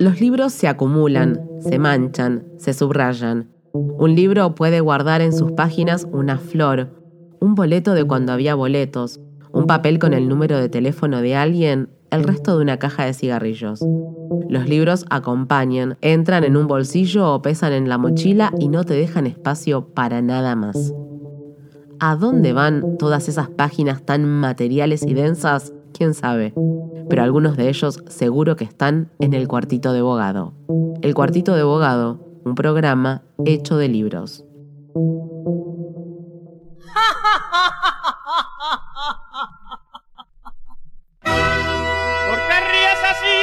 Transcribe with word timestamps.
Los 0.00 0.20
libros 0.20 0.52
se 0.52 0.66
acumulan, 0.66 1.40
se 1.60 1.78
manchan, 1.78 2.44
se 2.58 2.74
subrayan. 2.74 3.52
Un 3.72 4.16
libro 4.16 4.54
puede 4.56 4.80
guardar 4.80 5.20
en 5.20 5.32
sus 5.32 5.52
páginas 5.52 6.08
una 6.10 6.38
flor, 6.38 6.90
un 7.40 7.54
boleto 7.54 7.94
de 7.94 8.04
cuando 8.04 8.32
había 8.32 8.56
boletos, 8.56 9.20
un 9.52 9.66
papel 9.66 10.00
con 10.00 10.12
el 10.12 10.28
número 10.28 10.58
de 10.58 10.68
teléfono 10.68 11.20
de 11.20 11.36
alguien, 11.36 11.90
el 12.10 12.24
resto 12.24 12.56
de 12.56 12.62
una 12.62 12.78
caja 12.78 13.04
de 13.04 13.14
cigarrillos. 13.14 13.84
Los 14.48 14.68
libros 14.68 15.04
acompañan, 15.10 15.96
entran 16.00 16.42
en 16.42 16.56
un 16.56 16.66
bolsillo 16.66 17.32
o 17.32 17.40
pesan 17.40 17.72
en 17.72 17.88
la 17.88 17.96
mochila 17.96 18.52
y 18.58 18.68
no 18.68 18.82
te 18.82 18.94
dejan 18.94 19.26
espacio 19.28 19.86
para 19.94 20.20
nada 20.20 20.56
más. 20.56 20.92
¿A 22.00 22.16
dónde 22.16 22.52
van 22.52 22.98
todas 22.98 23.28
esas 23.28 23.48
páginas 23.50 24.04
tan 24.04 24.24
materiales 24.24 25.04
y 25.06 25.14
densas? 25.14 25.72
¿Quién 25.96 26.12
sabe? 26.12 26.52
Pero 27.08 27.22
algunos 27.22 27.56
de 27.56 27.68
ellos 27.68 28.02
seguro 28.08 28.56
que 28.56 28.64
están 28.64 29.12
en 29.20 29.32
el 29.32 29.46
cuartito 29.46 29.92
de 29.92 30.02
bogado. 30.02 30.52
El 31.02 31.14
cuartito 31.14 31.54
de 31.54 31.62
bogado, 31.62 32.18
un 32.44 32.56
programa 32.56 33.22
hecho 33.44 33.76
de 33.76 33.88
libros. 33.88 34.44
¿Por 41.22 41.32
qué 42.48 42.58
ríes 42.72 43.00
así? 43.12 43.38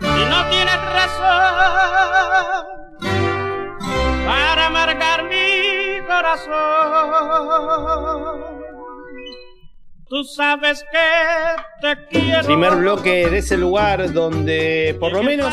Si 0.00 0.22
no 0.30 0.38
tienes 0.48 0.80
razón 0.96 2.64
para 4.26 4.64
marcar 4.70 5.24
mi 5.24 6.00
corazón. 6.06 6.56
Tú 10.08 10.22
sabes 10.22 10.84
que 10.92 11.80
te 11.80 12.06
quiero. 12.08 12.46
Primer 12.46 12.76
bloque 12.76 13.28
de 13.28 13.38
ese 13.38 13.56
lugar 13.56 14.12
donde 14.12 14.96
por 15.00 15.12
lo 15.12 15.24
menos 15.24 15.52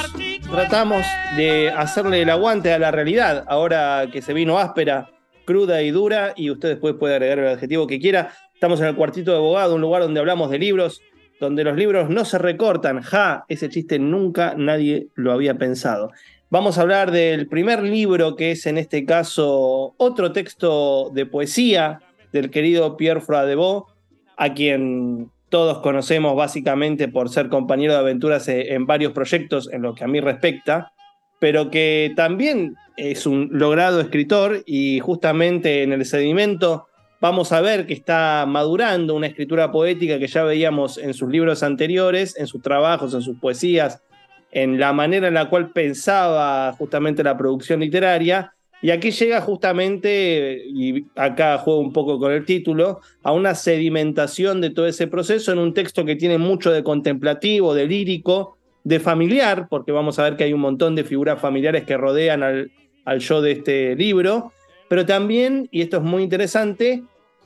tratamos 0.51 1.03
de 1.35 1.71
hacerle 1.71 2.21
el 2.21 2.29
aguante 2.29 2.71
a 2.71 2.77
la 2.77 2.91
realidad, 2.91 3.45
ahora 3.47 4.07
que 4.11 4.21
se 4.21 4.31
vino 4.31 4.59
áspera, 4.59 5.09
cruda 5.45 5.81
y 5.81 5.89
dura, 5.89 6.33
y 6.35 6.51
usted 6.51 6.69
después 6.69 6.93
puede 6.99 7.15
agregar 7.15 7.39
el 7.39 7.47
adjetivo 7.47 7.87
que 7.87 7.99
quiera. 7.99 8.31
Estamos 8.53 8.79
en 8.79 8.85
el 8.85 8.95
cuartito 8.95 9.31
de 9.31 9.37
abogado, 9.37 9.73
un 9.73 9.81
lugar 9.81 10.03
donde 10.03 10.19
hablamos 10.19 10.51
de 10.51 10.59
libros, 10.59 11.01
donde 11.39 11.63
los 11.63 11.75
libros 11.75 12.11
no 12.11 12.23
se 12.23 12.37
recortan. 12.37 13.01
Ja, 13.01 13.45
ese 13.47 13.69
chiste 13.69 13.97
nunca 13.97 14.53
nadie 14.55 15.07
lo 15.15 15.31
había 15.31 15.55
pensado. 15.55 16.11
Vamos 16.51 16.77
a 16.77 16.81
hablar 16.81 17.09
del 17.09 17.47
primer 17.47 17.81
libro, 17.81 18.35
que 18.35 18.51
es 18.51 18.67
en 18.67 18.77
este 18.77 19.03
caso 19.03 19.95
otro 19.97 20.31
texto 20.31 21.09
de 21.11 21.25
poesía 21.25 22.01
del 22.31 22.51
querido 22.51 22.97
Pierre 22.97 23.21
Froidevaux, 23.21 23.92
a 24.37 24.53
quien 24.53 25.29
todos 25.49 25.79
conocemos 25.79 26.35
básicamente 26.35 27.07
por 27.07 27.29
ser 27.29 27.49
compañero 27.49 27.93
de 27.93 27.99
aventuras 27.99 28.47
eh, 28.47 28.73
en 28.73 28.87
varios 28.87 29.13
proyectos 29.13 29.69
en 29.71 29.83
lo 29.83 29.93
que 29.93 30.03
a 30.03 30.07
mí 30.07 30.19
respecta, 30.19 30.91
pero 31.39 31.69
que 31.69 32.11
también 32.15 32.75
es 32.97 33.27
un 33.27 33.49
logrado 33.51 34.01
escritor 34.01 34.63
y 34.65 34.99
justamente 34.99 35.83
en 35.83 35.93
el 35.93 36.05
sedimento 36.05 36.87
vamos 37.21 37.51
a 37.51 37.61
ver 37.61 37.85
que 37.85 37.93
está 37.93 38.45
madurando 38.47 39.15
una 39.15 39.27
escritura 39.27 39.71
poética 39.71 40.19
que 40.19 40.27
ya 40.27 40.43
veíamos 40.43 40.97
en 40.97 41.13
sus 41.13 41.29
libros 41.29 41.63
anteriores, 41.63 42.37
en 42.37 42.47
sus 42.47 42.61
trabajos, 42.61 43.13
en 43.13 43.21
sus 43.21 43.37
poesías, 43.39 44.01
en 44.51 44.79
la 44.79 44.91
manera 44.91 45.27
en 45.27 45.33
la 45.35 45.49
cual 45.49 45.71
pensaba 45.71 46.73
justamente 46.73 47.23
la 47.23 47.37
producción 47.37 47.79
literaria 47.79 48.53
y 48.83 48.91
aquí 48.91 49.11
llega 49.11 49.39
justamente, 49.39 50.61
y 50.67 51.05
acá 51.15 51.57
juego 51.57 51.79
un 51.79 51.93
poco 51.93 52.19
con 52.19 52.33
el 52.33 52.43
título, 52.43 52.99
a 53.23 53.31
una 53.31 53.55
sedimentación 53.55 54.59
de 54.59 54.71
todo 54.71 54.87
ese 54.87 55.07
proceso 55.07 55.53
en 55.53 55.59
un 55.59 55.73
texto 55.73 56.03
que 56.03 56.17
tiene 56.17 56.37
mucho 56.37 56.69
de 56.69 56.83
contemplativo, 56.83 57.73
de 57.73 57.87
lírico, 57.87 58.57
de 58.83 58.99
familiar, 58.99 59.67
porque 59.69 59.93
vamos 59.93 60.19
a 60.19 60.23
ver 60.23 60.35
que 60.35 60.43
hay 60.43 60.51
un 60.51 60.59
montón 60.59 60.95
de 60.95 61.05
figuras 61.05 61.39
familiares 61.39 61.85
que 61.85 61.95
rodean 61.95 62.43
al, 62.43 62.71
al 63.05 63.19
yo 63.19 63.41
de 63.41 63.53
este 63.53 63.95
libro, 63.95 64.51
pero 64.89 65.05
también, 65.05 65.69
y 65.71 65.81
esto 65.81 65.97
es 65.97 66.03
muy 66.03 66.21
interesante, 66.21 67.03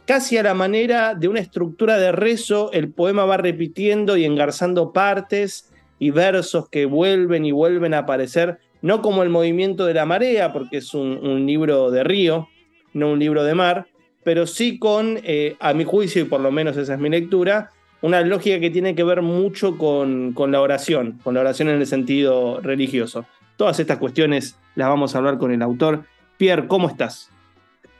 casi 0.07 0.39
a 0.39 0.43
la 0.43 0.55
manera 0.55 1.13
de 1.13 1.27
una 1.27 1.39
estructura 1.39 1.99
de 1.99 2.13
rezo, 2.13 2.71
el 2.71 2.91
poema 2.91 3.25
va 3.25 3.37
repitiendo 3.37 4.17
y 4.17 4.25
engarzando 4.25 4.91
partes 4.91 5.71
y 5.99 6.09
versos 6.09 6.67
que 6.67 6.87
vuelven 6.87 7.45
y 7.45 7.51
vuelven 7.51 7.93
a 7.93 7.99
aparecer 7.99 8.57
no 8.81 9.01
como 9.01 9.23
el 9.23 9.29
movimiento 9.29 9.85
de 9.85 9.93
la 9.93 10.05
marea, 10.05 10.53
porque 10.53 10.77
es 10.77 10.93
un, 10.93 11.45
libro 11.45 11.91
de 11.91 12.03
río, 12.03 12.47
no 12.93 13.11
un 13.11 13.19
libro 13.19 13.43
de 13.43 13.55
mar, 13.55 13.87
pero 14.23 14.45
sí 14.47 14.77
con, 14.77 15.19
eh, 15.23 15.55
a 15.59 15.73
mi 15.73 15.83
juicio, 15.83 16.21
y 16.21 16.25
por 16.25 16.41
lo 16.41 16.51
menos 16.51 16.77
esa 16.77 16.93
es 16.93 16.99
mi 16.99 17.09
lectura, 17.09 17.71
una 18.01 18.21
lógica 18.21 18.59
que 18.59 18.69
tiene 18.69 18.95
que 18.95 19.03
ver 19.03 19.21
mucho 19.21 19.77
con, 19.77 20.33
la 20.51 20.61
oración, 20.61 21.19
con 21.23 21.33
la 21.33 21.41
oración 21.41 21.69
en 21.69 21.79
el 21.79 21.87
sentido 21.87 22.59
religioso. 22.61 23.25
Todas 23.55 23.79
estas 23.79 23.97
cuestiones 23.97 24.55
las 24.75 24.87
vamos 24.87 25.15
a 25.15 25.17
hablar 25.17 25.37
con 25.37 25.51
el 25.51 25.61
autor. 25.61 26.03
Pierre, 26.37 26.67
¿cómo 26.67 26.87
estás? 26.87 27.31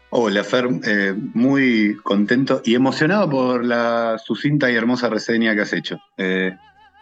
Hola, 0.09 0.43
Fer, 0.43 0.67
eh, 0.85 1.13
muy 1.33 1.97
contento 2.03 2.61
y 2.63 2.75
emocionado 2.75 3.29
por 3.29 3.65
la 3.65 4.17
sucinta 4.23 4.71
y 4.71 4.75
hermosa 4.75 5.09
reseña 5.09 5.55
que 5.55 5.61
has 5.61 5.73
hecho. 5.73 5.99
Eh, 6.17 6.55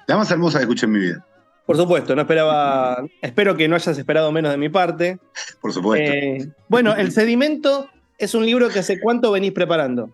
la 0.08 0.18
más 0.18 0.32
hermosa 0.32 0.60
que 0.60 0.64
escuché 0.64 0.86
en 0.86 0.92
mi 0.92 1.00
vida. 1.00 1.26
Por 1.66 1.78
supuesto, 1.78 2.16
no 2.16 2.22
esperaba. 2.22 3.04
Espero 3.22 3.58
que 3.58 3.68
no 3.68 3.76
hayas 3.76 3.98
esperado 3.98 4.32
menos 4.32 4.52
de 4.52 4.58
mi 4.58 4.70
parte. 4.70 5.18
Por 5.62 5.74
supuesto. 5.74 6.14
Eh, 6.14 6.48
bueno, 6.68 6.96
El 6.96 7.12
Sedimento 7.12 7.90
es 8.18 8.36
un 8.36 8.46
libro 8.46 8.70
que 8.70 8.80
hace 8.80 9.00
cuánto 9.00 9.32
venís 9.32 9.52
preparando. 9.52 10.10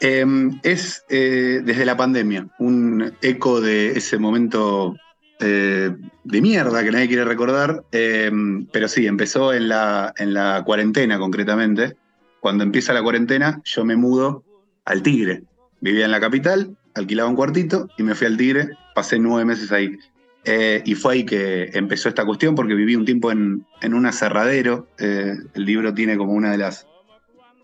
Em, 0.00 0.60
es 0.62 1.04
eh, 1.08 1.62
desde 1.64 1.86
la 1.86 1.96
pandemia, 1.96 2.48
un 2.58 3.14
eco 3.22 3.60
de 3.60 3.92
ese 3.92 4.18
momento 4.18 4.94
eh, 5.40 5.94
de 6.24 6.42
mierda 6.42 6.82
que 6.82 6.90
nadie 6.90 7.08
quiere 7.08 7.24
recordar. 7.24 7.84
Em, 7.92 8.66
pero 8.66 8.88
sí, 8.88 9.06
empezó 9.06 9.54
en 9.54 9.68
la, 9.68 10.12
en 10.18 10.34
la 10.34 10.62
cuarentena 10.66 11.18
concretamente. 11.18 11.96
Cuando 12.40 12.64
empieza 12.64 12.92
la 12.92 13.02
cuarentena, 13.02 13.60
yo 13.64 13.84
me 13.84 13.96
mudo 13.96 14.44
al 14.84 15.02
Tigre. 15.02 15.44
Vivía 15.80 16.04
en 16.06 16.10
la 16.10 16.20
capital, 16.20 16.76
alquilaba 16.94 17.28
un 17.28 17.36
cuartito 17.36 17.88
y 17.96 18.02
me 18.02 18.14
fui 18.14 18.26
al 18.26 18.36
Tigre. 18.36 18.70
Pasé 18.94 19.18
nueve 19.18 19.44
meses 19.44 19.70
ahí. 19.72 19.96
Eh, 20.48 20.80
y 20.84 20.94
fue 20.94 21.14
ahí 21.14 21.26
que 21.26 21.70
empezó 21.74 22.08
esta 22.08 22.24
cuestión 22.24 22.54
porque 22.54 22.74
viví 22.74 22.94
un 22.94 23.04
tiempo 23.04 23.32
en, 23.32 23.66
un 23.82 24.06
aserradero. 24.06 24.86
Eh, 24.96 25.34
el 25.54 25.64
libro 25.64 25.92
tiene 25.92 26.16
como 26.16 26.34
una 26.34 26.52
de 26.52 26.58
las, 26.58 26.86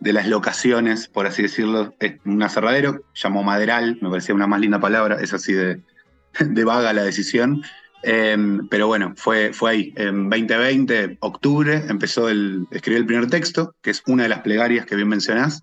de 0.00 0.12
las 0.12 0.26
locaciones, 0.26 1.06
por 1.06 1.28
así 1.28 1.42
decirlo, 1.42 1.94
es 2.00 2.14
un 2.24 2.42
aserradero, 2.42 3.04
llamó 3.14 3.44
Maderal, 3.44 3.98
me 4.00 4.10
parecía 4.10 4.34
una 4.34 4.48
más 4.48 4.60
linda 4.60 4.80
palabra, 4.80 5.20
es 5.20 5.32
así 5.32 5.52
de, 6.40 6.64
vaga 6.64 6.92
la 6.92 7.04
decisión. 7.04 7.62
Eh, 8.02 8.36
pero 8.68 8.88
bueno, 8.88 9.14
fue, 9.16 9.52
fue 9.52 9.70
ahí. 9.70 9.92
En 9.94 10.28
2020, 10.28 11.18
octubre, 11.20 11.84
empezó 11.88 12.28
el, 12.28 12.66
escribí 12.72 12.98
el 12.98 13.06
primer 13.06 13.30
texto, 13.30 13.76
que 13.80 13.90
es 13.90 14.02
una 14.08 14.24
de 14.24 14.28
las 14.28 14.40
plegarias 14.40 14.86
que 14.86 14.96
bien 14.96 15.06
mencionás, 15.06 15.62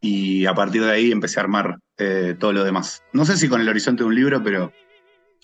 y 0.00 0.46
a 0.46 0.54
partir 0.54 0.84
de 0.84 0.92
ahí 0.92 1.10
empecé 1.10 1.40
a 1.40 1.42
armar 1.42 1.78
todo 2.38 2.52
lo 2.52 2.62
demás. 2.62 3.02
No 3.12 3.24
sé 3.24 3.36
si 3.36 3.48
con 3.48 3.60
el 3.60 3.68
horizonte 3.68 4.02
de 4.02 4.08
un 4.08 4.14
libro, 4.14 4.42
pero 4.42 4.72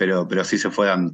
pero, 0.00 0.26
pero 0.26 0.44
sí 0.44 0.56
se 0.56 0.70
fue 0.70 0.86
dando. 0.86 1.12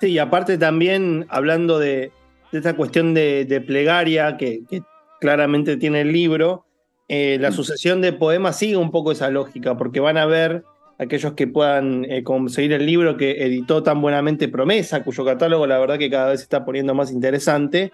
Sí, 0.00 0.10
y 0.10 0.18
aparte 0.20 0.56
también 0.56 1.26
hablando 1.30 1.80
de, 1.80 2.12
esta 2.52 2.76
cuestión 2.76 3.12
de, 3.12 3.64
plegaria 3.66 4.36
que, 4.36 4.62
claramente 5.20 5.76
tiene 5.78 6.02
el 6.02 6.12
libro, 6.12 6.64
eh, 7.08 7.38
la 7.40 7.50
mm. 7.50 7.54
sucesión 7.54 8.02
de 8.02 8.12
poemas 8.12 8.56
sigue 8.56 8.76
un 8.76 8.92
poco 8.92 9.10
esa 9.10 9.30
lógica, 9.30 9.76
porque 9.76 9.98
van 9.98 10.16
a 10.16 10.26
ver 10.26 10.62
aquellos 10.96 11.32
que 11.32 11.48
puedan 11.48 12.04
eh, 12.04 12.22
conseguir 12.22 12.72
el 12.72 12.86
libro 12.86 13.16
que 13.16 13.44
editó 13.46 13.82
tan 13.82 14.00
buenamente 14.00 14.46
Promesa, 14.46 15.02
cuyo 15.02 15.24
catálogo 15.24 15.66
la 15.66 15.80
verdad 15.80 15.98
que 15.98 16.08
cada 16.08 16.28
vez 16.28 16.38
se 16.38 16.44
está 16.44 16.64
poniendo 16.64 16.94
más 16.94 17.10
interesante, 17.10 17.90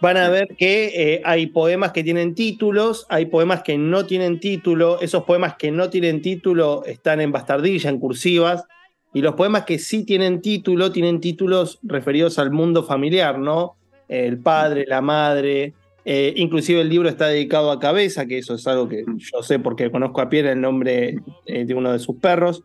van 0.00 0.16
a 0.16 0.28
ver 0.28 0.48
que 0.56 0.92
eh, 0.94 1.22
hay 1.24 1.46
poemas 1.46 1.92
que 1.92 2.04
tienen 2.04 2.34
títulos, 2.34 3.06
hay 3.08 3.26
poemas 3.26 3.62
que 3.62 3.76
no 3.78 4.06
tienen 4.06 4.40
título, 4.40 5.00
esos 5.00 5.24
poemas 5.24 5.56
que 5.56 5.70
no 5.70 5.90
tienen 5.90 6.22
título 6.22 6.84
están 6.84 7.20
en 7.20 7.32
bastardilla, 7.32 7.90
en 7.90 7.98
cursivas, 7.98 8.64
y 9.12 9.22
los 9.22 9.34
poemas 9.34 9.64
que 9.64 9.78
sí 9.78 10.04
tienen 10.04 10.40
título, 10.40 10.92
tienen 10.92 11.20
títulos 11.20 11.78
referidos 11.82 12.38
al 12.38 12.50
mundo 12.50 12.84
familiar, 12.84 13.38
¿no? 13.38 13.76
El 14.08 14.38
padre, 14.38 14.84
la 14.86 15.00
madre, 15.00 15.74
eh, 16.04 16.32
inclusive 16.36 16.80
el 16.80 16.88
libro 16.88 17.08
está 17.08 17.26
dedicado 17.26 17.70
a 17.70 17.80
Cabeza, 17.80 18.26
que 18.26 18.38
eso 18.38 18.54
es 18.54 18.66
algo 18.66 18.88
que 18.88 19.04
yo 19.16 19.42
sé 19.42 19.58
porque 19.58 19.90
conozco 19.90 20.20
a 20.20 20.28
Pierre 20.28 20.52
el 20.52 20.60
nombre 20.60 21.18
eh, 21.46 21.64
de 21.64 21.74
uno 21.74 21.92
de 21.92 21.98
sus 21.98 22.16
perros. 22.16 22.62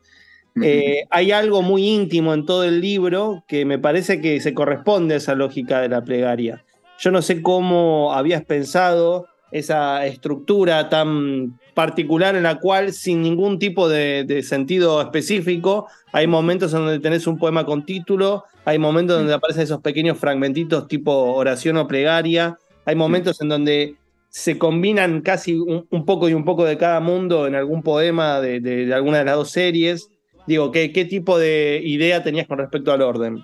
hay 1.09 1.31
algo 1.31 1.63
muy 1.63 1.87
íntimo 1.89 2.31
en 2.33 2.45
todo 2.45 2.63
el 2.63 2.79
libro 2.79 3.43
que 3.47 3.65
me 3.65 3.79
parece 3.79 4.21
que 4.21 4.39
se 4.39 4.53
corresponde 4.53 5.15
a 5.15 5.17
esa 5.17 5.33
lógica 5.33 5.81
de 5.81 5.89
la 5.89 6.03
plegaria. 6.03 6.63
Yo 6.99 7.11
no 7.11 7.21
sé 7.21 7.41
cómo 7.41 8.13
habías 8.13 8.45
pensado 8.45 9.27
esa 9.53 10.05
estructura 10.05 10.89
tan 10.89 11.59
particular 11.75 12.35
en 12.35 12.43
la 12.43 12.59
cual 12.59 12.91
sin 12.91 13.21
ningún 13.21 13.59
tipo 13.59 13.87
de, 13.87 14.41
sentido 14.43 15.01
específico, 15.01 15.87
hay 16.11 16.27
momentos 16.27 16.73
en 16.73 16.79
donde 16.79 16.99
tenés 16.99 17.27
un 17.27 17.37
poema 17.37 17.65
con 17.65 17.85
título, 17.85 18.45
hay 18.65 18.79
momentos 18.79 19.17
donde 19.17 19.33
aparecen 19.33 19.63
esos 19.63 19.81
pequeños 19.81 20.17
fragmentitos 20.17 20.87
tipo 20.87 21.11
oración 21.11 21.77
o 21.77 21.87
plegaria, 21.87 22.57
hay 22.85 22.95
momentos 22.95 23.39
en 23.41 23.49
donde 23.49 23.95
se 24.29 24.57
combinan 24.57 25.21
casi 25.21 25.53
un, 25.53 26.05
poco 26.05 26.27
y 26.29 26.33
un 26.33 26.43
poco 26.43 26.65
de 26.65 26.77
cada 26.77 26.99
mundo 26.99 27.45
en 27.45 27.53
algún 27.53 27.83
poema 27.83 28.41
de, 28.41 28.91
alguna 28.93 29.19
de 29.19 29.25
las 29.25 29.35
dos 29.35 29.51
series. 29.51 30.09
Digo, 30.47 30.71
¿qué, 30.71 30.91
¿qué 30.91 31.05
tipo 31.05 31.37
de 31.37 31.79
idea 31.83 32.23
tenías 32.23 32.47
con 32.47 32.57
respecto 32.57 32.91
al 32.91 33.03
orden? 33.03 33.43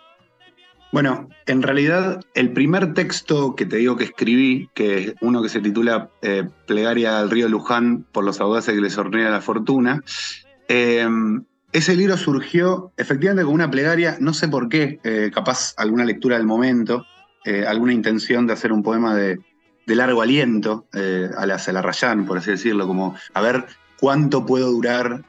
Bueno, 0.92 1.30
en 1.46 1.62
realidad 1.62 2.22
el 2.34 2.52
primer 2.52 2.94
texto 2.96 3.56
que 3.56 3.66
te 3.68 3.78
digo 3.78 3.96
que 3.96 4.06
escribí, 4.06 4.70
que 4.74 4.98
es 4.98 5.14
uno 5.22 5.44
que 5.44 5.50
se 5.50 5.62
titula 5.62 6.10
eh, 6.24 6.50
Plegaria 6.66 7.20
al 7.20 7.30
río 7.30 7.48
Luján 7.48 8.06
por 8.12 8.24
los 8.24 8.42
audaces 8.42 8.74
que 8.74 8.82
les 8.82 8.98
hornea 8.98 9.30
la 9.30 9.42
fortuna, 9.42 10.04
eh, 10.68 11.08
ese 11.72 11.96
libro 11.96 12.18
surgió 12.18 12.92
efectivamente 12.98 13.46
con 13.46 13.54
una 13.54 13.70
plegaria, 13.70 14.18
no 14.20 14.34
sé 14.34 14.48
por 14.48 14.70
qué, 14.70 15.00
eh, 15.04 15.30
capaz 15.32 15.76
alguna 15.78 16.06
lectura 16.06 16.38
del 16.38 16.48
momento, 16.48 17.06
alguna 17.68 17.94
intención 17.94 18.46
de 18.46 18.54
hacer 18.54 18.72
un 18.72 18.84
poema 18.84 19.16
de, 19.16 19.40
largo 19.88 20.22
aliento, 20.22 20.86
a 20.94 21.46
la 21.48 21.58
Celarrayán, 21.58 22.28
por 22.28 22.38
así 22.38 22.52
decirlo, 22.52 22.86
como 22.86 23.16
a 23.34 23.42
ver 23.42 23.66
cuánto 24.00 24.46
puedo 24.46 24.70
durar 24.70 25.24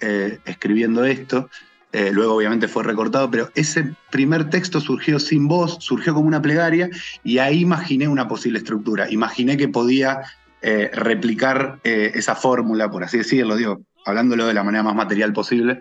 escribiendo 0.45 1.07
esto. 1.07 1.49
Eh, 1.93 2.11
luego 2.13 2.37
obviamente 2.37 2.69
fue 2.69 2.85
recortado, 2.85 3.31
pero 3.31 3.51
ese 3.55 3.95
primer 4.11 4.49
texto 4.49 4.81
surgió 4.81 5.19
sin 5.19 5.49
voz, 5.49 5.79
surgió 5.81 6.15
como 6.15 6.29
una 6.29 6.41
plegaria 6.41 6.89
y 7.25 7.39
ahí 7.39 7.61
imaginé 7.61 8.07
una 8.07 8.29
posible 8.29 8.59
estructura, 8.59 9.11
imaginé 9.11 9.57
que 9.57 9.67
podía 9.67 10.21
eh, 10.63 10.91
replicar 10.93 11.81
eh, 11.83 12.13
esa 12.15 12.37
fórmula, 12.37 12.91
por 12.91 13.03
así 13.03 13.19
decirlo, 13.19 13.57
digo, 13.57 13.81
hablándolo 14.07 14.47
de 14.47 14.55
la 14.55 14.63
manera 14.63 14.85
más 14.85 14.95
material 14.95 15.33
posible, 15.33 15.81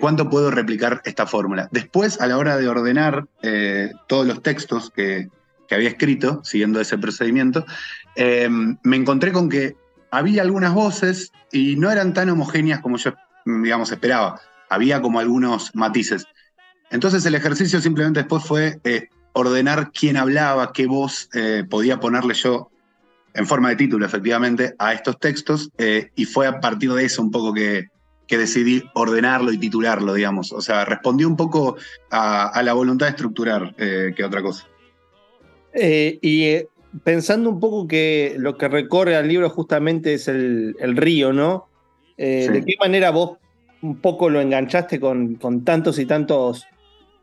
¿cuánto 0.00 0.28
puedo 0.28 0.50
replicar 0.50 1.00
esta 1.04 1.24
fórmula? 1.24 1.68
Después, 1.70 2.20
a 2.20 2.26
la 2.26 2.36
hora 2.36 2.56
de 2.56 2.68
ordenar 2.68 3.26
todos 4.08 4.26
los 4.26 4.42
textos 4.42 4.90
que, 4.90 5.28
que, 5.68 5.74
había 5.76 5.88
escrito, 5.88 6.40
siguiendo 6.42 6.80
ese 6.80 6.98
procedimiento, 6.98 7.64
me 8.16 8.96
encontré 8.96 9.30
con 9.30 9.48
que 9.48 9.76
había 10.10 10.42
algunas 10.42 10.74
voces 10.74 11.30
y 11.52 11.76
no 11.76 11.92
eran 11.92 12.12
tan 12.12 12.28
homogéneas 12.28 12.80
como 12.80 12.96
yo, 12.96 13.14
digamos, 13.44 13.92
esperaba 13.92 14.40
había 14.68 15.00
como 15.00 15.20
algunos 15.20 15.74
matices. 15.74 16.26
Entonces 16.90 17.24
el 17.26 17.34
ejercicio 17.34 17.80
simplemente 17.80 18.20
después 18.20 18.44
fue 18.44 18.80
eh, 18.84 19.08
ordenar 19.32 19.90
quién 19.92 20.16
hablaba, 20.16 20.72
qué 20.72 20.86
voz 20.86 21.28
eh, 21.34 21.64
podía 21.68 22.00
ponerle 22.00 22.34
yo 22.34 22.70
en 23.34 23.46
forma 23.46 23.68
de 23.68 23.76
título, 23.76 24.04
efectivamente, 24.04 24.74
a 24.78 24.94
estos 24.94 25.18
textos, 25.18 25.70
eh, 25.78 26.10
y 26.16 26.24
fue 26.24 26.46
a 26.46 26.60
partir 26.60 26.92
de 26.92 27.04
eso 27.04 27.22
un 27.22 27.30
poco 27.30 27.52
que, 27.52 27.88
decidí 28.26 28.82
ordenarlo 28.94 29.52
y 29.52 29.58
titularlo, 29.58 30.12
digamos. 30.12 30.52
O 30.52 30.60
sea, 30.60 30.84
respondió 30.84 31.26
un 31.28 31.36
poco 31.36 31.76
a, 32.10 32.60
la 32.62 32.74
voluntad 32.74 33.06
de 33.06 33.10
estructurar 33.10 33.74
que 33.74 34.22
otra 34.22 34.42
cosa. 34.42 34.66
y 35.74 36.58
pensando 37.04 37.48
un 37.48 37.58
poco 37.58 37.88
que 37.88 38.34
lo 38.36 38.58
que 38.58 38.68
recorre 38.68 39.16
al 39.16 39.28
libro 39.28 39.48
justamente 39.48 40.12
es 40.12 40.28
el, 40.28 40.74
río, 40.96 41.32
¿no? 41.32 41.68
¿De 42.18 42.62
qué 42.66 42.74
manera 42.78 43.10
vos 43.10 43.38
un 43.82 43.96
poco 43.96 44.30
lo 44.30 44.40
enganchaste 44.40 45.00
con, 45.00 45.38
tantos 45.64 45.98
y 45.98 46.06
tantos 46.06 46.66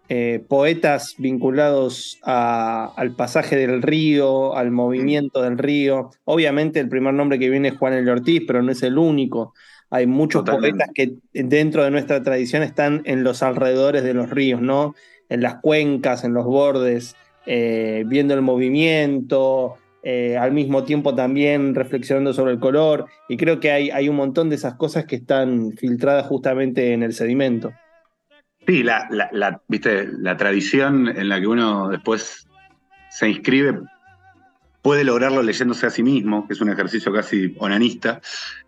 eh, 0.07 0.43
poetas 0.47 1.15
vinculados 1.17 2.19
al 2.23 3.15
pasaje 3.15 3.55
del 3.55 3.81
río, 3.81 4.55
al 4.55 4.71
movimiento 4.71 5.41
del 5.41 5.57
río. 5.57 6.11
Obviamente 6.25 6.79
el 6.79 6.89
primer 6.89 7.13
nombre 7.13 7.39
que 7.39 7.49
viene 7.49 7.69
es 7.69 7.77
Juan 7.77 7.93
el 7.93 8.07
Ortiz, 8.09 8.43
pero 8.45 8.61
no 8.61 8.71
es 8.71 8.83
el 8.83 8.97
único. 8.97 9.53
Hay 9.89 10.07
muchos 10.07 10.43
poetas 10.43 10.89
que 10.93 11.15
dentro 11.33 11.83
de 11.83 11.91
nuestra 11.91 12.21
tradición 12.23 12.63
están 12.63 13.01
en 13.05 13.23
los 13.23 13.43
alrededores 13.43 14.03
de 14.03 14.13
los 14.13 14.29
ríos, 14.29 14.61
¿no? 14.61 14.95
En 15.29 15.41
las 15.41 15.55
cuencas, 15.61 16.23
en 16.23 16.33
los 16.33 16.45
bordes, 16.45 17.15
eh, 17.45 18.03
viendo 18.07 18.33
el 18.33 18.41
movimiento, 18.41 19.77
eh, 20.07 20.37
al 20.37 20.51
mismo 20.51 20.83
tiempo 20.83 21.15
también 21.15 21.73
reflexionando 21.73 22.31
sobre 22.31 22.53
el 22.53 22.59
color, 22.59 23.07
y 23.27 23.37
creo 23.37 23.59
que 23.59 23.71
hay, 23.71 23.89
hay 23.89 24.07
un 24.07 24.15
montón 24.15 24.49
de 24.49 24.55
esas 24.55 24.75
cosas 24.75 25.05
que 25.05 25.15
están 25.15 25.71
filtradas 25.71 26.27
justamente 26.27 26.93
en 26.93 27.01
el 27.01 27.11
sedimento. 27.11 27.73
Sí, 28.67 28.83
la, 28.83 29.07
la, 29.09 29.61
¿viste? 29.67 30.07
la 30.19 30.37
tradición 30.37 31.07
en 31.07 31.27
la 31.27 31.39
que 31.39 31.47
uno 31.47 31.89
después 31.89 32.47
se 33.09 33.29
inscribe 33.29 33.79
puede 34.83 35.03
lograrlo 35.03 35.41
leyéndose 35.41 35.87
a 35.87 35.89
sí 35.89 36.03
mismo, 36.03 36.45
que 36.45 36.53
es 36.53 36.61
un 36.61 36.69
ejercicio 36.69 37.11
casi 37.11 37.55
onanista. 37.57 38.21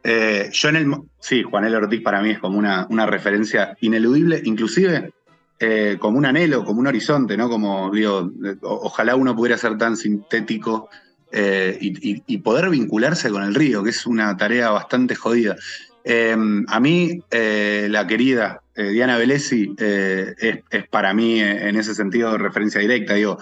Eh, 0.03 0.49
yo 0.51 0.69
en 0.69 0.75
el... 0.75 0.87
Sí, 1.19 1.43
Juanel 1.43 1.75
Ortiz 1.75 2.01
para 2.01 2.23
mí 2.23 2.31
es 2.31 2.39
como 2.39 2.57
una, 2.57 2.87
una 2.89 3.05
referencia 3.05 3.77
ineludible, 3.81 4.41
inclusive 4.43 5.11
eh, 5.59 5.97
como 5.99 6.17
un 6.17 6.25
anhelo, 6.25 6.65
como 6.65 6.79
un 6.79 6.87
horizonte, 6.87 7.37
¿no? 7.37 7.47
Como 7.47 7.91
digo, 7.91 8.31
ojalá 8.61 9.15
uno 9.15 9.35
pudiera 9.35 9.57
ser 9.59 9.77
tan 9.77 9.95
sintético 9.95 10.89
eh, 11.31 11.77
y, 11.81 12.37
poder 12.37 12.69
vincularse 12.69 13.29
con 13.29 13.43
el 13.43 13.53
río, 13.53 13.83
que 13.83 13.89
es 13.89 14.05
una 14.05 14.37
tarea 14.37 14.69
bastante 14.69 15.15
jodida. 15.15 15.55
Em, 16.03 16.65
a 16.69 16.79
mí, 16.79 17.21
eh, 17.31 17.87
la 17.89 18.07
querida 18.07 18.61
eh, 18.75 18.89
Diana 18.89 19.17
Velesi 19.17 19.75
es, 19.77 20.87
para 20.89 21.13
mí 21.13 21.41
en 21.41 21.75
ese 21.75 21.93
sentido 21.93 22.37
referencia 22.37 22.79
directa, 22.79 23.15
digo, 23.15 23.39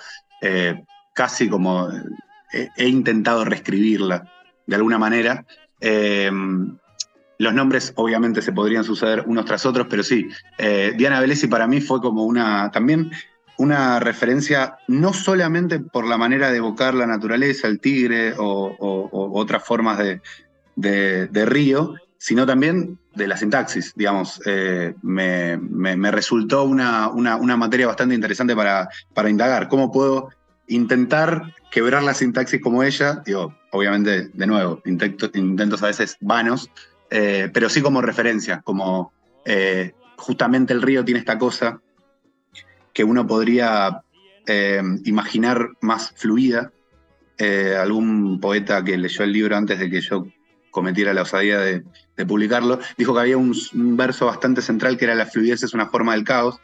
casi 1.13 1.47
como 1.47 1.89
he, 2.51 2.87
intentado 2.87 3.45
reescribirla 3.45 4.31
de 4.65 4.75
alguna 4.75 4.97
manera. 4.97 5.45
Em, 5.79 6.77
los 7.37 7.53
nombres 7.53 7.93
obviamente 7.97 8.41
se 8.41 8.53
podrían 8.53 8.83
suceder 8.83 9.25
unos 9.27 9.45
tras 9.45 9.65
otros, 9.65 9.87
pero 9.89 10.01
sí, 10.01 10.27
Diana 10.57 11.19
Velesi 11.19 11.47
para 11.47 11.67
mí 11.67 11.81
fue 11.81 12.01
como 12.01 12.23
una, 12.23 12.71
también 12.71 13.11
una 13.57 13.99
referencia 13.99 14.77
no 14.87 15.13
solamente 15.13 15.79
por 15.79 16.05
la 16.05 16.17
manera 16.17 16.51
de 16.51 16.57
evocar 16.57 16.93
la 16.93 17.07
naturaleza, 17.07 17.67
el 17.67 17.79
tigre 17.79 18.33
o, 18.37 18.75
otras 19.33 19.63
formas 19.63 19.99
de, 20.75 21.45
río, 21.45 21.95
sino 22.17 22.45
también 22.45 22.97
de 23.13 23.27
la 23.27 23.37
sintaxis, 23.37 23.93
digamos. 23.95 24.41
Eh, 24.45 24.93
me, 25.01 26.11
resultó 26.11 26.63
una, 26.63 27.09
materia 27.57 27.87
bastante 27.87 28.15
interesante 28.15 28.55
para, 28.55 28.89
para 29.13 29.29
indagar. 29.29 29.69
¿Cómo 29.69 29.91
puedo 29.91 30.29
intentar 30.67 31.53
quebrar 31.71 32.03
la 32.03 32.13
sintaxis 32.13 32.61
como 32.61 32.83
ella? 32.83 33.21
Digo, 33.25 33.55
obviamente, 33.71 34.29
de 34.33 34.47
nuevo, 34.47 34.81
intentos 34.85 35.83
a 35.83 35.87
veces 35.87 36.17
vanos, 36.19 36.69
eh, 37.09 37.49
pero 37.53 37.69
sí 37.69 37.81
como 37.81 38.01
referencia, 38.01 38.61
como 38.61 39.13
eh, 39.45 39.93
justamente 40.17 40.73
el 40.73 40.81
río 40.81 41.05
tiene 41.05 41.19
esta 41.19 41.37
cosa 41.37 41.79
que 42.95 43.03
uno 43.03 43.27
podría 43.27 44.01
eh, 44.47 44.81
imaginar 45.03 45.71
más 45.81 46.13
fluida. 46.15 46.71
Eh, 47.37 47.75
algún 47.77 48.39
poeta 48.39 48.81
que 48.83 48.97
leyó 48.97 49.25
el 49.25 49.33
libro 49.33 49.57
antes 49.57 49.77
de 49.77 49.89
que 49.89 49.99
yo 49.99 50.25
cometiera 50.71 51.13
la 51.13 51.23
osadía 51.23 51.59
de, 51.59 51.83
publicarlo, 52.25 52.79
dijo 52.97 53.13
que 53.13 53.19
había 53.19 53.37
un, 53.37 53.53
verso 53.97 54.25
bastante 54.25 54.61
central 54.61 54.97
que 54.97 55.03
era 55.03 55.15
la 55.15 55.25
fluidez 55.25 55.63
es 55.63 55.73
una 55.73 55.87
forma 55.87 56.13
del 56.13 56.23
caos, 56.23 56.61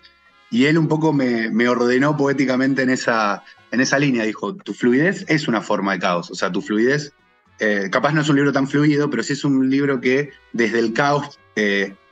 y 0.50 0.66
él 0.66 0.78
un 0.78 0.88
poco 0.88 1.12
me, 1.12 1.68
ordenó 1.68 2.16
poéticamente 2.16 2.82
en 2.84 2.90
esa, 2.90 3.44
en 3.72 3.82
esa 3.82 4.00
línea, 4.00 4.24
dijo, 4.24 4.56
tu 4.56 4.74
fluidez 4.74 5.26
es 5.28 5.50
una 5.50 5.62
forma 5.62 5.94
de 5.94 6.00
caos, 6.00 6.32
o 6.32 6.36
sea, 6.36 6.52
tu 6.52 6.62
fluidez, 6.62 7.12
eh, 7.60 7.90
capaz 7.92 8.14
no 8.14 8.22
es 8.22 8.30
un 8.30 8.38
libro 8.38 8.54
tan 8.54 8.68
fluido, 8.68 9.10
pero 9.10 9.24
sí 9.24 9.34
es 9.34 9.44
un 9.44 9.70
libro 9.70 10.00
que 10.00 10.32
desde 10.54 10.80
el 10.80 10.94
caos 10.94 11.38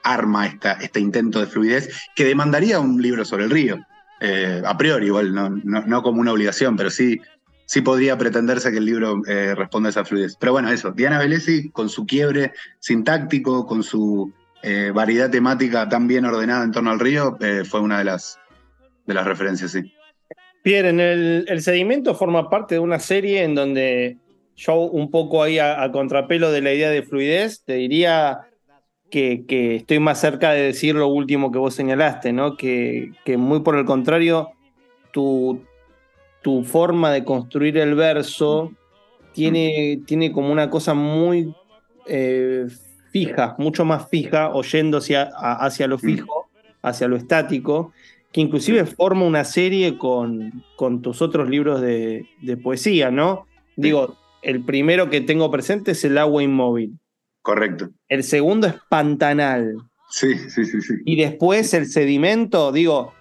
arma 0.04 0.48
esta, 0.48 0.74
este 0.74 1.00
intento 1.00 1.40
de 1.40 1.48
fluidez 1.48 1.90
que 2.16 2.26
demandaría 2.26 2.80
un 2.80 3.02
libro 3.02 3.24
sobre 3.24 3.46
el 3.46 3.52
río. 3.52 3.80
Eh, 4.22 4.62
a 4.66 4.78
priori 4.78 5.08
igual, 5.08 5.34
no, 5.34 6.04
como 6.04 6.20
una 6.20 6.34
obligación, 6.34 6.76
pero 6.76 6.90
sí, 6.90 7.20
sí 7.66 7.82
podría 7.82 8.18
pretenderse 8.18 8.72
que 8.72 8.78
el 8.78 8.86
libro 8.86 9.22
eh, 9.28 9.56
responda 9.56 9.90
a 9.90 9.92
esa 9.92 10.06
fluidez. 10.06 10.36
Pero 10.40 10.52
bueno, 10.52 10.70
eso, 10.72 10.92
Diana 10.92 11.20
Velesi, 11.20 11.70
con 11.70 11.90
su 11.90 12.06
quiebre 12.06 12.54
sintáctico, 12.80 13.66
con 13.66 13.84
su 13.84 14.32
eh, 14.62 14.92
variedad 14.94 15.30
temática 15.30 15.88
tan 15.88 16.08
bien 16.08 16.26
ordenada 16.26 16.64
en 16.64 16.72
torno 16.72 16.92
al 16.92 17.00
río, 17.00 17.38
fue 17.70 17.80
una 17.80 18.00
de 18.00 18.06
las, 18.06 18.38
de 19.06 19.14
las 19.14 19.26
referencias, 19.26 19.72
sí. 19.72 19.94
Pierre, 20.62 20.90
en 20.90 21.00
el, 21.00 21.62
sedimento 21.62 22.14
forma 22.16 22.50
parte 22.50 22.76
de 22.76 22.80
una 22.80 23.00
serie 23.00 23.44
en 23.44 23.56
donde 23.56 24.18
yo 24.58 24.76
un 24.76 25.10
poco 25.10 25.42
ahí 25.42 25.58
a 25.58 25.90
contrapelo 25.94 26.52
de 26.52 26.62
la 26.62 26.74
idea 26.74 26.90
de 26.90 27.04
fluidez, 27.04 27.64
te 27.64 27.76
diría 27.76 28.49
que, 29.10 29.76
estoy 29.76 30.00
más 30.00 30.20
cerca 30.20 30.52
de 30.52 30.62
decir 30.62 30.96
lo 30.96 31.08
último 31.08 31.52
que 31.52 31.60
vos 31.60 31.74
señalaste, 31.74 32.32
¿no? 32.32 32.56
Que, 32.56 33.12
muy 33.38 33.62
por 33.62 33.76
el 33.76 33.86
contrario, 33.86 34.50
tu, 35.12 35.62
tu, 36.42 36.64
forma 36.64 37.12
de 37.12 37.24
construir 37.24 37.78
el 37.78 37.96
verso 37.96 38.72
tiene, 39.34 40.02
tiene 40.06 40.32
como 40.32 40.52
una 40.52 40.70
cosa 40.70 40.94
muy 40.94 41.54
eh, 42.06 42.68
fija, 43.12 43.56
mucho 43.58 43.86
más 43.86 44.10
fija, 44.10 44.50
oyendo 44.52 45.00
hacia, 45.00 45.24
hacia 45.24 45.88
lo 45.88 45.98
fijo, 45.98 46.50
hacia 46.82 47.08
lo 47.08 47.16
estático, 47.16 47.92
que 48.32 48.42
inclusive 48.42 48.86
forma 48.86 49.26
una 49.26 49.44
serie 49.44 49.98
con, 49.98 50.64
con 50.76 51.02
tus 51.02 51.22
otros 51.22 51.50
libros 51.50 51.82
de, 51.82 52.28
de 52.42 52.58
poesía, 52.58 53.10
¿no? 53.10 53.48
Digo, 53.76 54.18
el 54.42 54.64
primero 54.64 55.10
que 55.10 55.22
tengo 55.22 55.50
presente 55.50 55.92
es 55.92 56.04
El 56.06 56.18
agua 56.18 56.44
inmóvil 56.44 57.00
Correcto. 57.50 57.90
El 58.10 58.24
segundo 58.24 58.68
es 58.68 58.76
Pantanal. 58.90 59.76
Sí, 60.12 60.36
sí, 60.36 60.66
sí, 60.66 60.82
sí. 60.82 60.94
Y 61.04 61.16
después 61.16 61.74
el 61.74 61.88
sedimento, 61.88 62.72
digo, 62.72 63.16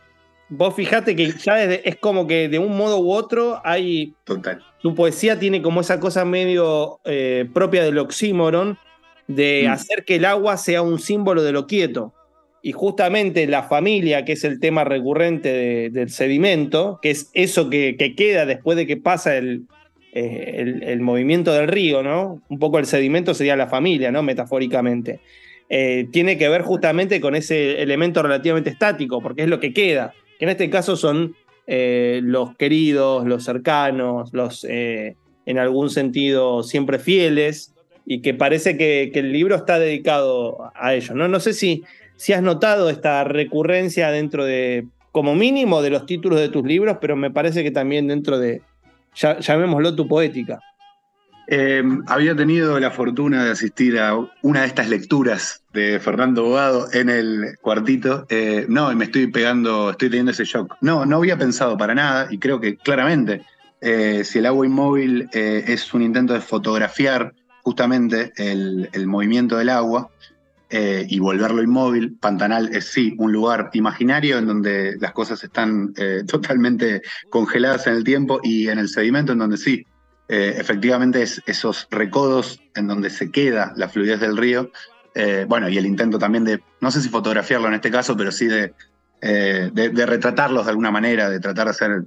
vos 0.51 0.75
fijate 0.75 1.17
que 1.17 1.33
ya 1.33 1.65
es 1.65 1.97
como 1.97 2.27
que 2.27 2.51
de 2.51 2.59
un 2.59 2.77
modo 2.77 3.01
u 3.01 3.11
otro 3.11 3.63
hay. 3.65 4.13
Total. 4.25 4.63
Tu 4.83 4.95
poesía 4.95 5.39
tiene 5.39 5.63
como 5.63 5.81
esa 5.81 5.99
cosa 5.99 6.27
medio 6.27 7.01
eh, 7.07 7.49
propia 7.55 7.83
del 7.83 7.97
oxímoron 7.97 8.77
de 9.29 9.65
mm. 9.67 9.71
hacer 9.71 10.05
que 10.05 10.17
el 10.17 10.27
agua 10.27 10.59
sea 10.59 10.83
un 10.83 10.99
símbolo 10.99 11.43
de 11.43 11.53
lo 11.53 11.67
quieto. 11.67 12.13
y 12.61 12.73
justamente 12.73 13.47
la 13.47 13.63
familia, 13.63 14.27
que 14.27 14.33
es 14.33 14.45
el 14.45 14.61
tema 14.61 14.85
recurrente 14.85 15.89
del 15.89 16.11
sedimento, 16.11 16.99
que 17.01 17.13
es 17.13 17.31
eso 17.33 17.71
que, 17.71 17.97
queda 18.15 18.45
después 18.45 18.77
de 18.77 18.87
que 18.87 18.99
pasa 18.99 19.39
el, 19.39 19.63
eh, 20.13 20.83
el, 20.83 21.01
movimiento 21.01 21.53
del 21.53 21.69
río, 21.69 22.03
¿no? 22.03 22.41
Un 22.49 22.59
poco 22.59 22.79
el 22.79 22.87
sedimento 22.87 23.35
sería 23.35 23.57
la 23.57 23.67
familia, 23.67 24.11
¿no? 24.11 24.23
Metafóricamente. 24.23 25.21
Eh, 25.69 26.09
tiene 26.13 26.39
que 26.39 26.49
ver 26.49 26.63
justamente 26.63 27.21
con 27.21 27.35
ese 27.35 27.83
elemento 27.83 28.23
relativamente 28.23 28.71
estático, 28.71 29.21
porque 29.21 29.43
es 29.43 29.49
lo 29.49 29.61
que 29.61 29.73
queda, 29.73 30.15
que 30.39 30.47
en 30.47 30.51
este 30.51 30.71
caso 30.71 30.97
son 30.97 31.35
eh, 31.67 32.21
los 32.23 32.57
queridos, 32.57 33.27
los 33.27 33.45
cercanos, 33.45 34.33
los 34.33 34.65
en 34.65 35.59
algún 35.59 35.91
sentido 35.91 36.63
siempre 36.63 36.99
fieles, 36.99 37.75
y 38.07 38.23
que 38.23 38.33
parece 38.33 38.79
que, 38.79 39.11
el 39.15 39.33
libro 39.33 39.57
está 39.57 39.79
dedicado 39.79 40.73
a 40.75 40.95
ellos, 40.95 41.15
¿no? 41.15 41.29
No 41.29 41.41
sé 41.41 41.53
si 41.53 41.85
si 42.19 42.33
has 42.33 42.43
notado 42.43 42.91
esta 42.91 43.23
recurrencia 43.23 44.11
dentro 44.11 44.45
de, 44.45 44.87
como 45.13 45.37
mínimo, 45.37 45.83
de 45.83 45.91
los 45.91 46.05
títulos 46.05 46.41
de 46.41 46.49
tus 46.49 46.65
libros, 46.65 46.99
pero 47.01 47.15
me 47.15 47.31
parece 47.31 47.63
que 47.63 47.71
también 47.71 48.09
dentro 48.09 48.39
de, 48.41 48.61
llamémoslo 49.19 49.95
tu 49.95 50.07
poética. 50.07 50.61
Eh, 51.51 51.83
había 52.07 52.37
tenido 52.37 52.79
la 52.79 52.91
fortuna 52.91 53.43
de 53.43 53.53
asistir 53.53 53.99
a 53.99 54.15
una 54.43 54.61
de 54.61 54.67
estas 54.67 54.91
lecturas 54.91 55.63
de 55.73 55.99
Fernando 55.99 56.45
Bogado 56.45 56.89
en 56.93 57.09
el 57.09 57.57
cuartito. 57.63 58.27
Eh, 58.29 58.67
no, 58.69 58.95
me 58.95 59.07
estoy 59.07 59.29
pegando, 59.29 59.91
estoy 59.91 60.11
teniendo 60.11 60.33
ese 60.33 60.45
shock. 60.45 60.77
No, 60.83 61.07
no 61.07 61.17
había 61.17 61.39
pensado 61.39 61.79
para 61.79 61.95
nada 61.95 62.29
y 62.31 62.39
creo 62.39 62.61
que 62.61 62.77
claramente 62.77 63.43
eh, 63.81 64.25
si 64.25 64.41
el 64.41 64.47
agua 64.47 64.67
inmóvil 64.67 65.31
es 65.33 65.95
un 65.95 66.03
intento 66.03 66.35
de 66.35 66.41
fotografiar 66.41 67.33
justamente 67.63 68.33
el 68.37 69.07
movimiento 69.07 69.57
del 69.57 69.71
agua, 69.71 70.11
eh, 70.71 71.07
y 71.09 71.19
volverlo 71.19 71.63
inmóvil. 71.63 72.19
Pantanal 72.21 72.69
es 72.75 72.93
sí 72.93 73.15
un 73.17 73.33
lugar 73.33 73.71
imaginario 73.73 74.37
en 74.37 74.47
donde 74.47 74.99
las 75.01 75.13
cosas 75.13 75.43
están 75.43 75.95
eh, 75.97 76.25
totalmente 76.29 77.01
congeladas 77.31 77.87
en 77.87 77.95
el 77.95 78.05
tiempo 78.05 78.39
y 78.43 78.69
en 78.69 78.79
el 78.79 78.91
sedimento 78.91 79.33
en 79.33 79.39
donde 79.39 79.57
sí, 79.57 79.87
eh, 80.29 80.57
efectivamente 80.59 81.23
es 81.23 81.43
esos 81.47 81.89
recodos 81.91 82.61
en 82.75 82.87
donde 82.87 83.09
se 83.09 83.31
queda 83.31 83.73
la 83.77 83.89
fluidez 83.89 84.21
del 84.21 84.37
río. 84.37 84.71
bueno, 85.49 85.69
y 85.69 85.79
el 85.79 85.87
intento 85.87 86.19
también 86.19 86.45
de, 86.45 86.63
no 86.81 86.91
sé 86.91 87.01
si 87.01 87.09
fotografiarlo 87.09 87.67
en 87.67 87.75
este 87.75 87.91
caso, 87.91 88.15
pero 88.17 88.31
sí 88.31 88.47
de, 88.47 88.73
de, 89.21 90.07
retratarlos 90.07 90.67
de 90.67 90.71
alguna 90.71 90.93
manera, 90.93 91.29
de 91.29 91.41
tratar 91.41 91.65
de 91.65 91.71
hacer 91.71 92.05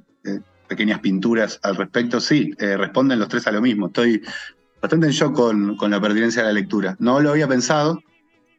pequeñas 0.68 1.00
pinturas 1.00 1.60
al 1.64 1.76
respecto, 1.76 2.22
sí, 2.22 2.54
responden 2.58 3.20
los 3.20 3.28
tres 3.28 3.48
a 3.48 3.52
lo 3.52 3.60
mismo. 3.60 3.88
Estoy 3.88 4.22
bastante 4.82 5.08
en 5.08 5.12
shock 5.12 5.36
con, 5.36 5.76
con 5.76 5.92
la 5.92 6.00
pertinencia 6.00 6.44
de 6.44 6.48
la 6.48 6.54
lectura. 6.54 6.96
No 7.00 7.20
lo 7.20 7.32
había 7.32 7.50
pensado, 7.50 8.02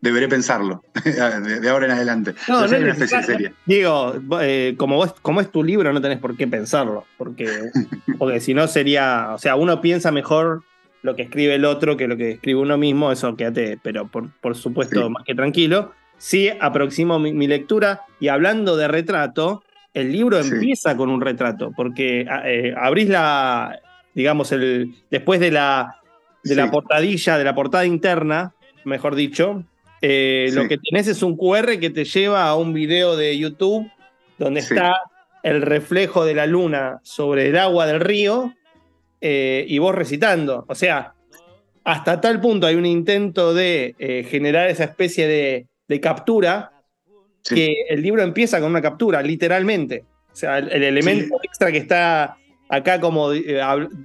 deberé 0.02 0.28
pensarlo 0.28 0.82
de, 1.04 1.70
ahora 1.70 1.86
en 1.86 1.92
adelante. 1.92 2.34
No, 2.48 2.66
no, 2.66 2.76
una 2.76 2.90
especie 2.90 3.22
seria. 3.22 3.54
Digo, 3.64 4.14
eh, 4.42 4.74
como, 4.76 4.96
vos, 4.96 5.14
como 5.22 5.40
es 5.40 5.50
tu 5.50 5.62
libro, 5.62 5.90
no 5.92 6.02
tenés 6.02 6.18
por 6.18 6.36
qué 6.36 6.46
pensarlo, 6.46 7.06
porque, 7.16 7.70
porque 8.18 8.40
si 8.40 8.52
no 8.52 8.68
sería, 8.68 9.30
o 9.32 9.38
sea, 9.38 9.56
uno 9.56 9.80
piensa 9.80 10.10
mejor 10.10 10.64
lo 11.02 11.16
que 11.16 11.22
escribe 11.22 11.54
el 11.54 11.64
otro 11.64 11.96
que 11.96 12.06
lo 12.06 12.16
que 12.16 12.32
escribe 12.32 12.60
uno 12.60 12.76
mismo, 12.76 13.10
eso 13.10 13.34
quédate, 13.36 13.78
pero 13.82 14.06
por, 14.08 14.30
por 14.40 14.56
supuesto, 14.56 15.08
más 15.08 15.24
que 15.24 15.34
tranquilo. 15.34 15.92
Sí, 16.18 16.50
aproximo 16.60 17.18
mi, 17.18 17.46
lectura 17.48 18.02
y 18.20 18.28
hablando 18.28 18.76
de 18.76 18.86
retrato, 18.86 19.64
el 19.94 20.12
libro 20.12 20.38
empieza 20.38 20.96
con 20.96 21.10
un 21.10 21.20
retrato, 21.20 21.72
porque 21.74 22.24
eh, 22.44 22.74
abrís 22.76 23.08
la, 23.08 23.80
digamos, 24.14 24.52
el, 24.52 24.94
después 25.10 25.40
de 25.40 25.50
la, 25.50 25.96
de 26.44 26.54
la 26.54 26.70
portadilla, 26.70 27.38
de 27.38 27.44
la 27.44 27.56
portada 27.56 27.86
interna, 27.86 28.54
mejor 28.84 29.16
dicho, 29.16 29.64
eh, 30.04 30.50
lo 30.52 30.66
que 30.66 30.78
tienes 30.78 31.06
es 31.06 31.22
un 31.22 31.36
QR 31.36 31.78
que 31.78 31.88
te 31.88 32.04
lleva 32.04 32.48
a 32.48 32.56
un 32.56 32.74
video 32.74 33.16
de 33.16 33.38
YouTube 33.38 33.88
donde 34.36 34.58
está 34.58 35.00
el 35.44 35.62
reflejo 35.62 36.24
de 36.24 36.34
la 36.34 36.46
luna 36.46 36.98
sobre 37.04 37.48
el 37.48 37.56
agua 37.56 37.86
del 37.86 38.00
río 38.00 38.52
eh, 39.20 39.64
y 39.68 39.78
vos 39.78 39.94
recitando. 39.94 40.64
O 40.66 40.74
sea, 40.74 41.14
hasta 41.84 42.20
tal 42.20 42.40
punto 42.40 42.66
hay 42.66 42.74
un 42.74 42.84
intento 42.84 43.54
de 43.54 43.94
eh, 44.00 44.26
generar 44.28 44.68
esa 44.68 44.84
especie 44.84 45.28
de, 45.28 45.66
captura 46.00 46.72
que 47.44 47.84
el 47.90 48.00
libro 48.00 48.22
empieza 48.22 48.58
con 48.60 48.70
una 48.70 48.80
captura, 48.80 49.20
literalmente. 49.20 50.06
O 50.32 50.34
sea, 50.34 50.56
el, 50.56 50.82
elemento 50.82 51.38
extra 51.42 51.70
que 51.70 51.76
está 51.76 52.38
acá 52.70 52.98
como 52.98 53.28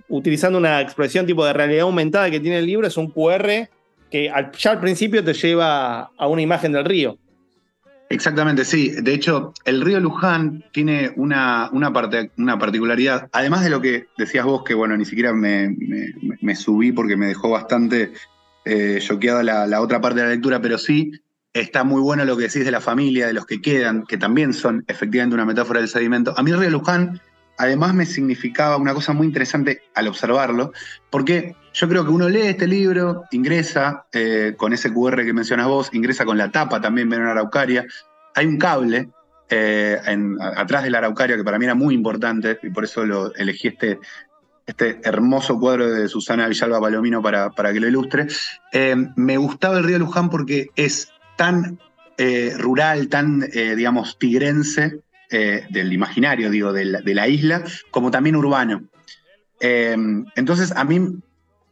utilizando 0.10 0.60
una 0.60 0.82
expresión 0.82 1.26
tipo 1.26 1.46
de 1.46 1.54
realidad 1.54 1.84
aumentada 1.84 2.30
que 2.30 2.42
tiene 2.42 2.60
el 2.60 2.66
libro 2.66 2.88
es 2.88 2.98
un 2.98 3.10
QR 3.10 3.70
que 4.10 4.32
ya 4.58 4.72
al 4.72 4.80
principio 4.80 5.24
te 5.24 5.34
lleva 5.34 6.12
a 6.18 6.28
una 6.28 6.42
imagen 6.42 6.72
del 6.72 6.86
río. 6.86 7.18
Exactamente, 8.10 8.64
sí. 8.64 8.92
De 9.02 9.14
hecho, 9.14 9.54
el 9.66 9.82
río 9.82 10.00
Luján 10.00 10.64
tiene 10.72 11.12
una, 11.18 11.70
una, 11.74 11.92
parte, 11.92 12.32
una 12.38 12.58
particularidad, 12.58 13.30
además 13.34 13.64
de 13.64 13.70
lo 13.70 13.82
que 13.82 14.08
decías 14.18 14.46
vos, 14.46 14.64
que 14.64 14.74
bueno, 14.74 14.96
ni 14.96 15.04
siquiera 15.04 15.34
me, 15.34 15.76
subí 16.56 16.94
porque 16.94 17.18
me 17.18 17.28
dejó 17.28 17.50
bastante 17.50 18.14
eh, 18.64 19.00
choqueada 19.02 19.44
la, 19.44 19.82
otra 19.82 20.00
parte 20.00 20.22
de 20.22 20.26
la 20.28 20.32
lectura, 20.32 20.62
pero 20.62 20.78
sí 20.78 21.12
está 21.54 21.84
muy 21.84 22.02
bueno 22.02 22.24
lo 22.24 22.38
que 22.38 22.44
decís 22.44 22.64
de 22.64 22.72
la 22.72 22.82
familia, 22.82 23.28
de 23.28 23.34
los 23.34 23.46
que 23.46 23.62
quedan, 23.62 24.04
que 24.04 24.18
también 24.18 24.54
son 24.54 24.86
efectivamente 24.88 25.34
una 25.34 25.46
metáfora 25.46 25.82
del 25.82 25.90
sedimento. 25.90 26.34
A 26.38 26.44
mí 26.44 26.52
el 26.52 26.60
río 26.60 26.70
Luján 26.70 27.20
además 27.58 27.94
me 27.94 28.06
significaba 28.06 28.78
una 28.78 28.94
cosa 28.94 29.12
muy 29.14 29.28
interesante 29.28 29.82
al 29.96 30.08
observarlo, 30.08 30.72
porque 31.10 31.56
yo 31.78 31.88
creo 31.88 32.04
que 32.04 32.10
uno 32.10 32.28
lee 32.28 32.48
este 32.48 32.68
libro, 32.68 33.26
ingresa 33.30 34.08
eh, 34.12 34.56
con 34.58 34.74
ese 34.74 34.92
QR 34.92 35.24
que 35.24 35.32
mencionas 35.32 35.68
vos, 35.68 35.90
ingresa 35.94 36.26
con 36.26 36.36
la 36.36 36.50
tapa 36.50 36.82
también, 36.82 37.08
ven 37.08 37.22
una 37.22 37.32
araucaria, 37.32 37.86
hay 38.34 38.48
un 38.48 38.58
cable 38.58 39.10
eh, 39.52 40.00
atrás 40.56 40.84
de 40.84 40.90
la 40.90 40.98
araucaria 40.98 41.38
que 41.38 41.44
para 41.44 41.60
mí 41.60 41.66
era 41.66 41.76
muy 41.76 41.94
importante 41.94 42.58
y 42.64 42.72
por 42.72 42.84
eso 42.84 43.32
elegí 43.36 43.68
este, 43.68 44.00
este 44.66 45.00
hermoso 45.04 45.60
cuadro 45.60 45.92
de 45.92 46.08
Susana 46.08 46.48
Villalba 46.48 46.82
Palomino 46.82 47.22
para, 47.22 47.52
para 47.52 47.72
que 47.72 47.80
lo 47.80 47.88
ilustre. 47.88 48.26
Eh, 48.74 48.96
me 49.16 49.38
gustaba 49.38 49.78
el 49.78 49.84
río 49.84 50.00
Luján 50.00 50.32
porque 50.32 50.70
es 50.76 51.10
tan 51.38 51.80
rural, 52.58 53.10
tan, 53.10 53.42
digamos, 53.42 54.18
tigrense, 54.18 55.02
del 55.30 55.94
imaginario, 55.94 56.50
digo, 56.50 56.74
de 56.74 56.86
la, 56.86 57.28
isla, 57.28 57.64
como 57.92 58.10
también 58.10 58.36
urbano. 58.36 58.82
Entonces, 59.60 60.72
a 60.76 60.84
mí, 60.84 61.20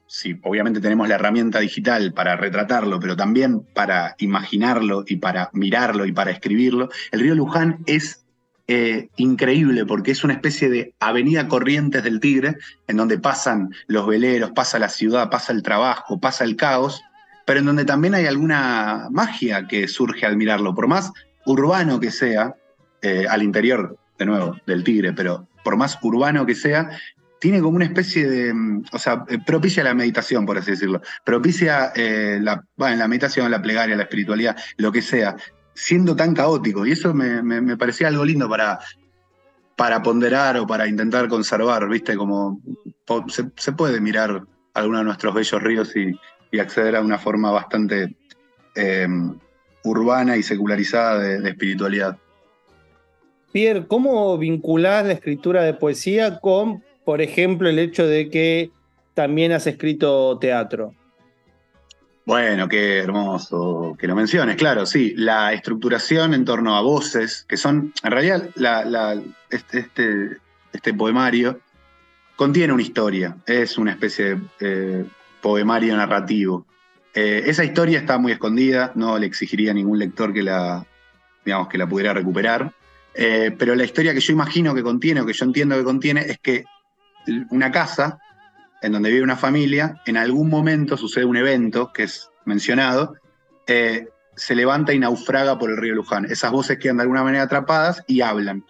sí, 0.08 0.40
obviamente 0.44 0.80
tenemos 0.80 1.08
la 1.08 1.16
herramienta 1.16 1.60
digital 1.60 2.14
para 2.14 2.36
retratarlo, 2.36 3.00
pero 3.00 3.16
también 3.16 3.62
para 3.74 4.16
imaginarlo 4.20 5.04
y 5.08 5.18
para 5.18 5.50
mirarlo 5.54 6.06
y 6.06 6.12
para 6.12 6.32
escribirlo, 6.32 6.90
el 7.12 7.20
río 7.20 7.36
Luján 7.36 7.80
es 7.86 8.26
eh, 8.68 9.10
increíble 9.18 9.86
porque 9.86 10.12
es 10.12 10.24
una 10.24 10.34
especie 10.34 10.70
de 10.70 10.94
avenida 11.00 11.48
Corrientes 11.48 12.04
del 12.04 12.20
Tigre, 12.20 12.58
en 12.88 12.98
donde 12.98 13.20
pasan 13.20 13.70
los 13.88 14.08
veleros, 14.08 14.52
pasa 14.52 14.80
la 14.80 14.90
ciudad, 14.90 15.30
pasa 15.30 15.54
el 15.54 15.62
trabajo, 15.62 16.20
pasa 16.20 16.44
el 16.44 16.56
caos, 16.56 17.02
pero 17.46 17.60
en 17.60 17.68
donde 17.68 17.86
también 17.86 18.16
hay 18.16 18.26
alguna 18.26 19.08
magia 19.12 19.68
que 19.68 19.88
surge 19.88 20.26
al 20.26 20.36
mirarlo, 20.36 20.74
por 20.74 20.88
más 20.88 21.12
urbano 21.46 22.00
que 22.00 22.10
sea, 22.12 22.56
eh, 23.04 23.28
al 23.30 23.44
interior, 23.44 23.98
de 24.18 24.26
nuevo, 24.26 24.58
del 24.66 24.84
Tigre, 24.84 25.14
pero 25.14 25.48
por 25.64 25.78
más 25.78 26.00
urbano 26.02 26.46
que 26.48 26.56
sea, 26.56 26.90
tiene 27.46 27.62
como 27.62 27.76
una 27.76 27.86
especie 27.86 28.28
de, 28.28 28.52
mm, 28.52 28.86
o 28.92 28.98
sea, 28.98 29.24
eh, 29.30 29.38
propicia 29.46 29.84
la 29.84 29.94
meditación, 29.94 30.48
por 30.48 30.58
así 30.58 30.72
decirlo, 30.72 31.00
propicia 31.24 31.94
eh, 31.96 32.40
la, 32.42 32.66
la 32.76 33.08
meditación, 33.08 33.52
la 33.52 33.62
plegaria, 33.62 33.96
la 33.96 34.02
espiritualidad, 34.02 34.58
lo 34.78 34.92
que 34.92 35.04
sea, 35.04 35.36
siendo 35.76 36.16
tan 36.16 36.34
caótico. 36.34 36.88
Y 36.88 36.94
eso 36.94 37.14
me, 37.14 37.78
parecía 37.78 38.08
algo 38.08 38.26
lindo 38.26 38.50
para, 38.50 38.80
para 39.76 40.02
ponderar 40.02 40.58
o 40.58 40.66
para 40.66 40.88
intentar 40.88 41.28
conservar, 41.28 41.88
¿viste? 41.88 42.16
Como 42.16 42.60
se, 43.28 43.72
puede 43.74 44.02
mirar 44.02 44.42
algunos 44.74 45.02
de 45.02 45.06
nuestros 45.06 45.36
bellos 45.36 45.62
ríos 45.62 45.96
y, 45.96 46.20
acceder 46.60 46.96
a 46.96 47.02
una 47.02 47.20
forma 47.20 47.52
bastante 47.52 48.16
urbana 49.84 50.38
y 50.38 50.42
secularizada 50.42 51.20
de 51.20 51.50
espiritualidad. 51.50 52.18
Pierre, 53.52 53.86
¿cómo 53.88 54.38
vinculás 54.38 55.06
la 55.06 55.12
escritura 55.12 55.64
de 55.64 55.74
poesía 55.74 56.40
con, 56.40 56.82
por 57.06 57.22
ejemplo, 57.22 57.70
el 57.70 57.80
hecho 57.80 58.06
de 58.08 58.30
que 58.30 58.72
también 59.14 59.52
has 59.52 59.68
escrito 59.68 60.38
teatro? 60.40 60.94
Bueno, 62.26 62.68
qué 62.68 62.98
hermoso 62.98 63.96
que 64.00 64.08
lo 64.08 64.16
menciones, 64.16 64.56
claro, 64.56 64.88
sí, 64.88 65.14
la 65.16 65.54
estructuración 65.54 66.34
en 66.34 66.44
torno 66.44 66.76
a 66.76 66.82
voces, 66.82 67.46
que 67.48 67.56
son, 67.56 67.94
en 68.04 68.12
realidad, 68.12 68.50
este, 69.52 69.80
este, 69.80 70.38
este, 70.74 70.94
poemario 70.96 71.60
contiene 72.36 72.74
una 72.74 72.82
historia, 72.82 73.38
es 73.46 73.78
una 73.78 73.92
especie 73.92 74.26
de 74.60 75.02
eh, 75.02 75.06
poemario 75.40 75.96
narrativo. 75.96 76.66
Eh, 77.14 77.44
esa 77.46 77.64
historia 77.64 78.00
está 78.00 78.18
muy 78.18 78.32
escondida, 78.32 78.92
no 78.96 79.20
le 79.20 79.28
exigiría 79.28 79.72
a 79.72 79.76
ningún 79.76 80.00
lector 80.00 80.34
que 80.34 80.42
la, 80.42 80.84
digamos, 81.46 81.68
que 81.68 81.78
la 81.78 81.88
pudiera 81.88 82.12
recuperar. 82.14 82.74
Eh, 83.14 83.56
pero 83.58 83.76
la 83.76 83.86
historia 83.86 84.14
que 84.14 84.20
yo 84.20 84.34
imagino 84.34 84.74
que 84.74 84.84
contiene, 84.84 85.22
o 85.22 85.26
que 85.26 85.34
yo 85.34 85.46
entiendo 85.46 85.78
que 85.78 85.84
contiene, 85.84 86.22
es 86.22 86.40
que 86.40 86.66
una 87.50 87.72
casa 87.72 88.20
en 88.82 88.92
donde 88.92 89.10
vive 89.10 89.24
una 89.24 89.38
familia, 89.38 90.02
en 90.06 90.18
algún 90.18 90.50
momento 90.50 90.98
sucede 90.98 91.26
un 91.26 91.38
evento 91.38 91.92
que 91.92 92.04
es 92.04 92.30
mencionado, 92.46 93.16
eh, 93.68 94.10
se 94.36 94.56
levanta 94.56 94.94
y 94.94 95.00
naufraga 95.00 95.58
por 95.58 95.72
el 95.72 95.78
río 95.78 95.96
Luján. 95.96 96.26
Esas 96.26 96.52
voces 96.52 96.78
quedan 96.78 96.98
de 96.98 97.04
alguna 97.04 97.24
manera 97.24 97.44
atrapadas 97.44 98.04
y 98.06 98.22
hablan. 98.22 98.66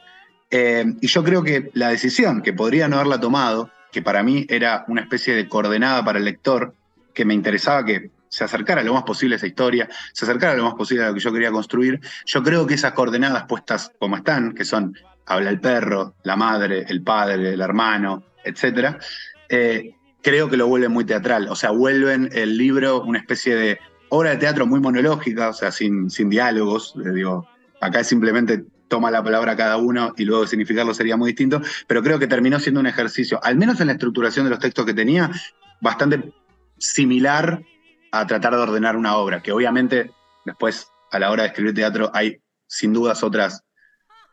Eh, 0.51 0.85
y 1.01 1.07
yo 1.07 1.23
creo 1.23 1.43
que 1.43 1.71
la 1.73 1.89
decisión, 1.89 2.41
que 2.41 2.53
podría 2.53 2.87
no 2.87 2.97
haberla 2.97 3.19
tomado, 3.19 3.71
que 3.91 4.01
para 4.01 4.23
mí 4.23 4.45
era 4.49 4.85
una 4.87 5.01
especie 5.01 5.35
de 5.35 5.49
coordenada 5.49 6.05
para 6.05 6.19
el 6.19 6.25
lector, 6.25 6.75
que 7.13 7.25
me 7.25 7.33
interesaba 7.33 7.83
que 7.83 8.11
se 8.29 8.43
acercara 8.43 8.83
lo 8.83 8.93
más 8.93 9.03
posible 9.03 9.35
a 9.35 9.37
esa 9.37 9.47
historia, 9.47 9.89
se 10.13 10.25
acercara 10.25 10.55
lo 10.55 10.65
más 10.65 10.75
posible 10.75 11.03
a 11.03 11.07
lo 11.07 11.13
que 11.13 11.21
yo 11.21 11.31
quería 11.31 11.51
construir, 11.51 12.01
yo 12.25 12.43
creo 12.43 12.67
que 12.67 12.73
esas 12.73 12.91
coordenadas 12.91 13.45
puestas 13.45 13.91
como 13.97 14.17
están, 14.17 14.53
que 14.53 14.65
son 14.65 14.95
habla 15.25 15.49
el 15.49 15.59
perro, 15.59 16.15
la 16.23 16.35
madre, 16.35 16.85
el 16.87 17.01
padre, 17.01 17.53
el 17.53 17.61
hermano, 17.61 18.23
etc., 18.45 18.97
eh, 19.49 19.95
creo 20.21 20.49
que 20.49 20.57
lo 20.57 20.67
vuelven 20.67 20.91
muy 20.91 21.05
teatral. 21.05 21.47
O 21.49 21.55
sea, 21.55 21.71
vuelven 21.71 22.29
el 22.33 22.57
libro 22.57 23.03
una 23.03 23.19
especie 23.19 23.55
de 23.55 23.79
obra 24.09 24.31
de 24.31 24.37
teatro 24.37 24.65
muy 24.65 24.79
monológica, 24.79 25.49
o 25.49 25.53
sea, 25.53 25.71
sin, 25.71 26.09
sin 26.09 26.29
diálogos. 26.29 26.93
digo, 27.13 27.47
acá 27.81 28.03
simplemente 28.03 28.65
toma 28.87 29.11
la 29.11 29.23
palabra 29.23 29.55
cada 29.55 29.77
uno 29.77 30.13
y 30.17 30.25
luego 30.25 30.47
significarlo 30.47 30.93
sería 30.93 31.17
muy 31.17 31.31
distinto, 31.31 31.61
pero 31.87 32.03
creo 32.03 32.19
que 32.19 32.27
terminó 32.27 32.59
siendo 32.59 32.79
un 32.79 32.87
ejercicio, 32.87 33.39
al 33.43 33.55
menos 33.55 33.79
en 33.81 33.87
la 33.87 33.93
estructuración 33.93 34.45
de 34.45 34.51
los 34.51 34.59
textos 34.59 34.85
que 34.85 34.93
tenía, 34.93 35.31
bastante 35.81 36.33
similar 36.77 37.61
a 38.11 38.25
tratar 38.27 38.53
de 38.55 38.61
ordenar 38.61 38.95
una 38.95 39.17
obra, 39.17 39.41
que 39.41 39.51
obviamente 39.51 40.11
después 40.45 40.87
a 41.11 41.19
la 41.19 41.31
hora 41.31 41.43
de 41.43 41.49
escribir 41.49 41.73
teatro 41.73 42.11
hay 42.13 42.37
sin 42.67 42.93
dudas 42.93 43.23
otras 43.23 43.63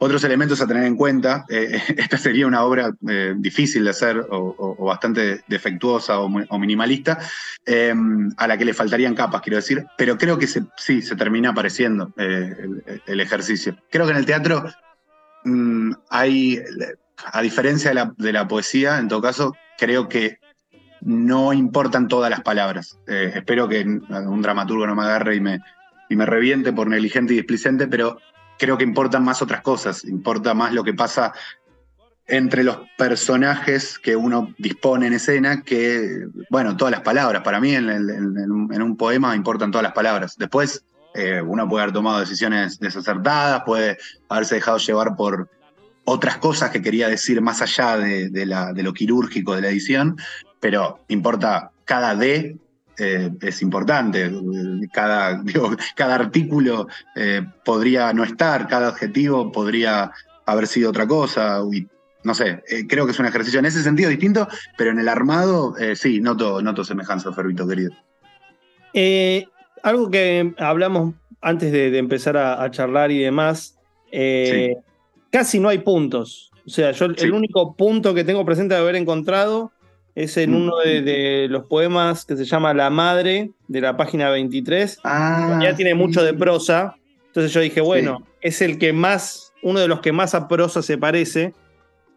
otros 0.02 0.25
elementos 0.25 0.61
a 0.61 0.66
tener 0.66 0.82
en 0.82 0.97
cuenta, 0.97 1.44
eh, 1.49 1.80
esta 1.97 2.18
sería 2.18 2.49
una 2.49 2.64
obra 2.64 2.92
eh, 3.09 3.35
difícil 3.37 3.85
de 3.85 3.90
hacer 3.90 4.26
o, 4.30 4.85
bastante 4.85 5.44
defectuosa 5.47 6.18
o, 6.18 6.59
minimalista, 6.59 7.21
eh, 7.64 7.94
a 8.37 8.47
la 8.49 8.59
que 8.59 8.64
le 8.64 8.75
faltarían 8.75 9.14
capas, 9.14 9.42
quiero 9.42 9.56
decir, 9.59 9.87
pero 9.97 10.18
creo 10.18 10.38
que 10.38 10.49
sí, 10.49 11.02
se 11.02 11.14
termina 11.14 11.50
apareciendo 11.50 12.12
el, 12.16 13.21
ejercicio. 13.21 13.76
Creo 13.90 14.06
que 14.06 14.11
en 14.11 14.18
el 14.18 14.26
teatro 14.26 14.64
mm, 15.44 15.92
hay, 16.11 16.61
a 17.32 17.40
diferencia 17.40 17.90
de 17.90 17.94
la, 17.94 18.12
de 18.16 18.32
la, 18.32 18.49
poesía, 18.49 18.99
en 18.99 19.06
todo 19.06 19.23
caso, 19.23 19.54
creo 19.78 20.09
que 20.09 20.38
no 21.00 21.52
importan 21.52 22.09
todas 22.09 22.30
las 22.30 22.40
palabras. 22.40 22.99
espero 23.06 23.68
que 23.68 23.82
un 23.85 24.42
dramaturgo 24.42 24.87
no 24.87 24.97
me 24.97 25.02
agarre 25.02 25.37
y 25.37 25.40
me, 25.40 25.61
y 26.09 26.16
me 26.16 26.26
reviente 26.26 26.73
por 26.73 26.88
negligente 26.88 27.35
y 27.35 27.37
displicente, 27.37 27.87
pero 27.87 28.18
creo 28.59 28.78
que 28.78 28.85
importan 28.85 29.25
más 29.25 29.42
otras 29.42 29.61
cosas, 29.62 30.04
importa 30.04 30.54
más 30.54 30.73
lo 30.73 30.85
que 30.85 30.94
pasa 30.94 31.32
entre 32.26 32.64
los 32.64 32.78
personajes 32.97 33.99
que 33.99 34.16
uno 34.16 34.54
dispone 34.59 35.06
en 35.06 35.14
escena 35.14 35.62
que, 35.62 36.26
bueno, 36.50 36.76
todas 36.76 36.92
las 36.92 37.00
palabras. 37.00 37.42
Para 37.42 37.61
mí 37.61 37.75
en, 37.75 37.88
un 37.90 38.97
poema 38.97 39.35
importan 39.35 39.71
todas 39.71 39.82
las 39.82 39.92
palabras. 39.92 40.37
Después 40.38 40.85
eh, 41.14 41.42
uno 41.44 41.68
puede 41.68 41.82
haber 41.82 41.94
tomado 41.94 42.21
decisiones 42.21 42.78
desacertadas, 42.78 43.64
puede 43.66 43.99
haberse 44.28 44.54
dejado 44.54 44.78
llevar 44.78 45.16
por 45.16 45.50
otras 46.04 46.38
cosas 46.38 46.71
que 46.71 46.82
quería 46.82 47.09
decir 47.09 47.40
más 47.40 47.61
allá 47.61 47.97
de, 47.97 48.30
de 48.30 48.82
lo 48.82 48.94
quirúrgico 48.94 49.54
de 49.54 49.62
la 49.62 49.68
edición, 49.68 50.16
pero 50.59 51.00
importa 51.09 51.71
cada 51.85 52.14
D 52.14 52.56
eh, 52.99 53.31
es 53.41 53.63
importante. 53.63 54.31
Cada, 54.93 55.43
cada 55.95 56.15
artículo 56.15 56.89
eh, 57.17 57.43
podría 57.65 58.13
no 58.13 58.25
estar, 58.25 58.69
cada 58.69 58.89
adjetivo 58.89 59.51
podría 59.51 60.11
haber 60.47 60.67
sido 60.67 60.91
otra 60.91 61.07
cosa. 61.07 61.61
Y, 61.73 61.87
no 62.25 62.35
sé, 62.35 62.63
eh, 62.69 62.87
creo 62.87 63.07
que 63.07 63.13
es 63.13 63.19
un 63.19 63.27
ejercicio 63.27 63.59
en 63.59 63.67
ese 63.67 63.83
sentido 63.83 64.11
distinto, 64.11 64.47
pero 64.77 64.91
en 64.91 64.99
el 64.99 65.09
armado 65.09 65.75
sí, 65.95 66.21
noto, 66.21 66.63
noto 66.63 66.85
semejanza, 66.85 67.33
Fervito 67.33 67.67
querido. 67.67 67.93
algo 69.83 70.11
que 70.11 70.55
hablamos 70.59 71.15
antes 71.41 71.73
de, 71.73 71.97
empezar 71.99 72.37
a, 72.37 72.71
charlar 72.71 73.11
y 73.11 73.19
demás, 73.19 73.77
casi 75.31 75.59
no 75.59 75.69
hay 75.69 75.79
puntos. 75.79 76.51
O 76.65 76.71
sea, 76.71 76.93
yo 76.93 77.07
el 77.07 77.33
único 77.33 77.75
punto 77.75 78.15
que 78.15 78.23
tengo 78.23 78.45
presente 78.45 78.75
de 78.75 78.81
haber 78.81 78.95
encontrado 78.95 79.73
es 80.15 80.37
en 80.37 80.55
uno 80.55 80.77
de, 80.79 81.47
los 81.49 81.65
poemas 81.65 82.25
que 82.25 82.37
se 82.37 82.45
llama 82.45 82.75
La 82.75 82.91
Madre, 82.91 83.51
de 83.69 83.81
la 83.81 83.97
página 83.97 84.31
23. 84.31 84.99
Ah, 85.05 85.59
ya 85.63 85.75
tiene 85.75 85.95
mucho 85.95 86.23
de 86.23 86.35
prosa. 86.35 86.97
Entonces 87.29 87.53
yo 87.53 87.61
dije, 87.61 87.81
bueno, 87.81 88.27
es 88.41 88.61
el 88.61 88.79
que 88.79 88.93
más, 88.93 89.53
uno 89.63 89.81
de 89.81 89.89
los 89.89 90.01
que 90.01 90.13
más 90.13 90.35
a 90.35 90.49
prosa 90.49 90.83
se 90.83 90.99
parece. 90.99 91.55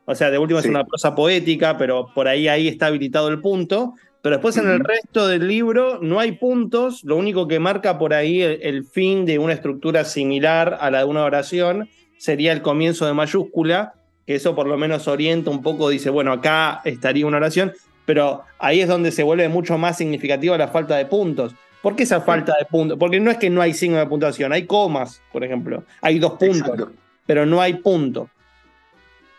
O 0.06 0.14
sea, 0.14 0.30
de 0.30 0.38
último 0.38 0.60
es 0.60 0.66
una 0.66 0.84
prosa 0.84 1.16
poética, 1.16 1.78
pero 1.78 2.10
por 2.14 2.28
ahí 2.28 2.48
ahí 2.48 2.68
está 2.68 2.88
habilitado 2.88 3.30
el 3.30 3.40
punto. 3.40 3.94
Pero 4.26 4.38
después 4.38 4.58
en 4.58 4.68
el 4.68 4.80
resto 4.80 5.28
del 5.28 5.48
libro 5.48 6.00
no 6.02 6.20
hay 6.20 6.32
puntos, 6.32 7.04
lo 7.04 7.16
único 7.16 7.48
que 7.48 7.60
marca 7.60 8.00
por 8.00 8.12
ahí 8.12 8.42
el, 8.42 8.84
fin 8.84 9.24
de 9.24 9.38
una 9.38 9.54
estructura 9.54 10.04
similar 10.04 10.80
a 10.82 10.90
la 10.90 10.98
de 10.98 11.06
una 11.06 11.24
oración 11.24 11.90
sería 12.18 12.52
el 12.52 12.64
comienzo 12.64 13.06
de 13.06 13.14
mayúscula, 13.14 13.94
que 14.26 14.34
eso 14.34 14.56
por 14.56 14.66
lo 14.66 14.78
menos 14.78 15.08
orienta 15.08 15.52
un 15.52 15.62
poco, 15.62 15.90
dice, 15.90 16.10
bueno, 16.10 16.32
acá 16.32 16.82
estaría 16.86 17.28
una 17.28 17.38
oración, 17.38 17.74
pero 18.06 18.44
ahí 18.60 18.82
es 18.82 18.88
donde 18.88 19.12
se 19.12 19.24
vuelve 19.24 19.50
mucho 19.50 19.78
más 19.78 19.98
significativa 19.98 20.58
la 20.58 20.68
falta 20.68 20.96
de 20.96 21.06
puntos. 21.06 21.56
¿Por 21.82 21.96
qué 21.96 22.04
esa 22.04 22.22
falta 22.22 22.54
de 22.58 22.66
puntos? 22.66 22.98
Porque 22.98 23.20
no 23.20 23.30
es 23.30 23.38
que 23.38 23.50
no 23.50 23.62
hay 23.62 23.74
signo 23.74 23.98
de 23.98 24.08
puntuación, 24.08 24.54
hay 24.54 24.66
comas, 24.66 25.22
por 25.32 25.44
ejemplo, 25.44 25.84
hay 26.02 26.20
dos 26.20 26.34
puntos, 26.34 26.90
pero 27.26 27.46
no 27.46 27.62
hay 27.62 27.76
punto. 27.76 28.30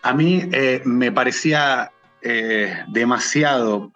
A 0.01 0.13
mí 0.13 0.47
eh, 0.53 0.81
me 0.85 1.11
parecía 1.11 1.91
eh, 2.21 2.73
demasiado, 2.87 3.91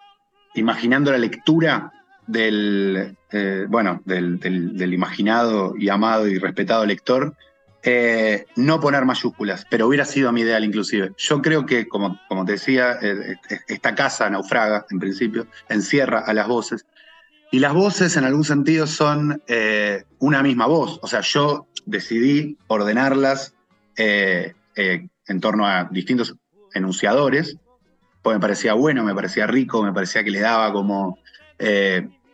imaginando 0.54 1.12
la 1.12 1.18
lectura 1.18 1.92
del, 2.26 3.16
eh, 3.30 3.64
bueno, 3.68 4.02
del 4.04 4.92
imaginado 4.92 5.74
y 5.78 5.88
amado 5.88 6.28
y 6.28 6.38
respetado 6.38 6.84
lector, 6.84 7.34
eh, 7.84 8.46
no 8.54 8.78
poner 8.78 9.04
mayúsculas, 9.04 9.66
pero 9.68 9.88
hubiera 9.88 10.04
sido 10.04 10.30
mi 10.30 10.42
ideal 10.42 10.64
inclusive. 10.64 11.12
Yo 11.16 11.42
creo 11.42 11.66
que, 11.66 11.88
como, 11.88 12.20
como 12.28 12.44
te 12.44 12.52
decía, 12.52 12.98
eh, 13.02 13.36
eh, 13.50 13.58
esta 13.66 13.94
casa 13.94 14.30
naufraga, 14.30 14.86
en 14.90 15.00
principio, 15.00 15.48
encierra 15.68 16.20
a 16.20 16.32
las 16.32 16.46
voces, 16.46 16.86
y 17.50 17.58
las 17.58 17.74
voces 17.74 18.16
en 18.16 18.24
algún 18.24 18.44
sentido 18.44 18.86
son 18.86 19.42
una 20.20 20.42
misma 20.42 20.64
voz. 20.64 20.98
O 21.02 21.06
sea, 21.06 21.20
yo 21.20 21.66
decidí 21.84 22.56
ordenarlas 22.66 23.54
en 23.94 25.40
torno 25.40 25.66
a 25.66 25.84
distintos 25.90 26.34
enunciadores, 26.72 27.58
pues 28.22 28.36
me 28.36 28.40
parecía 28.40 28.72
bueno, 28.72 29.04
me 29.04 29.14
parecía 29.14 29.46
rico, 29.46 29.82
me 29.82 29.92
parecía 29.92 30.24
que 30.24 30.30
le 30.30 30.40
daba 30.40 30.72
como 30.72 31.18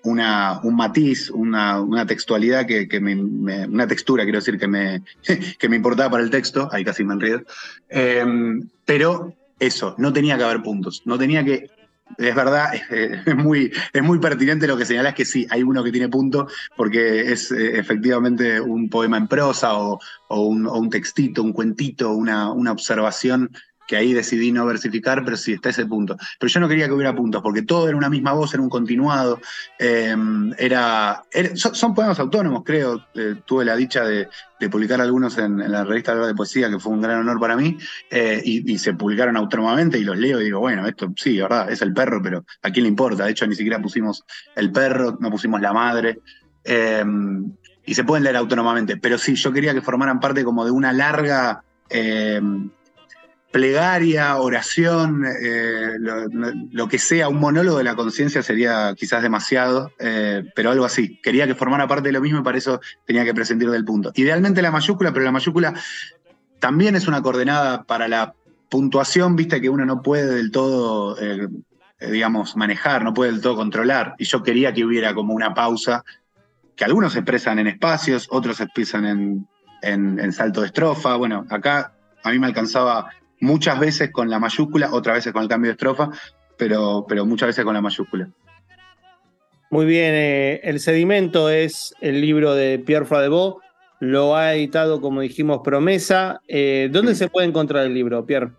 una, 0.09 0.61
un 0.63 0.77
matiz, 0.77 1.31
una, 1.31 2.07
textualidad 2.07 2.67
que, 2.67 3.01
me, 3.01 3.15
una 3.15 3.87
textura, 3.87 4.25
quiero 4.25 4.39
decir, 4.39 4.59
que 4.59 4.69
me, 4.69 5.03
que 5.59 5.69
me 5.69 5.77
importaba 5.77 6.11
para 6.11 6.25
el 6.25 6.31
texto, 6.31 6.69
ahí 6.73 6.85
casi 6.85 7.05
me 7.05 7.15
enredo. 7.15 7.43
Em, 7.89 8.69
pero 8.85 9.35
eso, 9.59 9.95
no 9.99 10.13
tenía 10.13 10.37
que 10.37 10.45
haber 10.45 10.63
puntos, 10.63 11.03
no 11.05 11.19
tenía 11.19 11.45
que... 11.45 11.71
Es 12.17 12.35
verdad, 12.35 12.73
es, 12.91 13.37
muy, 13.37 13.71
es 13.93 14.03
muy 14.03 14.19
pertinente 14.19 14.67
lo 14.67 14.79
que 14.79 14.87
señalas 14.87 15.15
que 15.15 15.27
sí, 15.27 15.47
hay 15.51 15.63
uno 15.63 15.85
que 15.85 15.93
tiene 15.93 16.09
punto 16.09 16.49
porque 16.75 17.33
es 17.33 17.53
eh, 17.53 17.79
efectivamente 17.79 18.61
un 18.61 18.89
poema 18.89 19.19
en 19.19 19.29
prosa 19.29 19.75
o, 19.75 20.01
un, 20.31 20.67
o, 20.67 20.79
un, 20.79 20.89
textito, 20.89 21.43
un 21.43 21.53
cuentito, 21.53 22.13
una, 22.13 22.51
una 22.51 22.73
observación 22.73 23.51
que 23.89 23.97
ahí 23.97 24.13
decidí 24.13 24.53
no 24.53 24.67
versificar, 24.67 25.25
pero 25.25 25.37
sí, 25.37 25.55
está 25.55 25.71
ese 25.71 25.87
punto. 25.87 26.17
Pero 26.39 26.53
yo 26.53 26.61
no 26.61 26.69
quería 26.69 26.87
que 26.87 26.93
hubiera 26.93 27.17
puntos, 27.17 27.43
porque 27.43 27.63
todo 27.63 27.89
era 27.89 27.97
una 27.97 28.11
misma 28.11 28.35
voz, 28.35 28.53
era 28.53 28.63
un 28.63 28.69
continuado. 28.69 29.41
Em, 29.79 30.53
era, 30.59 31.25
son, 31.55 31.95
poemas 31.95 32.21
autónomos, 32.21 32.63
creo. 32.65 33.03
Eh, 33.15 33.37
tuve 33.47 33.65
la 33.65 33.75
dicha 33.75 34.05
de, 34.05 34.29
publicar 34.71 35.01
algunos 35.01 35.39
en, 35.39 35.59
la 35.73 35.85
revista 35.85 36.15
de 36.15 36.35
Poesía, 36.35 36.69
que 36.69 36.79
fue 36.79 36.93
un 36.93 37.01
gran 37.01 37.21
honor 37.21 37.41
para 37.41 37.57
mí, 37.57 37.79
eh, 38.11 38.43
y, 38.45 38.79
se 38.79 38.93
publicaron 38.93 39.37
autónomamente 39.39 39.99
y 39.99 40.05
los 40.05 40.19
leo 40.19 40.41
y 40.41 40.45
digo, 40.45 40.61
bueno, 40.61 40.87
esto 40.87 41.11
sí, 41.17 41.41
verdad, 41.41 41.73
es 41.73 41.81
el 41.81 41.95
perro, 41.95 42.21
pero 42.23 42.45
¿a 42.63 42.71
quién 42.71 42.83
le 42.83 42.91
importa? 42.91 43.25
De 43.25 43.31
hecho, 43.31 43.47
ni 43.47 43.55
siquiera 43.55 43.81
pusimos 43.81 44.23
el 44.55 44.71
perro, 44.71 45.17
no 45.19 45.31
pusimos 45.31 45.63
la 45.63 45.73
madre. 45.73 46.21
Em, 46.63 47.53
y 47.87 47.95
se 47.95 48.05
pueden 48.05 48.25
leer 48.25 48.37
autónomamente, 48.37 48.99
pero 48.99 49.17
sí, 49.17 49.35
yo 49.35 49.51
quería 49.51 49.73
que 49.73 49.81
formaran 49.81 50.21
parte 50.21 50.45
como 50.45 50.67
de 50.67 50.71
una 50.71 50.93
larga 50.93 51.63
em, 51.89 52.69
plegaria, 53.51 54.37
oración, 54.37 55.25
eh, 55.25 55.97
lo, 55.99 56.89
que 56.89 56.99
sea, 56.99 57.29
un 57.29 57.39
monólogo 57.39 57.79
de 57.79 57.85
la 57.85 57.97
conciencia 57.97 58.43
sería 58.43 58.95
quizás 58.95 59.23
demasiado, 59.23 59.93
eh, 59.99 60.45
pero 60.55 60.71
algo 60.71 60.85
así. 60.85 61.19
Quería 61.23 61.47
que 61.47 61.55
formara 61.55 61.89
parte 61.89 62.09
de 62.09 62.13
lo 62.13 62.21
mismo 62.21 62.41
y 62.41 62.43
para 62.43 62.59
eso 62.59 62.81
tenía 63.07 63.25
que 63.25 63.35
presentir 63.35 63.71
del 63.71 63.85
punto. 63.85 64.13
Idealmente 64.15 64.61
la 64.61 64.71
mayúscula, 64.71 65.13
pero 65.13 65.25
la 65.25 65.33
mayúscula 65.33 65.75
también 66.59 66.95
es 66.95 67.09
una 67.09 67.23
coordenada 67.23 67.85
para 67.85 68.07
la 68.07 68.35
puntuación, 68.69 69.35
viste 69.35 69.61
que 69.63 69.71
uno 69.71 69.87
no 69.87 70.03
puede 70.03 70.35
del 70.35 70.51
todo, 70.51 71.17
eh, 71.19 71.49
digamos, 72.01 72.55
manejar, 72.55 73.03
no 73.03 73.15
puede 73.15 73.33
del 73.33 73.41
todo 73.41 73.57
controlar. 73.57 74.15
Y 74.19 74.25
yo 74.25 74.43
quería 74.43 74.75
que 74.75 74.85
hubiera 74.85 75.15
como 75.15 75.33
una 75.33 75.55
pausa, 75.55 76.05
que 76.77 76.85
algunos 76.85 77.17
expresan 77.17 77.59
en 77.59 77.67
espacios, 77.67 78.27
otros 78.31 78.61
expresan 78.61 79.47
en 79.81 80.33
salto 80.33 80.61
de 80.61 80.67
estrofa. 80.67 81.17
Bueno, 81.17 81.47
acá 81.49 81.95
a 82.23 82.31
mí 82.31 82.39
me 82.39 82.47
alcanzaba 82.47 83.11
muchas 83.41 83.79
veces 83.79 84.11
con 84.11 84.31
la 84.31 84.39
mayúscula, 84.39 84.91
otras 84.93 85.17
veces 85.17 85.33
con 85.33 85.43
el 85.43 85.49
cambio 85.49 85.71
de 85.71 85.73
estrofa, 85.73 86.11
pero, 86.57 87.05
pero 87.09 87.25
muchas 87.27 87.49
veces 87.49 87.65
con 87.65 87.75
la 87.75 87.81
mayúscula. 87.81 88.29
Muy 89.71 89.85
bien, 89.85 90.13
eh, 90.15 90.61
El 90.65 90.81
sedimento 90.81 91.51
es 91.51 91.95
el 92.01 92.21
libro 92.21 92.55
de 92.55 92.79
Pierre 92.79 93.05
Fradebot, 93.05 93.59
lo 94.01 94.37
ha 94.37 94.55
editado, 94.55 95.01
como 95.01 95.21
dijimos, 95.21 95.61
Promesa. 95.63 96.41
Eh, 96.47 96.89
¿Dónde 96.91 97.15
se 97.15 97.29
puede 97.29 97.49
encontrar 97.49 97.85
el 97.85 97.95
libro, 97.95 98.25
Pierre? 98.25 98.53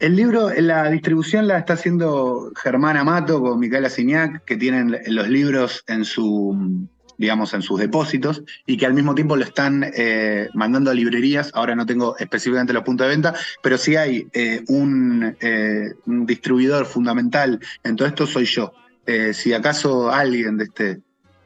El 0.00 0.16
libro, 0.16 0.50
la 0.58 0.90
distribución 0.90 1.46
la 1.46 1.58
está 1.58 1.74
haciendo 1.74 2.52
Germán 2.62 2.96
Amato 2.96 3.40
con 3.40 3.58
Micaela 3.58 3.88
Signac, 3.88 4.44
que 4.44 4.56
tienen 4.56 4.98
los 5.06 5.28
libros 5.28 5.82
en 5.86 6.04
su, 6.04 6.86
digamos, 7.18 7.54
en 7.54 7.62
sus 7.62 7.80
depósitos 7.80 8.42
y 8.66 8.76
que 8.76 8.86
al 8.86 8.94
mismo 8.94 9.14
tiempo 9.14 9.36
lo 9.36 9.44
están 9.44 9.84
eh, 9.84 10.48
mandando 10.54 10.90
a 10.90 10.94
librerías. 10.94 11.50
Ahora 11.54 11.74
no 11.74 11.86
tengo 11.86 12.16
específicamente 12.18 12.72
los 12.72 12.84
puntos 12.84 13.06
de 13.06 13.10
venta, 13.10 13.34
pero 13.62 13.78
sí 13.78 13.96
hay 13.96 14.28
un, 14.68 15.36
un 16.06 16.26
distribuidor 16.26 16.86
fundamental 16.86 17.60
en 17.82 17.96
todo 17.96 18.08
esto, 18.08 18.26
soy 18.26 18.44
yo. 18.44 18.72
Eh, 19.06 19.34
si 19.34 19.52
acaso 19.52 20.10
alguien 20.10 20.56
de 20.56 20.64
este, 20.64 21.00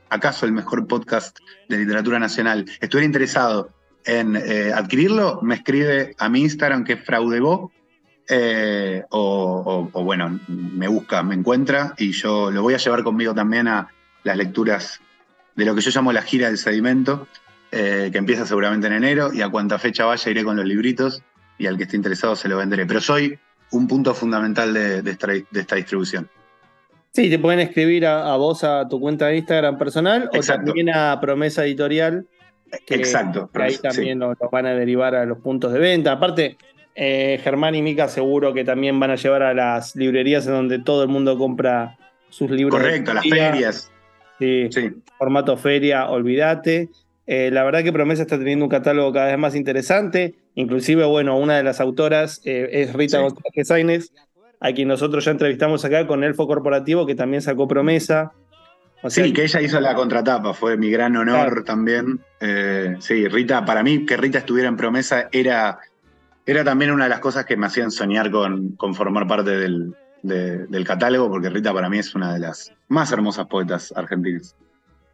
acaso 0.09 0.46
el 0.46 0.52
mejor 0.52 0.87
podcast 0.87 1.38
de 1.68 1.78
literatura 1.78 2.18
nacional, 2.18 2.66
estuviera 2.81 3.07
interesado 3.07 3.70
en 4.04 4.37
eh, 4.37 4.72
adquirirlo, 4.72 5.40
me 5.42 5.57
escribe 5.57 6.14
a 6.18 6.28
mi 6.28 6.42
Instagram 6.42 6.85
que 6.85 6.94
es 6.94 7.04
fraudebo, 7.04 7.72
eh, 8.28 9.04
o, 9.11 9.90
bueno, 9.92 10.38
me 10.48 10.87
busca, 10.87 11.22
me 11.22 11.35
encuentra 11.35 11.94
y 11.98 12.12
yo 12.12 12.50
lo 12.50 12.62
voy 12.62 12.74
a 12.74 12.78
llevar 12.78 13.02
conmigo 13.02 13.35
también 13.35 13.68
a 13.68 13.88
las 14.22 14.37
lecturas 14.37 15.00
de 15.59 15.64
lo 15.66 15.75
que 15.75 15.81
yo 15.81 15.90
llamo 15.90 16.12
la 16.12 16.23
gira 16.23 16.47
del 16.47 16.57
sedimento, 16.57 17.27
que 17.71 18.11
empieza 18.14 18.47
seguramente 18.47 18.87
en 18.87 18.94
enero 18.94 19.31
y 19.33 19.42
a 19.42 19.51
cuanta 19.51 19.79
fecha 19.79 20.07
vaya 20.07 20.31
iré 20.31 20.42
con 20.42 20.57
los 20.57 20.64
libritos 20.64 21.23
y 21.59 21.66
al 21.66 21.77
que 21.77 21.83
esté 21.83 21.97
interesado 21.97 22.35
se 22.35 22.49
lo 22.49 22.57
venderé. 22.57 22.87
Pero 22.87 23.01
soy 23.01 23.38
un 23.73 23.87
punto 23.87 24.14
fundamental 24.14 24.73
de 24.73 25.03
esta 25.53 25.77
distribución. 25.77 26.31
Sí, 27.12 27.31
te 27.31 27.38
pueden 27.38 27.61
escribir 27.61 28.07
a, 28.07 28.37
vos 28.37 28.62
a 28.64 28.87
tu 28.88 29.01
cuenta 29.01 29.27
de 29.27 29.38
Instagram 29.38 29.79
personal 29.79 30.31
o 30.33 30.40
también 30.40 30.90
a 30.90 31.18
Promesa 31.21 31.64
Editorial. 31.64 32.27
Que, 32.87 32.97
Exacto. 32.97 33.51
ahí 33.55 33.77
también 33.79 34.18
lo, 34.18 34.37
van 34.53 34.66
a 34.66 34.75
derivar 34.75 35.14
a 35.14 35.25
los 35.25 35.38
puntos 35.38 35.73
de 35.73 35.79
venta. 35.79 36.12
Aparte, 36.12 36.59
eh, 36.94 37.40
Germán 37.42 37.75
y 37.75 37.83
Mica 37.83 38.09
seguro 38.09 38.53
que 38.53 38.62
también 38.62 39.01
van 39.01 39.11
a 39.11 39.16
llevar 39.16 39.42
a 39.42 39.55
las 39.55 39.97
librerías 39.97 40.47
en 40.47 40.53
donde 40.53 40.79
todo 40.79 41.03
el 41.03 41.09
mundo 41.09 41.38
compra 41.38 41.97
sus 42.29 42.51
libros. 42.51 42.79
Correcto, 42.79 43.14
las 43.14 43.25
ferias. 43.25 43.90
Sí, 44.38 44.68
formato 45.18 45.57
feria, 45.57 46.09
olvídate. 46.09 46.88
Eh, 47.27 47.51
la 47.51 47.62
verdad 47.64 47.83
que 47.83 47.92
Promesa 47.92 48.22
está 48.22 48.38
teniendo 48.38 48.64
un 48.64 48.70
catálogo 48.70 49.12
cada 49.12 49.27
vez 49.27 49.38
más 49.38 49.55
interesante. 49.55 50.35
Inclusive, 50.55 51.05
bueno, 51.05 51.38
una 51.38 51.57
de 51.57 51.62
las 51.62 51.81
autoras 51.81 52.40
eh, 52.44 52.68
es 52.72 52.94
Rita 52.94 53.18
González 53.18 53.68
Sainz, 53.68 54.12
a 54.61 54.72
quien 54.72 54.88
nosotros 54.88 55.24
ya 55.24 55.33
entrevistamos 55.33 55.85
acá 55.85 56.07
con 56.07 56.24
Elfo 56.24 56.46
Corporativo, 56.46 57.05
que 57.05 57.14
también 57.14 57.42
sacó 57.42 57.68
promesa. 57.68 58.33
sí, 59.09 59.33
que 59.33 59.44
ella 59.44 59.61
hizo 59.61 59.79
la 59.81 59.94
contratapa, 59.94 60.55
fue 60.55 60.77
mi 60.77 60.90
gran 60.90 61.16
honor 61.16 61.64
también. 61.64 62.20
Eh, 62.40 62.96
sí, 63.01 63.29
Rita, 63.29 63.64
para 63.64 63.83
mí 63.83 64.07
que 64.07 64.16
Rita 64.16 64.38
estuviera 64.38 64.68
en 64.68 64.77
promesa 64.77 65.29
era, 65.31 65.81
era 66.46 66.64
también 66.64 66.92
una 66.92 67.05
de 67.05 67.11
las 67.11 67.20
cosas 67.20 67.44
que 67.44 67.57
me 67.57 67.66
hacían 67.66 67.90
soñar 67.90 68.31
con, 68.31 68.70
con 68.70 68.94
formar 68.94 69.27
parte 69.27 69.51
del, 69.51 69.94
del 70.22 70.85
catálogo, 70.85 71.31
porque 71.31 71.50
Rita 71.50 71.72
para 71.72 71.88
mí 71.88 71.98
es 71.98 72.14
una 72.14 72.33
de 72.33 72.40
las 72.40 72.72
más 72.88 73.12
hermosas 73.12 73.46
poetas 73.46 73.92
argentinas. 73.96 74.57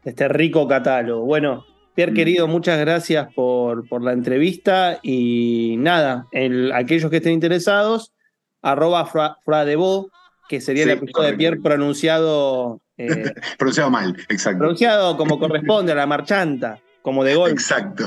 Este 0.03 0.27
rico 0.27 0.67
catálogo. 0.67 1.25
Bueno, 1.25 1.65
Pierre 1.95 2.11
mm. 2.11 2.15
querido, 2.15 2.47
muchas 2.47 2.79
gracias 2.79 3.33
por, 3.33 3.87
por 3.87 4.03
la 4.03 4.13
entrevista 4.13 4.99
y 5.01 5.75
nada, 5.79 6.27
el, 6.31 6.71
aquellos 6.73 7.09
que 7.09 7.17
estén 7.17 7.33
interesados, 7.33 8.13
arroba 8.61 9.09
Fradebo, 9.43 10.09
que 10.47 10.61
sería 10.61 10.83
el 10.83 10.91
apellido 10.91 11.21
de 11.23 11.33
Pierre 11.33 11.61
pronunciado. 11.61 12.81
Eh, 12.97 13.33
pronunciado 13.57 13.89
mal, 13.89 14.15
exacto. 14.29 14.59
Pronunciado 14.59 15.17
como 15.17 15.39
corresponde 15.39 15.93
a 15.93 15.95
la 15.95 16.05
marchanta, 16.05 16.79
como 17.01 17.23
de 17.23 17.35
gol. 17.35 17.51
Exacto. 17.51 18.05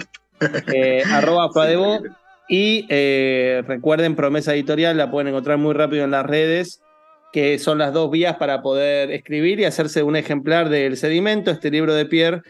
Eh, 0.72 1.02
arroba 1.10 1.50
Fradebo. 1.52 2.00
Y 2.48 2.86
eh, 2.88 3.62
recuerden, 3.66 4.16
promesa 4.16 4.54
editorial, 4.54 4.96
la 4.96 5.10
pueden 5.10 5.28
encontrar 5.28 5.58
muy 5.58 5.74
rápido 5.74 6.04
en 6.04 6.10
las 6.10 6.24
redes, 6.24 6.80
que 7.32 7.58
son 7.58 7.78
las 7.78 7.92
dos 7.92 8.10
vías 8.10 8.36
para 8.36 8.62
poder 8.62 9.10
escribir 9.10 9.60
y 9.60 9.64
hacerse 9.64 10.02
un 10.02 10.16
ejemplar 10.16 10.68
del 10.68 10.96
sedimento, 10.96 11.50
este 11.50 11.70
libro 11.70 11.94
de 11.94 12.06
Pierre, 12.06 12.42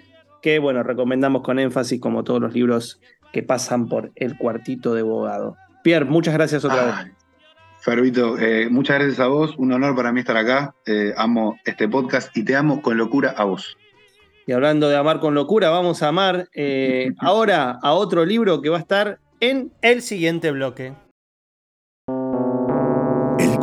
que 0.43 0.59
bueno, 0.59 0.83
recomendamos 0.83 1.43
con 1.43 1.59
énfasis 1.59 2.01
como 2.01 2.25
todos 2.25 2.41
los 2.41 2.55
libros 2.55 3.01
que 3.33 3.43
pasan 3.43 3.89
por 3.89 4.13
el 4.15 4.37
cuartito 4.39 4.95
de 4.95 5.01
abogado. 5.01 5.57
Pierre, 5.83 6.05
muchas 6.05 6.35
gracias 6.35 6.65
otra 6.65 6.85
vez. 6.85 6.95
Fervito, 7.81 8.39
eh, 8.39 8.69
muchas 8.69 8.99
gracias 8.99 9.21
a 9.21 9.29
vos, 9.29 9.55
un 9.57 9.73
honor 9.73 9.95
para 9.95 10.13
mí 10.13 10.21
estar 10.21 10.37
acá, 10.37 10.75
eh, 10.87 11.13
amo 11.17 11.59
este 11.65 11.89
podcast 11.89 12.37
y 12.37 12.45
te 12.45 12.57
amo 12.57 12.83
con 12.83 12.97
locura 12.97 13.35
a 13.37 13.45
vos. 13.45 13.77
Y 14.47 14.53
hablando 14.53 14.89
de 14.89 14.97
amar 14.97 15.21
con 15.21 15.35
locura, 15.35 15.71
vamos 15.71 16.03
a 16.03 16.09
amar 16.09 16.49
eh, 16.55 17.13
ahora 17.19 17.79
a 17.83 17.93
otro 17.93 18.25
libro 18.25 18.63
que 18.63 18.71
va 18.71 18.79
a 18.79 18.81
estar 18.81 19.21
en 19.41 19.73
el 19.83 20.03
siguiente 20.03 20.51
bloque. 20.51 20.95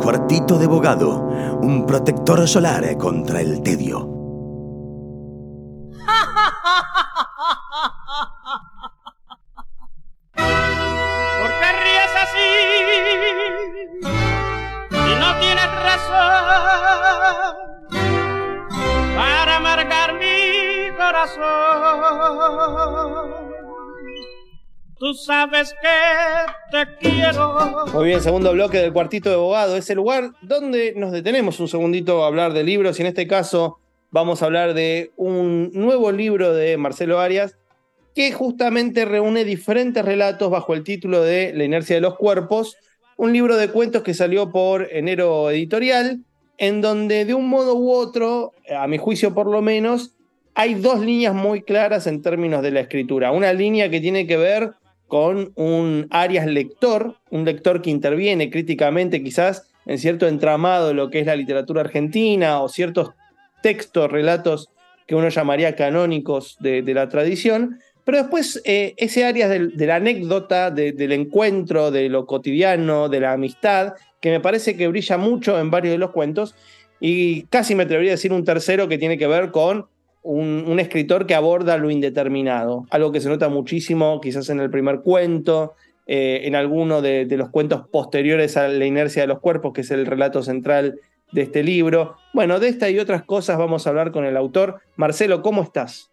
Cuartito 0.06 0.56
de 0.56 0.68
bogado, 0.68 1.18
un 1.62 1.84
protector 1.84 2.46
solar 2.46 2.96
contra 2.96 3.40
el 3.40 3.60
tedio. 3.60 4.08
tienes 15.40 15.70
razón 15.82 17.56
para 19.16 19.58
marcar 19.58 20.14
mi 20.14 20.92
corazón. 20.96 21.46
Tú 24.98 25.14
sabes 25.14 25.74
que 25.82 26.70
te 26.70 26.96
quiero. 26.98 27.86
Muy 27.92 28.06
bien, 28.06 28.20
segundo 28.20 28.52
bloque 28.52 28.78
del 28.78 28.92
cuartito 28.92 29.28
de 29.28 29.36
abogado. 29.36 29.76
Es 29.76 29.90
el 29.90 29.96
lugar 29.96 30.32
donde 30.42 30.94
nos 30.96 31.12
detenemos 31.12 31.60
un 31.60 31.68
segundito 31.68 32.24
a 32.24 32.28
hablar 32.28 32.52
de 32.52 32.64
libros 32.64 32.98
y 32.98 33.02
en 33.02 33.08
este 33.08 33.26
caso 33.26 33.78
vamos 34.10 34.42
a 34.42 34.46
hablar 34.46 34.74
de 34.74 35.12
un 35.16 35.70
nuevo 35.72 36.12
libro 36.12 36.54
de 36.54 36.76
Marcelo 36.76 37.20
Arias 37.20 37.56
que 38.14 38.32
justamente 38.32 39.04
reúne 39.04 39.44
diferentes 39.44 40.04
relatos 40.04 40.50
bajo 40.50 40.72
el 40.72 40.82
título 40.82 41.22
de 41.22 41.52
La 41.54 41.64
inercia 41.64 41.96
de 41.96 42.00
los 42.00 42.16
cuerpos 42.16 42.76
un 43.16 43.32
libro 43.32 43.56
de 43.56 43.68
cuentos 43.68 44.02
que 44.02 44.14
salió 44.14 44.50
por 44.50 44.88
enero 44.92 45.50
editorial, 45.50 46.20
en 46.58 46.80
donde 46.80 47.24
de 47.24 47.34
un 47.34 47.48
modo 47.48 47.74
u 47.74 47.90
otro, 47.90 48.52
a 48.74 48.86
mi 48.86 48.98
juicio 48.98 49.34
por 49.34 49.46
lo 49.46 49.62
menos, 49.62 50.12
hay 50.54 50.74
dos 50.74 51.00
líneas 51.00 51.34
muy 51.34 51.62
claras 51.62 52.06
en 52.06 52.22
términos 52.22 52.62
de 52.62 52.70
la 52.70 52.80
escritura. 52.80 53.32
Una 53.32 53.52
línea 53.52 53.90
que 53.90 54.00
tiene 54.00 54.26
que 54.26 54.36
ver 54.36 54.72
con 55.08 55.52
un 55.54 56.06
Arias 56.10 56.46
lector, 56.46 57.16
un 57.30 57.44
lector 57.44 57.82
que 57.82 57.90
interviene 57.90 58.50
críticamente 58.50 59.22
quizás 59.22 59.68
en 59.86 59.98
cierto 59.98 60.26
entramado 60.26 60.88
de 60.88 60.94
lo 60.94 61.10
que 61.10 61.20
es 61.20 61.26
la 61.26 61.36
literatura 61.36 61.82
argentina 61.82 62.60
o 62.60 62.68
ciertos 62.68 63.10
textos, 63.62 64.10
relatos 64.10 64.68
que 65.06 65.14
uno 65.14 65.28
llamaría 65.28 65.76
canónicos 65.76 66.56
de, 66.60 66.82
de 66.82 66.94
la 66.94 67.08
tradición, 67.08 67.78
pero 68.06 68.18
después, 68.18 68.62
eh, 68.64 68.94
ese 68.98 69.24
área 69.24 69.48
de 69.48 69.84
la 69.84 69.96
anécdota, 69.96 70.70
del 70.70 71.10
encuentro, 71.10 71.90
de 71.90 72.08
lo 72.08 72.24
cotidiano, 72.24 73.08
de 73.08 73.18
la 73.18 73.32
amistad, 73.32 73.94
que 74.20 74.30
me 74.30 74.38
parece 74.38 74.76
que 74.76 74.86
brilla 74.86 75.18
mucho 75.18 75.58
en 75.58 75.72
varios 75.72 75.90
de 75.90 75.98
los 75.98 76.12
cuentos, 76.12 76.54
y 77.00 77.42
casi 77.46 77.74
me 77.74 77.82
atrevería 77.82 78.12
a 78.12 78.14
decir 78.14 78.32
un 78.32 78.44
tercero 78.44 78.86
que 78.86 78.96
tiene 78.96 79.18
que 79.18 79.26
ver 79.26 79.50
con 79.50 79.88
un, 80.26 80.80
escritor 80.80 81.26
que 81.26 81.34
aborda 81.34 81.78
lo 81.78 81.90
indeterminado, 81.90 82.86
algo 82.90 83.12
que 83.12 83.20
se 83.20 83.28
nota 83.28 83.48
muchísimo 83.48 84.20
quizás 84.20 84.50
en 84.50 84.60
el 84.60 84.70
primer 84.70 85.00
cuento, 85.00 85.74
eh, 86.06 86.42
en 86.44 86.54
alguno 86.54 87.00
de, 87.00 87.26
los 87.36 87.50
cuentos 87.50 87.86
posteriores 87.88 88.56
a 88.56 88.68
la 88.68 88.84
inercia 88.84 89.22
de 89.22 89.28
los 89.28 89.40
cuerpos, 89.40 89.72
que 89.72 89.82
es 89.82 89.90
el 89.90 90.04
relato 90.04 90.42
central 90.42 90.98
de 91.32 91.42
este 91.42 91.62
libro. 91.62 92.16
Bueno, 92.34 92.58
de 92.58 92.68
esta 92.68 92.90
y 92.90 92.98
otras 92.98 93.22
cosas 93.22 93.56
vamos 93.58 93.86
a 93.86 93.90
hablar 93.90 94.10
con 94.10 94.24
el 94.24 94.36
autor. 94.36 94.80
Marcelo, 94.96 95.42
¿cómo 95.42 95.62
estás? 95.62 96.10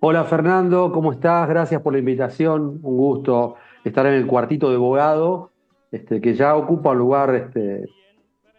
Hola 0.00 0.24
Fernando, 0.24 0.92
¿cómo 0.92 1.12
estás? 1.12 1.48
Gracias 1.48 1.80
por 1.80 1.92
la 1.92 2.00
invitación. 2.00 2.80
Un 2.82 2.96
gusto 2.96 3.54
estar 3.84 4.06
en 4.06 4.14
el 4.14 4.26
cuartito 4.26 4.70
de 4.70 4.76
abogado, 4.76 5.50
este, 5.92 6.20
que 6.20 6.34
ya 6.34 6.56
ocupa 6.56 6.90
un 6.90 6.98
lugar 6.98 7.34
este, 7.34 7.84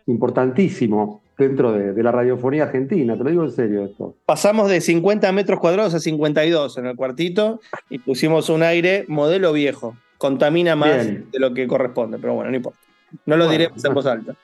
importantísimo 0.08 1.22
dentro 1.38 1.72
de, 1.72 2.02
la 2.02 2.12
radiofonía 2.12 2.64
argentina, 2.64 3.16
te 3.16 3.24
lo 3.24 3.30
digo 3.30 3.44
en 3.44 3.52
serio 3.52 3.86
esto. 3.86 4.16
Pasamos 4.26 4.70
de 4.70 4.82
50 4.82 5.32
metros 5.32 5.60
cuadrados 5.60 5.94
a 5.94 6.00
52 6.00 6.78
en 6.78 6.88
el 6.88 6.96
cuartito 6.96 7.60
y 7.90 8.00
pusimos 8.00 8.50
un 8.50 8.64
aire 8.64 9.06
modelo 9.08 9.54
viejo. 9.54 9.96
Contamina 10.18 10.76
más 10.76 11.06
de 11.06 11.40
lo 11.40 11.54
que 11.54 11.68
corresponde, 11.68 12.18
pero 12.18 12.34
bueno, 12.34 12.50
no 12.50 12.58
importa. 12.58 12.80
No 13.26 13.38
lo 13.38 13.48
diremos 13.48 13.84
en 13.86 13.94
voz 13.94 14.06
alta. 14.08 14.36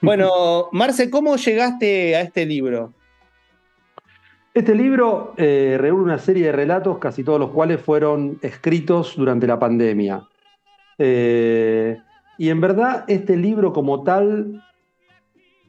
Bueno, 0.00 0.68
Marce, 0.72 1.08
¿cómo 1.08 1.36
llegaste 1.36 2.16
a 2.16 2.20
este 2.20 2.46
libro? 2.46 2.92
Este 4.54 4.74
libro 4.74 5.34
eh, 5.36 5.76
reúne 5.78 6.02
una 6.02 6.18
serie 6.18 6.46
de 6.46 6.52
relatos, 6.52 6.98
casi 6.98 7.22
todos 7.22 7.38
los 7.38 7.50
cuales 7.50 7.80
fueron 7.80 8.38
escritos 8.42 9.14
durante 9.16 9.46
la 9.46 9.58
pandemia. 9.58 10.22
Eh, 10.98 11.96
y 12.38 12.50
en 12.50 12.60
verdad, 12.60 13.04
este 13.06 13.36
libro 13.36 13.72
como 13.72 14.02
tal 14.02 14.64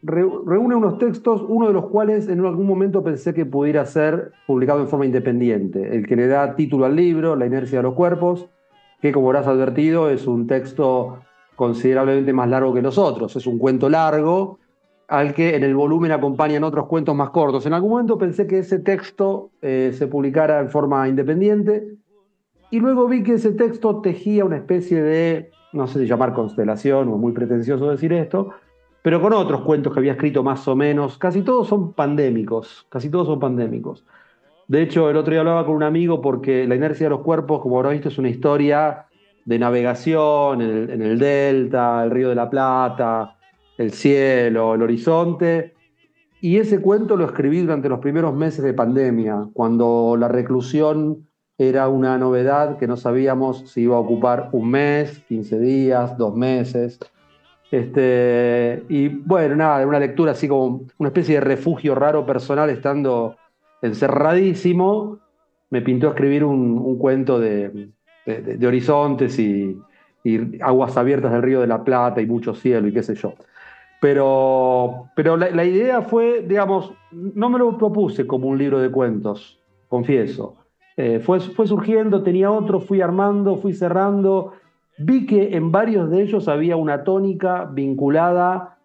reúne 0.02 0.76
unos 0.76 0.98
textos, 0.98 1.44
uno 1.48 1.68
de 1.68 1.74
los 1.74 1.88
cuales 1.88 2.28
en 2.28 2.46
algún 2.46 2.68
momento 2.68 3.04
pensé 3.04 3.34
que 3.34 3.46
pudiera 3.46 3.86
ser 3.86 4.32
publicado 4.48 4.82
en 4.82 4.88
forma 4.88 5.06
independiente, 5.06 5.96
el 5.96 6.08
que 6.08 6.16
le 6.16 6.28
da 6.28 6.56
título 6.56 6.86
al 6.86 6.96
libro, 6.96 7.36
La 7.36 7.46
inercia 7.46 7.80
de 7.80 7.84
los 7.84 7.94
cuerpos, 7.94 8.48
que 9.02 9.12
como 9.12 9.28
habrás 9.28 9.48
advertido 9.48 10.10
es 10.10 10.28
un 10.28 10.48
texto 10.48 11.20
considerablemente 11.56 12.34
más 12.34 12.50
largo 12.50 12.74
que 12.74 12.82
los 12.82 12.98
otros, 12.98 13.36
es 13.36 13.46
un 13.46 13.58
cuento 13.58 13.90
largo 13.90 14.60
al 15.08 15.34
que 15.34 15.56
en 15.56 15.64
el 15.64 15.76
volumen 15.76 16.12
acompañan 16.12 16.64
otros 16.64 16.86
cuentos 16.86 17.16
más 17.16 17.32
cortos. 17.32 17.66
En 17.66 17.74
algún 17.74 17.92
momento 17.92 18.18
pensé 18.18 18.46
que 18.46 18.60
ese 18.60 18.80
texto 18.80 19.50
eh, 19.62 19.92
se 19.94 20.08
publicara 20.08 20.60
en 20.60 20.70
forma 20.70 21.08
independiente 21.10 21.98
y 22.70 22.80
luego 22.80 23.08
vi 23.08 23.24
que 23.24 23.34
ese 23.34 23.52
texto 23.52 24.02
tejía 24.02 24.46
una 24.46 24.58
especie 24.58 25.02
de, 25.02 25.50
no 25.74 25.88
sé 25.88 26.00
si 26.00 26.06
llamar 26.06 26.34
constelación 26.34 27.10
o 27.10 27.18
muy 27.18 27.32
pretencioso 27.32 27.90
decir 27.90 28.14
esto, 28.14 28.52
pero 29.02 29.22
con 29.22 29.34
otros 29.34 29.62
cuentos 29.62 29.94
que 29.94 30.00
había 30.00 30.14
escrito 30.14 30.44
más 30.44 30.68
o 30.68 30.76
menos, 30.76 31.18
casi 31.18 31.42
todos 31.42 31.68
son 31.68 31.94
pandémicos, 31.94 32.86
casi 32.90 33.10
todos 33.10 33.28
son 33.28 33.40
pandémicos. 33.40 34.06
De 34.68 34.84
hecho, 34.84 35.10
el 35.10 35.18
otro 35.18 35.32
día 35.32 35.40
hablaba 35.40 35.66
con 35.66 35.76
un 35.76 35.84
amigo 35.84 36.22
porque 36.22 36.68
La 36.68 36.76
inercia 36.76 37.08
de 37.08 37.10
los 37.10 37.22
cuerpos, 37.22 37.62
como 37.62 37.78
habrá 37.78 37.90
visto, 37.90 38.10
es 38.10 38.18
una 38.18 38.30
historia 38.30 39.08
de 39.46 39.58
navegación 39.58 40.62
en 40.62 41.02
el, 41.02 41.18
delta, 41.18 42.04
el 42.04 42.12
río 42.12 42.30
de 42.30 42.36
la 42.36 42.50
Plata, 42.50 43.36
el 43.80 43.92
cielo, 43.94 44.76
el 44.76 44.84
horizonte. 44.84 45.74
Y 46.40 46.58
ese 46.58 46.82
cuento 46.82 47.18
lo 47.18 47.26
escribí 47.26 47.62
durante 47.62 47.90
los 47.90 48.00
primeros 48.00 48.36
meses 48.36 48.64
de 48.64 48.74
pandemia, 48.74 49.48
cuando 49.54 50.16
la 50.20 50.28
reclusión 50.28 51.28
era 51.58 51.90
una 51.90 52.18
novedad 52.18 52.78
que 52.78 52.88
no 52.88 52.96
sabíamos 52.96 53.72
si 53.72 53.82
iba 53.82 53.98
a 53.98 54.00
ocupar 54.00 54.50
un 54.52 54.70
mes, 54.70 55.20
15 55.28 55.60
días, 55.60 56.18
dos 56.18 56.36
meses. 56.36 57.00
Este, 57.72 58.84
y 58.90 59.10
bueno, 59.10 59.56
nada, 59.56 59.86
una 59.86 60.00
lectura 60.00 60.32
así 60.32 60.48
como 60.48 60.88
una 60.98 61.10
especie 61.10 61.36
de 61.36 61.42
refugio 61.42 61.94
raro 61.94 62.26
personal 62.26 62.70
estando 62.70 63.38
encerradísimo, 63.82 65.20
me 65.70 65.82
pintó 65.82 66.10
escribir 66.10 66.44
un, 66.44 66.98
cuento 66.98 67.40
de, 67.40 67.90
horizontes 68.66 69.38
y, 69.40 69.80
aguas 70.62 70.98
abiertas 70.98 71.32
del 71.32 71.42
Río 71.42 71.62
de 71.62 71.68
la 71.68 71.84
Plata 71.84 72.22
y 72.22 72.26
mucho 72.26 72.54
cielo 72.54 72.88
y 72.88 72.94
qué 72.94 73.04
sé 73.04 73.16
yo. 73.16 73.34
Pero, 74.02 75.10
pero 75.16 75.38
la, 75.38 75.66
idea 75.66 76.02
fue, 76.02 76.42
digamos, 76.42 76.94
no 77.12 77.50
me 77.50 77.60
lo 77.60 77.78
propuse 77.78 78.26
como 78.26 78.48
un 78.48 78.58
libro 78.58 78.80
de 78.80 78.90
cuentos, 78.90 79.60
confieso. 79.88 80.56
Eh, 80.98 81.20
fue, 81.20 81.40
fue 81.40 81.68
surgiendo, 81.68 82.24
tenía 82.24 82.52
otro, 82.52 82.80
fui 82.80 83.02
armando, 83.02 83.58
fui 83.58 83.74
cerrando 83.74 84.54
vi 85.00 85.26
que 85.26 85.56
en 85.56 85.72
varios 85.72 86.10
de 86.10 86.22
ellos 86.22 86.48
había 86.48 86.76
una 86.76 87.04
tónica 87.04 87.66
vinculada 87.66 88.78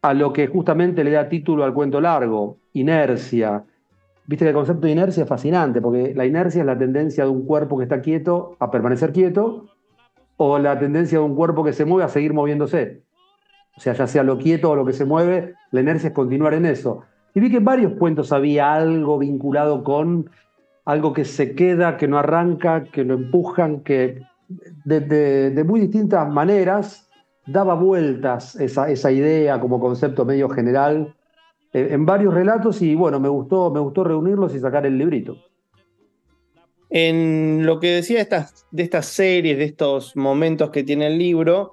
a 0.00 0.14
lo 0.14 0.32
que 0.32 0.46
justamente 0.46 1.02
le 1.02 1.10
da 1.10 1.28
título 1.28 1.64
al 1.64 1.74
cuento 1.74 2.00
largo, 2.00 2.58
inercia. 2.72 3.64
Viste 4.26 4.44
que 4.44 4.50
el 4.50 4.54
concepto 4.54 4.86
de 4.86 4.92
inercia 4.92 5.24
es 5.24 5.28
fascinante, 5.28 5.80
porque 5.80 6.14
la 6.14 6.24
inercia 6.24 6.60
es 6.60 6.66
la 6.66 6.78
tendencia 6.78 7.24
de 7.24 7.30
un 7.30 7.44
cuerpo 7.44 7.76
que 7.76 7.84
está 7.84 8.00
quieto 8.00 8.56
a 8.60 8.70
permanecer 8.70 9.12
quieto, 9.12 9.66
o 10.36 10.58
la 10.58 10.78
tendencia 10.78 11.18
de 11.18 11.24
un 11.24 11.34
cuerpo 11.34 11.64
que 11.64 11.72
se 11.72 11.84
mueve 11.84 12.04
a 12.04 12.08
seguir 12.08 12.32
moviéndose. 12.32 13.02
O 13.76 13.80
sea, 13.80 13.92
ya 13.94 14.06
sea 14.06 14.22
lo 14.22 14.38
quieto 14.38 14.70
o 14.70 14.76
lo 14.76 14.86
que 14.86 14.92
se 14.92 15.04
mueve, 15.04 15.54
la 15.72 15.80
inercia 15.80 16.08
es 16.08 16.14
continuar 16.14 16.54
en 16.54 16.66
eso. 16.66 17.02
Y 17.34 17.40
vi 17.40 17.50
que 17.50 17.58
en 17.58 17.64
varios 17.64 17.92
cuentos 17.94 18.32
había 18.32 18.72
algo 18.72 19.18
vinculado 19.18 19.82
con 19.82 20.30
algo 20.84 21.12
que 21.12 21.24
se 21.24 21.54
queda, 21.54 21.96
que 21.96 22.06
no 22.06 22.18
arranca, 22.18 22.84
que 22.84 23.04
lo 23.04 23.14
empujan, 23.14 23.80
que 23.80 24.22
de, 24.48 25.64
muy 25.66 25.80
distintas 25.80 26.28
maneras 26.28 27.08
daba 27.46 27.74
vueltas 27.74 28.56
esa, 28.56 28.90
esa, 28.90 29.12
idea 29.12 29.60
como 29.60 29.78
concepto 29.78 30.24
medio 30.24 30.48
general 30.48 31.14
eh, 31.72 31.88
en 31.92 32.04
varios 32.06 32.34
relatos 32.34 32.82
y 32.82 32.94
bueno, 32.94 33.20
me 33.20 33.28
gustó, 33.28 33.70
me 33.70 33.80
gustó 33.80 34.04
reunirlos 34.04 34.54
y 34.54 34.60
sacar 34.60 34.86
el 34.86 34.98
librito. 34.98 35.36
En 36.90 37.66
lo 37.66 37.80
que 37.80 37.94
decía 37.94 38.16
de 38.16 38.22
estas, 38.22 38.66
de 38.70 38.82
estas 38.82 39.06
series, 39.06 39.58
de 39.58 39.64
estos 39.64 40.16
momentos 40.16 40.70
que 40.70 40.84
tiene 40.84 41.08
el 41.08 41.18
libro, 41.18 41.72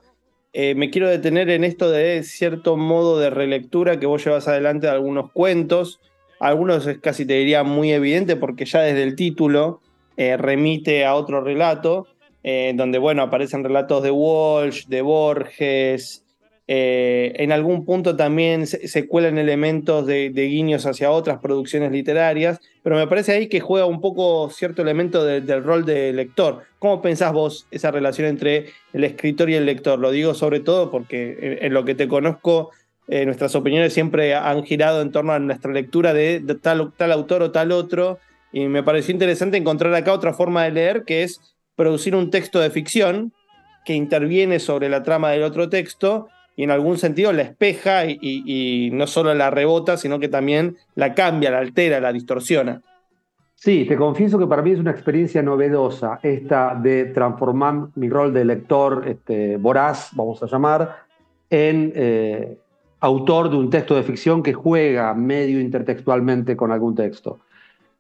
eh, 0.54 0.76
me 0.76 0.92
quiero 0.92 1.10
detener 1.10 1.50
en 1.50 1.64
esto 1.64 1.90
de 1.90 2.22
cierto 2.24 2.78
modo 2.78 3.20
de 3.20 3.32
relectura 3.32 4.00
que 4.00 4.06
vos 4.06 4.24
llevas 4.24 4.48
adelante 4.48 4.88
de 4.88 4.94
algunos 4.94 5.32
cuentos. 5.32 6.00
Algunos 6.40 6.86
es 6.86 7.00
casi 7.00 7.26
te 7.26 7.34
diría 7.34 7.64
muy 7.64 7.92
evidente 7.92 8.36
porque 8.36 8.66
ya 8.66 8.82
desde 8.82 9.04
el 9.04 9.16
título 9.16 9.82
eh, 10.16 10.38
remite 10.38 11.06
a 11.06 11.16
otro 11.16 11.42
relato. 11.42 12.08
Eh, 12.44 12.74
donde, 12.76 12.98
bueno, 12.98 13.22
aparecen 13.22 13.64
relatos 13.64 14.04
de 14.04 14.12
Walsh, 14.12 14.88
de 14.88 15.02
Borges, 15.02 16.24
eh, 16.66 17.34
en 17.40 17.52
algún 17.52 17.84
punto 17.84 18.16
también 18.16 18.68
se, 18.68 19.08
cuelan 19.08 19.38
elementos 19.38 20.06
de, 20.06 20.30
guiños 20.30 20.86
hacia 20.86 21.12
otras 21.12 21.40
producciones 21.40 21.92
literarias, 21.92 22.62
pero 22.84 22.96
me 22.96 23.08
parece 23.08 23.34
ahí 23.34 23.48
que 23.48 23.60
juega 23.60 23.86
un 23.86 24.00
poco 24.00 24.50
cierto 24.50 24.82
elemento 24.82 25.26
del 25.26 25.64
rol 25.64 25.84
de 25.84 26.14
lector. 26.14 26.64
¿Cómo 26.80 27.02
pensás 27.02 27.34
vos 27.34 27.68
esa 27.72 27.92
relación 27.92 28.28
entre 28.28 28.68
el 28.94 29.04
escritor 29.04 29.50
y 29.50 29.56
el 29.56 29.66
lector? 29.66 30.00
Lo 30.00 30.12
digo 30.12 30.34
sobre 30.34 30.62
todo 30.62 30.90
porque 30.90 31.60
en, 31.62 31.74
lo 31.74 31.84
que 31.84 31.96
te 31.96 32.08
conozco, 32.08 32.72
eh, 33.10 33.26
nuestras 33.26 33.56
opiniones 33.56 33.94
siempre 33.94 34.34
han 34.34 34.64
girado 34.64 35.02
en 35.02 35.12
torno 35.12 35.34
a 35.34 35.40
nuestra 35.40 35.72
lectura 35.74 36.14
de, 36.14 36.40
tal, 36.62 36.94
tal 36.96 37.12
autor 37.12 37.44
o 37.44 37.52
tal 37.52 37.74
otro, 37.74 38.20
y 38.54 38.68
me 38.68 38.84
pareció 38.84 39.12
interesante 39.12 39.58
encontrar 39.58 39.94
acá 39.96 40.14
otra 40.14 40.34
forma 40.34 40.64
de 40.64 40.72
leer 40.72 41.04
que 41.04 41.24
es 41.24 41.53
producir 41.76 42.16
un 42.16 42.30
texto 42.30 42.60
de 42.60 42.70
ficción 42.70 43.34
que 43.86 43.94
interviene 43.94 44.60
sobre 44.60 44.90
la 44.90 45.04
trama 45.04 45.32
del 45.32 45.44
otro 45.44 45.70
texto 45.70 46.28
y 46.56 46.64
en 46.64 46.72
algún 46.72 46.98
sentido 46.98 47.34
la 47.34 47.42
espeja 47.42 48.06
y, 48.06 48.90
no 48.94 49.08
solo 49.08 49.34
la 49.34 49.50
rebota, 49.50 49.98
sino 49.98 50.20
que 50.20 50.28
también 50.28 50.78
la 50.96 51.14
cambia, 51.14 51.52
la 51.52 51.60
altera, 51.60 52.00
la 52.00 52.14
distorsiona. 52.14 52.82
Sí, 53.56 53.86
te 53.88 53.96
confieso 53.96 54.38
que 54.38 54.46
para 54.46 54.62
mí 54.62 54.72
es 54.72 54.80
una 54.80 54.92
experiencia 54.92 55.42
novedosa 55.42 56.20
esta 56.22 56.76
de 56.76 57.06
transformar 57.06 57.88
mi 57.96 58.10
rol 58.10 58.34
de 58.34 58.46
lector 58.46 59.04
este, 59.08 59.58
voraz, 59.58 60.10
vamos 60.14 60.44
a 60.44 60.48
llamar, 60.48 60.98
en 61.50 61.94
eh, 61.96 62.58
autor 63.00 63.50
de 63.50 63.56
un 63.56 63.70
texto 63.70 63.96
de 63.96 64.04
ficción 64.04 64.44
que 64.44 64.54
juega 64.54 65.14
medio 65.14 65.60
intertextualmente 65.60 66.58
con 66.58 66.72
algún 66.72 66.94
texto. 66.94 67.40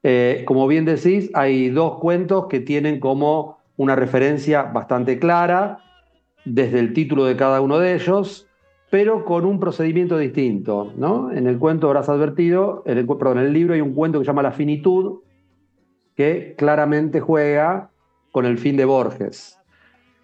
Eh, 0.03 0.43
como 0.45 0.67
bien 0.67 0.83
decís, 0.83 1.31
hay 1.33 1.69
dos 1.69 1.97
cuentos 1.99 2.47
que 2.47 2.59
tienen 2.59 2.99
como 2.99 3.62
una 3.77 3.95
referencia 3.95 4.63
bastante 4.63 5.19
clara 5.19 5.79
desde 6.45 6.79
el 6.79 6.93
título 6.93 7.25
de 7.25 7.35
cada 7.35 7.61
uno 7.61 7.79
de 7.79 7.95
ellos, 7.95 8.47
pero 8.89 9.25
con 9.25 9.45
un 9.45 9.59
procedimiento 9.59 10.17
distinto. 10.17 10.93
¿no? 10.97 11.31
En 11.31 11.47
el 11.47 11.57
cuento 11.57 11.87
habrás 11.87 12.09
advertido, 12.09 12.83
en 12.85 12.97
el, 12.97 13.07
perdón, 13.07 13.39
en 13.39 13.45
el 13.45 13.53
libro 13.53 13.73
hay 13.73 13.81
un 13.81 13.93
cuento 13.93 14.19
que 14.19 14.25
se 14.25 14.29
llama 14.29 14.43
La 14.43 14.51
finitud, 14.51 15.21
que 16.15 16.53
claramente 16.57 17.19
juega 17.19 17.89
con 18.31 18.45
el 18.45 18.57
fin 18.57 18.77
de 18.77 18.85
Borges, 18.85 19.59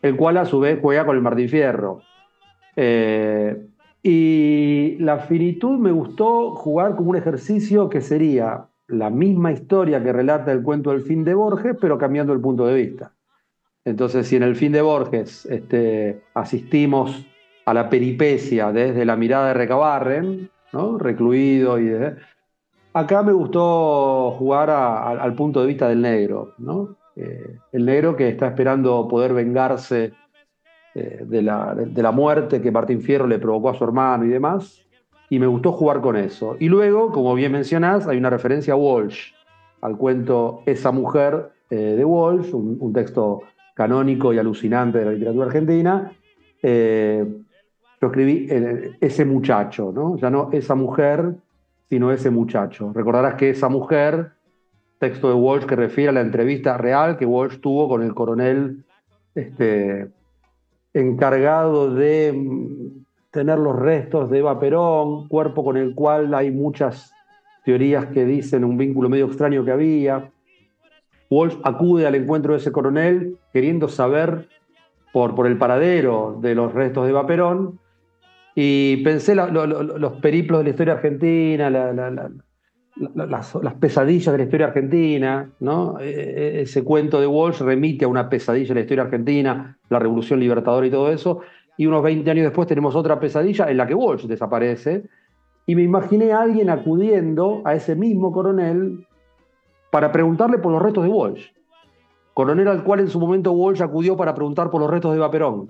el 0.01 0.15
cual 0.15 0.38
a 0.38 0.45
su 0.45 0.59
vez 0.59 0.79
juega 0.81 1.05
con 1.05 1.15
el 1.15 1.21
Martín 1.21 1.49
Fierro. 1.49 2.01
Eh, 2.75 3.65
y 4.01 4.97
la 4.99 5.19
finitud 5.19 5.77
me 5.77 5.91
gustó 5.91 6.55
jugar 6.55 6.95
como 6.95 7.09
un 7.09 7.17
ejercicio 7.17 7.89
que 7.89 8.01
sería 8.01 8.67
la 8.88 9.09
misma 9.09 9.51
historia 9.51 10.01
que 10.03 10.13
relata 10.13 10.51
el 10.51 10.63
cuento 10.63 10.91
del 10.91 11.01
fin 11.01 11.23
de 11.23 11.33
Borges, 11.33 11.75
pero 11.79 11.97
cambiando 11.97 12.33
el 12.33 12.39
punto 12.39 12.65
de 12.65 12.75
vista. 12.75 13.13
Entonces, 13.85 14.27
si 14.27 14.35
en 14.35 14.43
el 14.43 14.55
fin 14.55 14.71
de 14.71 14.81
Borges 14.81 15.45
este, 15.45 16.21
asistimos 16.33 17.25
a 17.65 17.73
la 17.73 17.89
peripecia 17.89 18.71
desde 18.71 19.05
la 19.05 19.15
mirada 19.15 19.49
de 19.49 19.53
Recabarren, 19.53 20.49
¿no? 20.73 20.97
recluido 20.97 21.79
y 21.79 21.91
Acá 22.93 23.21
me 23.21 23.31
gustó 23.31 24.31
jugar 24.31 24.71
al 24.71 25.35
punto 25.35 25.61
de 25.61 25.67
vista 25.67 25.87
del 25.87 26.01
negro, 26.01 26.53
¿no? 26.57 26.97
Eh, 27.15 27.57
el 27.71 27.85
negro 27.85 28.15
que 28.15 28.29
está 28.29 28.47
esperando 28.47 29.07
poder 29.07 29.33
vengarse 29.33 30.13
eh, 30.95 31.23
de, 31.23 31.41
la, 31.43 32.11
muerte 32.11 32.61
que 32.61 32.71
Martín 32.71 33.01
Fierro 33.01 33.27
le 33.27 33.37
provocó 33.37 33.69
a 33.69 33.75
su 33.75 33.83
hermano 33.83 34.25
y 34.25 34.29
demás, 34.29 34.83
y 35.29 35.37
me 35.37 35.45
gustó 35.45 35.71
jugar 35.71 36.01
con 36.01 36.15
eso. 36.15 36.55
Y 36.59 36.67
luego, 36.67 37.11
como 37.11 37.35
bien 37.35 37.51
mencionás, 37.51 38.07
hay 38.07 38.17
una 38.17 38.31
referencia 38.31 38.73
a 38.73 38.77
Walsh, 38.77 39.33
al 39.81 39.95
cuento 39.95 40.63
Esa 40.65 40.91
mujer 40.91 41.51
eh, 41.69 41.75
de 41.75 42.03
Walsh, 42.03 42.53
un 42.53 42.91
texto 42.91 43.43
canónico 43.79 44.33
y 44.33 44.37
alucinante 44.37 44.97
de 44.97 45.05
la 45.05 45.11
literatura 45.11 45.45
argentina, 45.45 46.11
eh, 46.61 47.25
yo 48.01 48.07
escribí 48.07 48.45
eh, 48.49 48.97
ese 48.99 49.23
muchacho, 49.23 49.93
¿no? 49.95 50.17
Ya 50.17 50.29
no 50.29 50.49
esa 50.51 50.75
mujer, 50.75 51.35
sino 51.89 52.11
ese 52.11 52.29
muchacho. 52.29 52.91
Recordarás 52.93 53.35
que 53.35 53.51
esa 53.51 53.69
mujer, 53.69 54.33
texto 54.99 55.29
de 55.29 55.35
Walsh 55.35 55.63
que 55.63 55.77
refiere 55.77 56.09
a 56.09 56.11
la 56.11 56.19
entrevista 56.19 56.77
real 56.77 57.15
que 57.15 57.25
Walsh 57.25 57.61
tuvo 57.61 57.87
con 57.87 58.03
el 58.03 58.13
coronel 58.13 58.83
este, 59.33 60.09
encargado 60.93 61.95
de 61.95 62.33
mm, 62.33 63.05
tener 63.31 63.59
los 63.59 63.79
restos 63.79 64.29
de 64.29 64.39
Eva 64.39 64.59
Perón, 64.59 65.29
cuerpo 65.29 65.63
con 65.63 65.77
el 65.77 65.95
cual 65.95 66.33
hay 66.33 66.51
muchas 66.51 67.13
teorías 67.63 68.07
que 68.07 68.25
dicen 68.25 68.65
un 68.65 68.75
vínculo 68.75 69.07
medio 69.07 69.27
extraño 69.27 69.63
que 69.63 69.71
había. 69.71 70.29
Walsh 71.29 71.55
acude 71.63 72.07
al 72.07 72.15
encuentro 72.15 72.53
de 72.53 72.59
ese 72.59 72.71
coronel 72.71 73.37
queriendo 73.53 73.87
saber 73.87 74.47
por, 75.13 75.35
por 75.35 75.47
el 75.47 75.57
paradero 75.57 76.37
de 76.41 76.55
los 76.55 76.73
restos 76.73 77.05
de 77.05 77.13
Vaperón 77.13 77.79
Y 78.55 78.97
pensé 79.03 79.35
los 79.35 80.13
periplos 80.21 80.59
de 80.59 80.63
la 80.65 80.69
historia 80.71 80.93
argentina, 80.93 81.69
las, 83.15 83.73
pesadillas 83.79 84.31
de 84.31 84.37
la 84.37 84.43
historia 84.43 84.67
argentina, 84.67 85.49
¿no? 85.59 85.99
E, 85.99 86.09
e, 86.09 86.61
ese 86.61 86.83
cuento 86.83 87.21
de 87.21 87.27
Walsh 87.27 87.61
remite 87.61 88.05
a 88.05 88.07
una 88.07 88.27
pesadilla 88.27 88.69
de 88.69 88.73
la 88.75 88.81
historia 88.81 89.03
argentina, 89.03 89.77
la 89.89 89.99
revolución 89.99 90.39
libertadora 90.39 90.87
y 90.87 90.91
todo 90.91 91.11
eso. 91.11 91.41
Y 91.77 91.85
unos 91.85 92.03
20 92.03 92.29
años 92.29 92.43
después 92.43 92.67
tenemos 92.67 92.95
otra 92.95 93.19
pesadilla 93.19 93.69
en 93.69 93.77
la 93.77 93.87
que 93.87 93.93
Walsh 93.93 94.25
desaparece. 94.25 95.03
Y 95.65 95.75
me 95.75 95.83
imaginé 95.83 96.33
a 96.33 96.41
alguien 96.41 96.69
acudiendo 96.69 97.61
a 97.63 97.75
ese 97.75 97.95
mismo 97.95 98.33
coronel 98.33 99.05
para 99.91 100.12
preguntarle 100.12 100.58
por 100.58 100.71
los 100.71 100.82
restos 100.82 101.04
de 101.04 101.10
Walsh. 101.10 101.45
Coronel 102.34 102.67
al 102.67 102.84
cual 102.84 103.02
en 103.02 103.10
su 103.10 103.19
momento 103.19 103.52
Walsh 103.52 103.82
acudió 103.82 104.15
para 104.15 104.34
preguntar 104.34 104.69
por 104.69 104.82
los 104.82 104.89
restos 104.89 105.13
de 105.13 105.19
Vaperón. 105.19 105.69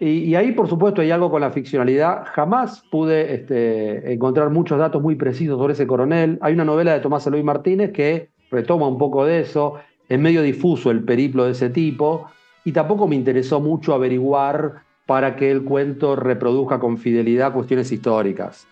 Y, 0.00 0.34
ahí, 0.34 0.52
por 0.52 0.68
supuesto, 0.68 1.00
hay 1.00 1.10
algo 1.12 1.30
con 1.30 1.40
la 1.40 1.50
ficcionalidad. 1.50 2.24
Jamás 2.26 2.82
pude 2.90 3.32
este, 3.32 4.12
encontrar 4.12 4.50
muchos 4.50 4.78
datos 4.78 5.00
muy 5.00 5.14
precisos 5.14 5.56
sobre 5.56 5.72
ese 5.74 5.86
coronel. 5.86 6.38
Hay 6.42 6.52
una 6.52 6.64
novela 6.64 6.92
de 6.92 7.00
Tomás 7.00 7.26
Eloy 7.26 7.42
Martínez 7.44 7.92
que 7.92 8.30
retoma 8.50 8.88
un 8.88 8.98
poco 8.98 9.24
de 9.24 9.40
eso. 9.40 9.74
Es 10.08 10.18
medio 10.18 10.42
difuso 10.42 10.90
el 10.90 11.04
periplo 11.04 11.44
de 11.44 11.52
ese 11.52 11.70
tipo. 11.70 12.26
Y 12.64 12.72
tampoco 12.72 13.06
me 13.06 13.14
interesó 13.14 13.60
mucho 13.60 13.94
averiguar 13.94 14.82
para 15.06 15.36
que 15.36 15.50
el 15.50 15.62
cuento 15.64 16.16
reproduzca 16.16 16.80
con 16.80 16.98
fidelidad 16.98 17.52
cuestiones 17.52 17.90
históricas. 17.92 18.66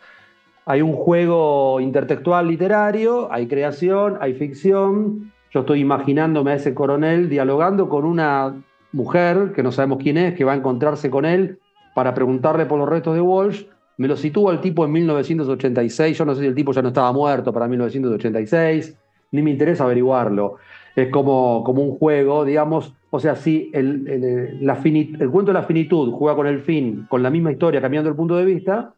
Hay 0.65 0.81
un 0.81 0.93
juego 0.93 1.81
intertextual 1.81 2.47
literario, 2.47 3.33
hay 3.33 3.49
creación, 3.49 4.17
hay 4.21 4.35
ficción. 4.35 5.33
Yo 5.51 5.61
estoy 5.61 5.81
imaginándome 5.81 6.53
a 6.53 6.55
ese 6.55 6.73
coronel 6.73 7.29
dialogando 7.29 7.89
con 7.89 8.05
una 8.05 8.55
mujer, 8.93 9.53
que 9.55 9.63
no 9.63 9.73
sabemos 9.73 9.99
quién 10.01 10.19
es, 10.19 10.35
que 10.35 10.45
va 10.45 10.53
a 10.53 10.57
encontrarse 10.57 11.11
con 11.11 11.25
él 11.25 11.59
para 11.95 12.15
preguntarle 12.15 12.67
por 12.67 12.79
los 12.79 12.89
restos 12.89 13.15
de 13.15 13.21
Walsh. 13.21 13.65
Me 13.97 14.07
lo 14.07 14.17
sitúa 14.17 14.53
el 14.53 14.61
tipo 14.61 14.85
en 14.85 14.93
1986. 14.93 16.17
Yo 16.17 16.25
no 16.25 16.35
sé 16.35 16.43
si 16.43 16.47
el 16.47 16.55
tipo 16.55 16.73
ya 16.73 16.81
no 16.83 16.89
estaba 16.89 17.13
muerto 17.13 17.53
para 17.53 17.67
1986, 17.67 18.97
ni 19.33 19.43
me 19.43 19.51
interesa 19.51 19.85
averiguarlo. 19.85 20.57
Es 20.95 21.09
como, 21.09 21.65
como 21.65 21.83
un 21.83 21.99
juego, 21.99 22.45
digamos. 22.45 22.95
O 23.11 23.19
sea, 23.19 23.35
si 23.35 23.71
el, 23.75 24.07
el, 24.09 24.59
el 24.61 25.31
cuento 25.31 25.53
de 25.53 25.59
la 25.59 25.65
finitud 25.65 26.13
juega 26.13 26.37
con 26.37 26.47
el 26.47 26.61
fin, 26.61 27.07
con 27.11 27.23
la 27.23 27.31
misma 27.31 27.51
historia, 27.51 27.81
cambiando 27.81 28.09
el 28.09 28.17
punto 28.17 28.37
de 28.37 28.45
vista, 28.45 28.95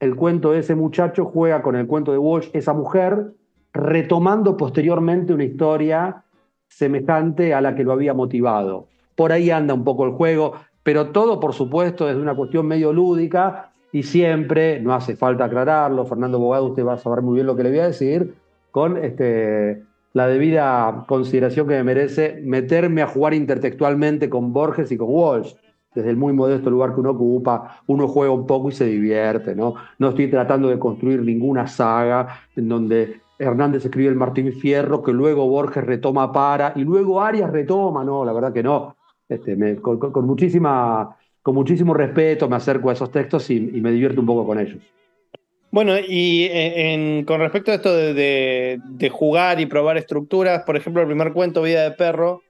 el 0.00 0.16
cuento 0.16 0.52
de 0.52 0.60
ese 0.60 0.74
muchacho 0.74 1.24
juega 1.26 1.62
con 1.62 1.76
el 1.76 1.86
cuento 1.86 2.12
de 2.12 2.18
Walsh, 2.18 2.50
esa 2.52 2.72
mujer, 2.72 3.32
retomando 3.72 4.56
posteriormente 4.56 5.32
una 5.32 5.44
historia 5.44 6.24
semejante 6.68 7.54
a 7.54 7.60
la 7.60 7.74
que 7.74 7.84
lo 7.84 7.92
había 7.92 8.14
motivado. 8.14 8.86
Por 9.16 9.32
ahí 9.32 9.50
anda 9.50 9.74
un 9.74 9.84
poco 9.84 10.04
el 10.04 10.12
juego, 10.12 10.54
pero 10.82 11.10
todo, 11.10 11.40
por 11.40 11.54
supuesto, 11.54 12.06
desde 12.06 12.20
una 12.20 12.36
cuestión 12.36 12.66
medio 12.66 12.92
lúdica 12.92 13.72
y 13.90 14.02
siempre, 14.02 14.80
no 14.80 14.94
hace 14.94 15.16
falta 15.16 15.44
aclararlo, 15.44 16.04
Fernando 16.04 16.38
Bogado, 16.38 16.66
usted 16.66 16.84
va 16.84 16.94
a 16.94 16.98
saber 16.98 17.22
muy 17.22 17.34
bien 17.34 17.46
lo 17.46 17.56
que 17.56 17.64
le 17.64 17.70
voy 17.70 17.78
a 17.80 17.86
decir, 17.86 18.34
con 18.70 19.02
este, 19.02 19.82
la 20.12 20.28
debida 20.28 21.04
consideración 21.08 21.66
que 21.66 21.74
me 21.74 21.84
merece 21.84 22.40
meterme 22.44 23.02
a 23.02 23.06
jugar 23.06 23.34
intertextualmente 23.34 24.28
con 24.28 24.52
Borges 24.52 24.92
y 24.92 24.96
con 24.96 25.08
Walsh 25.10 25.54
desde 25.94 26.10
el 26.10 26.16
muy 26.16 26.32
modesto 26.32 26.70
lugar 26.70 26.94
que 26.94 27.00
uno 27.00 27.10
ocupa, 27.10 27.82
uno 27.86 28.08
juega 28.08 28.32
un 28.32 28.46
poco 28.46 28.68
y 28.68 28.72
se 28.72 28.86
divierte, 28.86 29.54
¿no? 29.54 29.74
No 29.98 30.10
estoy 30.10 30.28
tratando 30.28 30.68
de 30.68 30.78
construir 30.78 31.22
ninguna 31.22 31.66
saga 31.66 32.40
en 32.56 32.68
donde 32.68 33.20
Hernández 33.38 33.84
escribe 33.84 34.08
el 34.08 34.16
Martín 34.16 34.52
Fierro, 34.52 35.02
que 35.02 35.12
luego 35.12 35.46
Borges 35.48 35.84
retoma 35.84 36.32
para, 36.32 36.72
y 36.76 36.80
luego 36.80 37.20
Arias 37.20 37.50
retoma, 37.50 38.04
no, 38.04 38.24
la 38.24 38.32
verdad 38.32 38.52
que 38.52 38.62
no. 38.62 38.96
Este, 39.28 39.76
con, 39.80 40.26
muchísima, 40.26 41.16
con 41.42 41.54
muchísimo 41.54 41.94
respeto 41.94 42.48
me 42.48 42.56
acerco 42.56 42.90
a 42.90 42.94
esos 42.94 43.10
textos 43.10 43.50
y, 43.50 43.60
me 43.60 43.92
divierto 43.92 44.20
un 44.20 44.26
poco 44.26 44.46
con 44.46 44.58
ellos. 44.58 44.82
Bueno, 45.70 45.92
y 45.98 46.48
eh, 46.50 47.24
con 47.26 47.40
respecto 47.40 47.70
a 47.70 47.74
esto 47.74 47.94
de, 47.94 49.10
jugar 49.12 49.60
y 49.60 49.66
probar 49.66 49.98
estructuras, 49.98 50.62
por 50.64 50.76
ejemplo, 50.76 51.02
el 51.02 51.08
primer 51.08 51.32
cuento, 51.32 51.62
Vida 51.62 51.82
de 51.82 51.90
Perro, 51.92 52.42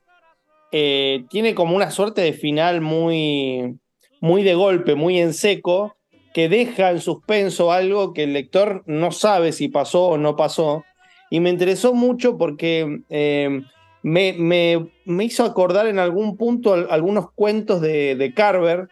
eh, 0.70 1.24
tiene 1.30 1.54
como 1.54 1.74
una 1.74 1.90
suerte 1.90 2.20
de 2.20 2.32
final 2.32 2.80
muy, 2.80 3.78
muy 4.20 4.42
de 4.42 4.54
golpe, 4.54 4.94
muy 4.94 5.18
en 5.18 5.32
seco, 5.32 5.96
que 6.34 6.48
deja 6.48 6.90
en 6.90 7.00
suspenso 7.00 7.72
algo 7.72 8.12
que 8.12 8.24
el 8.24 8.34
lector 8.34 8.82
no 8.86 9.10
sabe 9.10 9.52
si 9.52 9.68
pasó 9.68 10.08
o 10.08 10.18
no 10.18 10.36
pasó. 10.36 10.84
Y 11.30 11.40
me 11.40 11.50
interesó 11.50 11.94
mucho 11.94 12.36
porque 12.36 13.00
eh, 13.08 13.62
me, 14.02 14.88
hizo 15.24 15.44
acordar 15.44 15.86
en 15.86 15.98
algún 15.98 16.36
punto 16.36 16.74
algunos 16.74 17.32
cuentos 17.32 17.80
de, 17.80 18.32
Carver, 18.34 18.88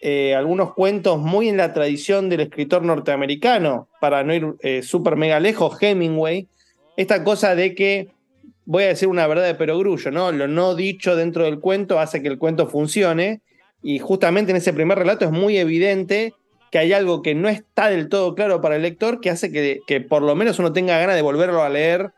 eh, 0.00 0.34
algunos 0.34 0.74
cuentos 0.74 1.18
muy 1.18 1.48
en 1.48 1.58
la 1.58 1.72
tradición 1.72 2.28
del 2.28 2.40
escritor 2.40 2.82
norteamericano, 2.82 3.88
para 4.00 4.24
no 4.24 4.34
ir 4.34 4.82
súper 4.82 5.16
mega 5.16 5.40
lejos, 5.40 5.80
Hemingway, 5.80 6.48
esta 6.96 7.22
cosa 7.24 7.54
de 7.54 7.74
que 7.74 8.08
voy 8.72 8.84
a 8.84 8.88
decir 8.88 9.06
una 9.06 9.26
verdad 9.26 9.44
de 9.44 9.54
perogrullo, 9.54 10.10
¿no? 10.10 10.32
Lo 10.32 10.48
no 10.48 10.74
dicho 10.74 11.14
dentro 11.14 11.44
del 11.44 11.60
cuento 11.60 12.00
hace 12.00 12.22
que 12.22 12.28
el 12.28 12.38
cuento 12.38 12.66
funcione. 12.66 13.42
Y 13.82 13.98
justamente 13.98 14.50
en 14.50 14.56
ese 14.56 14.72
primer 14.72 14.98
relato 14.98 15.26
es 15.26 15.30
muy 15.30 15.58
evidente 15.58 16.32
que 16.70 16.78
hay 16.78 16.94
algo 16.94 17.20
que 17.20 17.34
no 17.34 17.50
está 17.50 17.88
del 17.88 18.08
todo 18.08 18.34
claro 18.34 18.62
para 18.62 18.76
el 18.76 18.82
lector 18.82 19.20
que 19.20 19.28
hace 19.28 19.52
que, 19.52 19.80
que 19.86 20.00
por 20.00 20.22
lo 20.22 20.34
menos 20.34 20.58
uno 20.58 20.72
tenga 20.72 20.98
ganas 20.98 21.16
de 21.16 21.20
volverlo 21.20 21.62
a 21.62 21.68
leer 21.68 22.12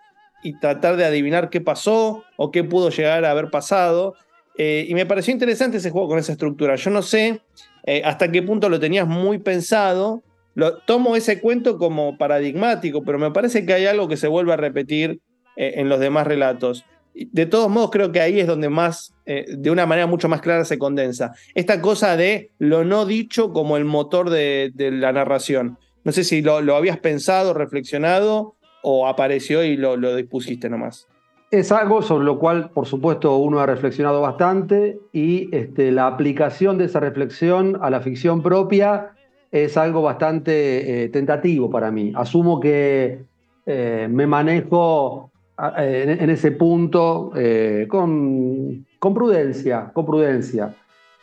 y 0.45 0.57
tratar 0.61 0.97
de 0.97 1.05
adivinar 1.05 1.51
qué 1.51 1.61
pasó 1.61 2.23
o 2.37 2.53
qué 2.53 2.63
pudo 2.63 2.91
llegar 2.91 3.25
a 3.25 3.33
haber 3.33 3.51
pasado. 3.51 4.15
Eh, 4.57 4.87
y 4.89 4.95
me 4.95 5.07
pareció 5.07 5.33
interesante 5.33 5.79
ese 5.79 5.91
juego 5.91 6.07
con 6.07 6.21
esa 6.21 6.33
estructura. 6.33 6.77
Yo 6.77 6.91
no 6.91 7.03
sé 7.03 7.41
eh, 7.83 8.03
hasta 8.05 8.31
qué 8.31 8.43
punto 8.43 8.69
lo 8.69 8.79
tenías 8.79 9.09
muy 9.09 9.39
pensado. 9.39 10.23
Lo, 10.55 10.77
tomo 10.79 11.17
ese 11.17 11.41
cuento 11.41 11.79
como 11.79 12.17
paradigmático, 12.17 13.03
pero 13.03 13.19
me 13.19 13.33
parece 13.33 13.67
que 13.67 13.73
hay 13.73 13.87
algo 13.87 14.07
que 14.07 14.17
se 14.17 14.29
vuelve 14.29 14.53
a 14.53 14.57
repetir 14.57 15.21
eh, 15.57 15.75
en 15.77 15.89
los 15.89 16.01
demás 16.01 16.27
relatos. 16.27 16.85
De 17.15 17.47
todos 17.47 17.71
modos, 17.71 17.91
creo 17.93 18.11
que 18.11 18.21
ahí 18.21 18.41
es 18.41 18.47
donde 18.49 18.69
más, 18.69 19.15
eh, 19.25 19.47
de 19.49 19.71
una 19.71 19.87
manera 19.87 20.09
mucho 20.09 20.29
más 20.29 20.41
clara, 20.41 20.65
se 20.65 20.79
condensa. 20.79 21.33
Esta 21.55 21.81
cosa 21.81 22.17
de 22.17 22.51
lo 22.59 22.85
no 22.85 23.07
dicho 23.07 23.53
como 23.53 23.77
el 23.77 23.85
motor 23.85 24.31
de, 24.31 24.73
la 24.77 25.13
narración. 25.13 25.79
No 26.03 26.11
sé 26.11 26.25
si 26.25 26.43
lo, 26.43 26.57
habías 26.75 26.99
pensado, 26.99 27.55
reflexionado 27.55 28.57
o 28.83 29.07
apareció 29.07 29.63
y 29.63 29.77
lo, 29.77 29.97
dispusiste 30.17 30.69
nomás. 30.69 31.07
Es 31.53 31.71
algo 31.71 32.03
sobre 32.03 32.25
lo 32.25 32.41
cual, 32.41 32.71
por 32.71 32.87
supuesto, 32.87 33.37
uno 33.37 33.61
ha 33.61 33.67
reflexionado 33.67 34.21
bastante 34.21 34.99
y 35.13 35.55
este, 35.55 35.93
la 35.93 36.09
aplicación 36.09 36.79
de 36.79 36.87
esa 36.87 36.99
reflexión 36.99 37.79
a 37.81 37.91
la 37.91 38.01
ficción 38.01 38.43
propia 38.43 39.13
es 39.53 39.77
algo 39.77 40.03
bastante 40.03 41.05
eh, 41.05 41.09
tentativo 41.11 41.71
para 41.71 41.93
mí. 41.93 42.13
Asumo 42.17 42.59
que 42.59 43.25
me 43.67 44.27
manejo 44.27 45.31
en, 45.59 46.31
ese 46.31 46.53
punto 46.53 47.33
eh, 47.37 47.87
con, 47.89 48.87
con, 48.99 49.15
prudencia, 49.15 49.91
con 49.93 50.07
prudencia. 50.07 50.75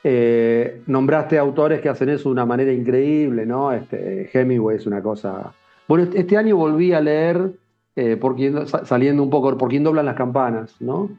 Eh, 0.03 0.81
nombraste 0.87 1.37
autores 1.37 1.79
que 1.81 1.89
hacen 1.89 2.09
eso 2.09 2.29
de 2.29 2.33
una 2.33 2.45
manera 2.45 2.71
increíble, 2.71 3.45
¿no? 3.45 3.71
Este, 3.71 4.29
Hemingway 4.33 4.77
es 4.77 4.87
una 4.87 5.01
cosa. 5.01 5.53
Bueno, 5.87 6.05
este, 6.05 6.19
este 6.19 6.37
año 6.37 6.55
volví 6.55 6.93
a 6.93 7.01
leer, 7.01 7.51
eh, 7.95 8.19
saliendo 8.85 9.21
un 9.21 9.29
poco, 9.29 9.57
por 9.57 9.69
quién 9.69 9.83
doblan 9.83 10.05
las 10.05 10.15
campanas, 10.15 10.75
¿no? 10.79 11.09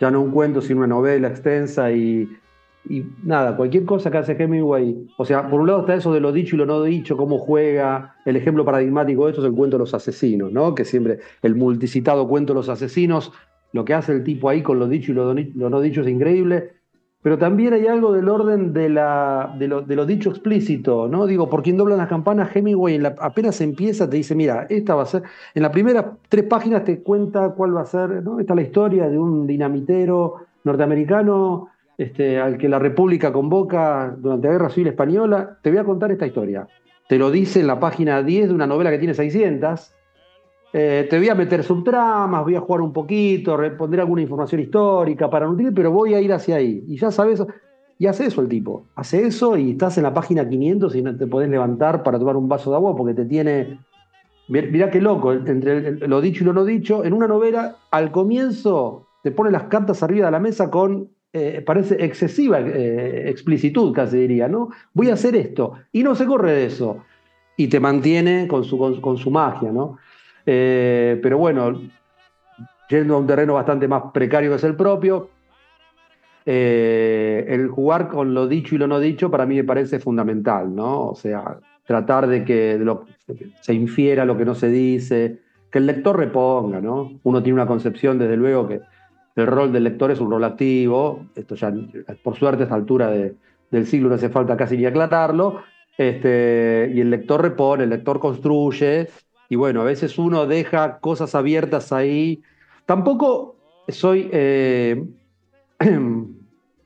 Ya 0.00 0.10
no 0.10 0.20
un 0.20 0.32
cuento, 0.32 0.60
sino 0.60 0.78
una 0.78 0.88
novela 0.88 1.28
extensa 1.28 1.92
y 1.92 2.28
y 2.88 3.04
nada, 3.22 3.56
cualquier 3.56 3.84
cosa 3.84 4.10
que 4.10 4.18
hace 4.18 4.32
Hemingway, 4.32 5.06
o 5.16 5.24
sea, 5.24 5.48
por 5.48 5.60
un 5.60 5.66
lado 5.66 5.80
está 5.80 5.94
eso 5.94 6.12
de 6.12 6.20
lo 6.20 6.32
dicho 6.32 6.54
y 6.54 6.58
lo 6.58 6.66
no 6.66 6.82
dicho, 6.82 7.16
cómo 7.16 7.38
juega, 7.38 8.16
el 8.26 8.36
ejemplo 8.36 8.64
paradigmático 8.64 9.24
de 9.24 9.30
esto 9.30 9.40
es 9.40 9.48
el 9.48 9.54
cuento 9.54 9.76
de 9.76 9.80
los 9.80 9.94
asesinos, 9.94 10.52
¿no? 10.52 10.74
Que 10.74 10.84
siempre, 10.84 11.20
el 11.42 11.54
multicitado 11.54 12.28
cuento 12.28 12.52
de 12.52 12.58
los 12.58 12.68
asesinos, 12.68 13.32
lo 13.72 13.84
que 13.84 13.94
hace 13.94 14.12
el 14.12 14.22
tipo 14.22 14.48
ahí 14.48 14.62
con 14.62 14.78
lo 14.78 14.86
dicho 14.86 15.12
y 15.12 15.14
lo, 15.14 15.34
no 15.34 15.80
dicho 15.80 16.02
es 16.02 16.08
increíble, 16.08 16.72
pero 17.22 17.38
también 17.38 17.72
hay 17.72 17.86
algo 17.86 18.12
del 18.12 18.28
orden 18.28 18.74
de, 18.74 18.90
la, 18.90 19.56
de, 19.58 19.66
lo, 19.66 20.04
dicho 20.04 20.28
explícito, 20.28 21.08
¿no? 21.08 21.26
Digo, 21.26 21.48
por 21.48 21.62
quien 21.62 21.78
doblan 21.78 21.96
las 21.96 22.08
campanas, 22.08 22.54
Hemingway 22.54 23.00
apenas 23.18 23.62
empieza 23.62 24.10
te 24.10 24.18
dice, 24.18 24.34
mira, 24.34 24.66
esta 24.68 24.94
va 24.94 25.04
a 25.04 25.06
ser, 25.06 25.22
en 25.54 25.62
las 25.62 25.72
primeras 25.72 26.04
tres 26.28 26.44
páginas 26.44 26.84
te 26.84 27.02
cuenta 27.02 27.48
cuál 27.56 27.74
va 27.74 27.80
a 27.80 27.86
ser, 27.86 28.22
¿no? 28.22 28.40
Esta 28.40 28.52
es 28.52 28.56
la 28.56 28.62
historia 28.62 29.08
de 29.08 29.18
un 29.18 29.46
dinamitero 29.46 30.34
norteamericano 30.64 31.70
este, 31.96 32.38
al 32.38 32.58
que 32.58 32.68
la 32.68 32.78
República 32.78 33.32
convoca 33.32 34.14
durante 34.18 34.46
la 34.48 34.52
Guerra 34.54 34.70
Civil 34.70 34.88
Española, 34.88 35.58
te 35.62 35.70
voy 35.70 35.78
a 35.78 35.84
contar 35.84 36.10
esta 36.10 36.26
historia. 36.26 36.66
Te 37.08 37.18
lo 37.18 37.30
dice 37.30 37.60
en 37.60 37.66
la 37.66 37.78
página 37.78 38.22
10 38.22 38.48
de 38.48 38.54
una 38.54 38.66
novela 38.66 38.90
que 38.90 38.98
tiene 38.98 39.14
600. 39.14 39.92
Eh, 40.72 41.06
te 41.08 41.18
voy 41.18 41.28
a 41.28 41.34
meter 41.34 41.62
subtramas, 41.62 42.42
voy 42.42 42.56
a 42.56 42.60
jugar 42.60 42.80
un 42.80 42.92
poquito, 42.92 43.56
responder 43.56 44.00
alguna 44.00 44.22
información 44.22 44.60
histórica 44.60 45.30
para 45.30 45.46
nutrir, 45.46 45.72
pero 45.72 45.92
voy 45.92 46.14
a 46.14 46.20
ir 46.20 46.32
hacia 46.32 46.56
ahí. 46.56 46.82
Y 46.88 46.96
ya 46.96 47.10
sabes, 47.10 47.44
y 47.98 48.06
hace 48.06 48.26
eso 48.26 48.40
el 48.40 48.48
tipo. 48.48 48.86
Hace 48.96 49.26
eso 49.26 49.56
y 49.56 49.72
estás 49.72 49.96
en 49.98 50.04
la 50.04 50.14
página 50.14 50.48
500 50.48 50.96
y 50.96 51.02
no 51.02 51.16
te 51.16 51.26
podés 51.26 51.48
levantar 51.48 52.02
para 52.02 52.18
tomar 52.18 52.36
un 52.36 52.48
vaso 52.48 52.70
de 52.70 52.76
agua 52.76 52.96
porque 52.96 53.14
te 53.14 53.24
tiene. 53.24 53.78
Mirá 54.48 54.90
qué 54.90 55.00
loco, 55.00 55.32
entre 55.32 55.92
lo 56.06 56.20
dicho 56.20 56.42
y 56.42 56.46
lo 56.46 56.52
no 56.52 56.64
dicho. 56.64 57.04
En 57.04 57.12
una 57.12 57.26
novela, 57.26 57.76
al 57.90 58.10
comienzo 58.10 59.06
te 59.22 59.30
pone 59.30 59.50
las 59.50 59.64
cartas 59.64 60.02
arriba 60.02 60.26
de 60.26 60.32
la 60.32 60.40
mesa 60.40 60.70
con 60.70 61.08
eh, 61.36 61.62
parece 61.66 61.96
excesiva 62.04 62.60
eh, 62.60 63.28
explicitud, 63.28 63.92
casi 63.92 64.18
diría, 64.18 64.46
¿no? 64.46 64.68
Voy 64.92 65.10
a 65.10 65.14
hacer 65.14 65.34
esto. 65.34 65.74
Y 65.90 66.04
no 66.04 66.14
se 66.14 66.26
corre 66.26 66.52
de 66.52 66.66
eso. 66.66 67.02
Y 67.56 67.66
te 67.66 67.80
mantiene 67.80 68.46
con 68.46 68.62
su, 68.62 68.78
con, 68.78 69.16
su 69.16 69.32
magia, 69.32 69.72
¿no? 69.72 69.98
Eh, 70.46 71.18
pero 71.20 71.36
bueno, 71.38 71.82
yendo 72.88 73.16
a 73.16 73.18
un 73.18 73.26
terreno 73.26 73.54
bastante 73.54 73.88
más 73.88 74.04
precario 74.14 74.50
que 74.50 74.56
es 74.56 74.64
el 74.64 74.76
propio, 74.76 75.30
el 76.46 77.68
jugar 77.68 78.06
con 78.08 78.32
lo 78.32 78.46
dicho 78.46 78.76
y 78.76 78.78
lo 78.78 78.86
no 78.86 79.00
dicho 79.00 79.28
para 79.28 79.44
mí 79.44 79.56
me 79.56 79.64
parece 79.64 79.98
fundamental, 79.98 80.72
¿no? 80.72 81.08
O 81.08 81.14
sea, 81.16 81.58
tratar 81.84 82.28
de 82.28 82.44
que 82.44 82.78
lo, 82.78 83.06
se 83.60 83.74
infiera 83.74 84.24
lo 84.24 84.38
que 84.38 84.44
no 84.44 84.54
se 84.54 84.68
dice, 84.68 85.40
que 85.72 85.78
el 85.78 85.86
lector 85.86 86.16
reponga, 86.16 86.80
¿no? 86.80 87.18
Uno 87.24 87.42
tiene 87.42 87.54
una 87.54 87.66
concepción, 87.66 88.20
desde 88.20 88.36
luego, 88.36 88.68
que 88.68 88.82
el 89.36 89.46
rol 89.46 89.72
del 89.72 89.84
lector 89.84 90.10
es 90.10 90.20
un 90.20 90.30
rol 90.30 90.44
activo, 90.44 91.26
esto 91.34 91.54
ya, 91.54 91.72
por 92.22 92.36
suerte, 92.36 92.62
a 92.62 92.64
esta 92.64 92.76
altura 92.76 93.10
del 93.10 93.86
siglo 93.86 94.08
no 94.08 94.14
hace 94.14 94.28
falta 94.28 94.56
casi 94.56 94.76
ni 94.76 94.86
aclatarlo, 94.86 95.62
este, 95.98 96.90
y 96.94 97.00
el 97.00 97.10
lector 97.10 97.42
repone, 97.42 97.84
el 97.84 97.90
lector 97.90 98.20
construye, 98.20 99.08
y 99.48 99.56
bueno, 99.56 99.82
a 99.82 99.84
veces 99.84 100.18
uno 100.18 100.46
deja 100.46 100.98
cosas 100.98 101.34
abiertas 101.34 101.92
ahí. 101.92 102.42
Tampoco 102.86 103.56
soy 103.88 104.28
eh, 104.32 105.04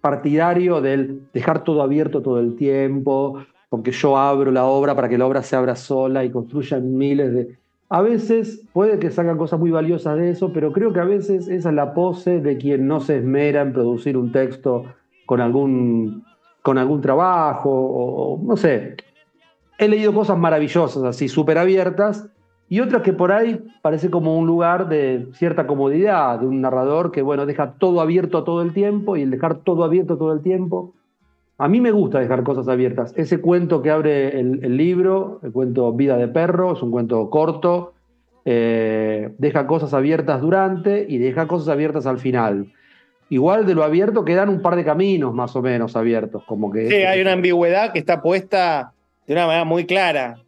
partidario 0.01 0.81
del 0.81 1.23
dejar 1.33 1.65
todo 1.65 1.83
abierto 1.83 2.23
todo 2.23 2.41
el 2.41 2.57
tiempo, 2.57 3.45
porque 3.69 3.93
yo 3.93 4.17
abro 4.17 4.51
la 4.51 4.65
obra 4.65 4.95
para 4.95 5.09
que 5.09 5.19
la 5.19 5.27
obra 5.27 5.43
se 5.43 5.57
abra 5.57 5.77
sola 5.77 6.25
y 6.25 6.31
construyan 6.31 6.97
miles 6.97 7.33
de 7.33 7.59
a 7.91 8.03
veces 8.03 8.63
puede 8.73 8.99
que 8.99 9.11
salgan 9.11 9.39
cosas 9.39 9.59
muy 9.59 9.71
valiosas 9.71 10.17
de 10.17 10.31
eso, 10.31 10.53
pero 10.53 10.73
creo 10.73 10.93
que 10.93 11.01
a 11.01 11.05
veces 11.05 11.49
esa 11.49 11.69
es 11.71 11.75
la 11.75 11.95
pose 11.95 12.41
de 12.41 12.59
quien 12.59 12.87
no 12.87 13.01
se 13.01 13.19
esmera 13.19 13.63
en 13.63 13.73
producir 13.73 14.17
un 14.17 14.31
texto 14.31 14.85
con 15.25 15.41
algún, 15.41 16.25
con 16.63 16.77
algún 16.77 17.01
trabajo, 17.01 17.71
o, 17.71 18.41
no 18.43 18.57
sé. 18.57 18.97
He 19.79 19.89
leído 19.89 20.13
cosas 20.13 20.37
maravillosas, 20.37 21.03
así, 21.05 21.29
súper 21.29 21.57
abiertas, 21.57 22.29
y 22.69 22.81
otras 22.81 23.03
que 23.03 23.15
por 23.15 23.33
ahí 23.33 23.65
parece 23.81 24.11
como 24.11 24.39
un 24.39 24.47
lugar 24.47 24.89
de 24.89 25.29
cierta 25.33 25.67
comodidad, 25.67 26.41
de 26.41 26.47
un 26.47 26.61
narrador 26.61 27.11
que, 27.11 27.23
bueno, 27.23 27.47
deja 27.47 27.75
todo 27.79 28.03
abierto 28.03 28.45
todo 28.45 28.61
el 28.61 28.75
tiempo, 28.75 29.17
y 29.17 29.23
el 29.23 29.31
dejar 29.31 29.61
todo 29.61 29.85
abierto 29.85 30.19
todo 30.19 30.35
el 30.35 30.43
tiempo 30.43 30.93
a 31.61 31.67
mí 31.67 31.81
me 31.81 31.91
gusta 31.91 32.21
dejar 32.21 32.45
cosas 32.45 32.69
abiertas. 32.69 33.13
Ese 33.17 33.41
cuento 33.41 33.83
que 33.83 33.91
abre 33.91 34.39
el, 34.39 34.77
libro, 34.77 35.41
el 35.43 35.51
cuento 35.51 35.93
Vida 35.93 36.17
de 36.17 36.29
Perro, 36.29 36.75
es 36.75 36.83
un 36.83 36.93
cuento 36.93 37.29
corto, 37.31 37.95
eh, 38.45 39.31
deja 39.39 39.67
cosas 39.67 39.93
abiertas 39.93 40.41
durante 40.41 41.05
y 41.09 41.19
deja 41.19 41.49
cosas 41.49 41.69
abiertas 41.69 42.07
al 42.07 42.19
final. 42.19 42.73
Igual 43.29 43.67
de 43.67 43.75
lo 43.75 43.83
abierto 43.83 44.25
quedan 44.25 44.49
un 44.49 44.63
par 44.63 44.77
de 44.77 44.85
caminos 44.85 45.35
más 45.35 45.57
o 45.57 45.61
menos 45.61 45.97
abiertos, 45.97 46.45
como 46.45 46.71
que... 46.71 46.89
Sí, 46.89 46.95
hay 46.95 47.21
una 47.21 47.33
ambigüedad 47.33 47.93
que 47.93 47.99
está 47.99 48.23
puesta 48.23 48.93
de 49.27 49.33
una 49.35 49.47
manera 49.47 49.65
muy 49.65 49.85
clara. 49.85 50.39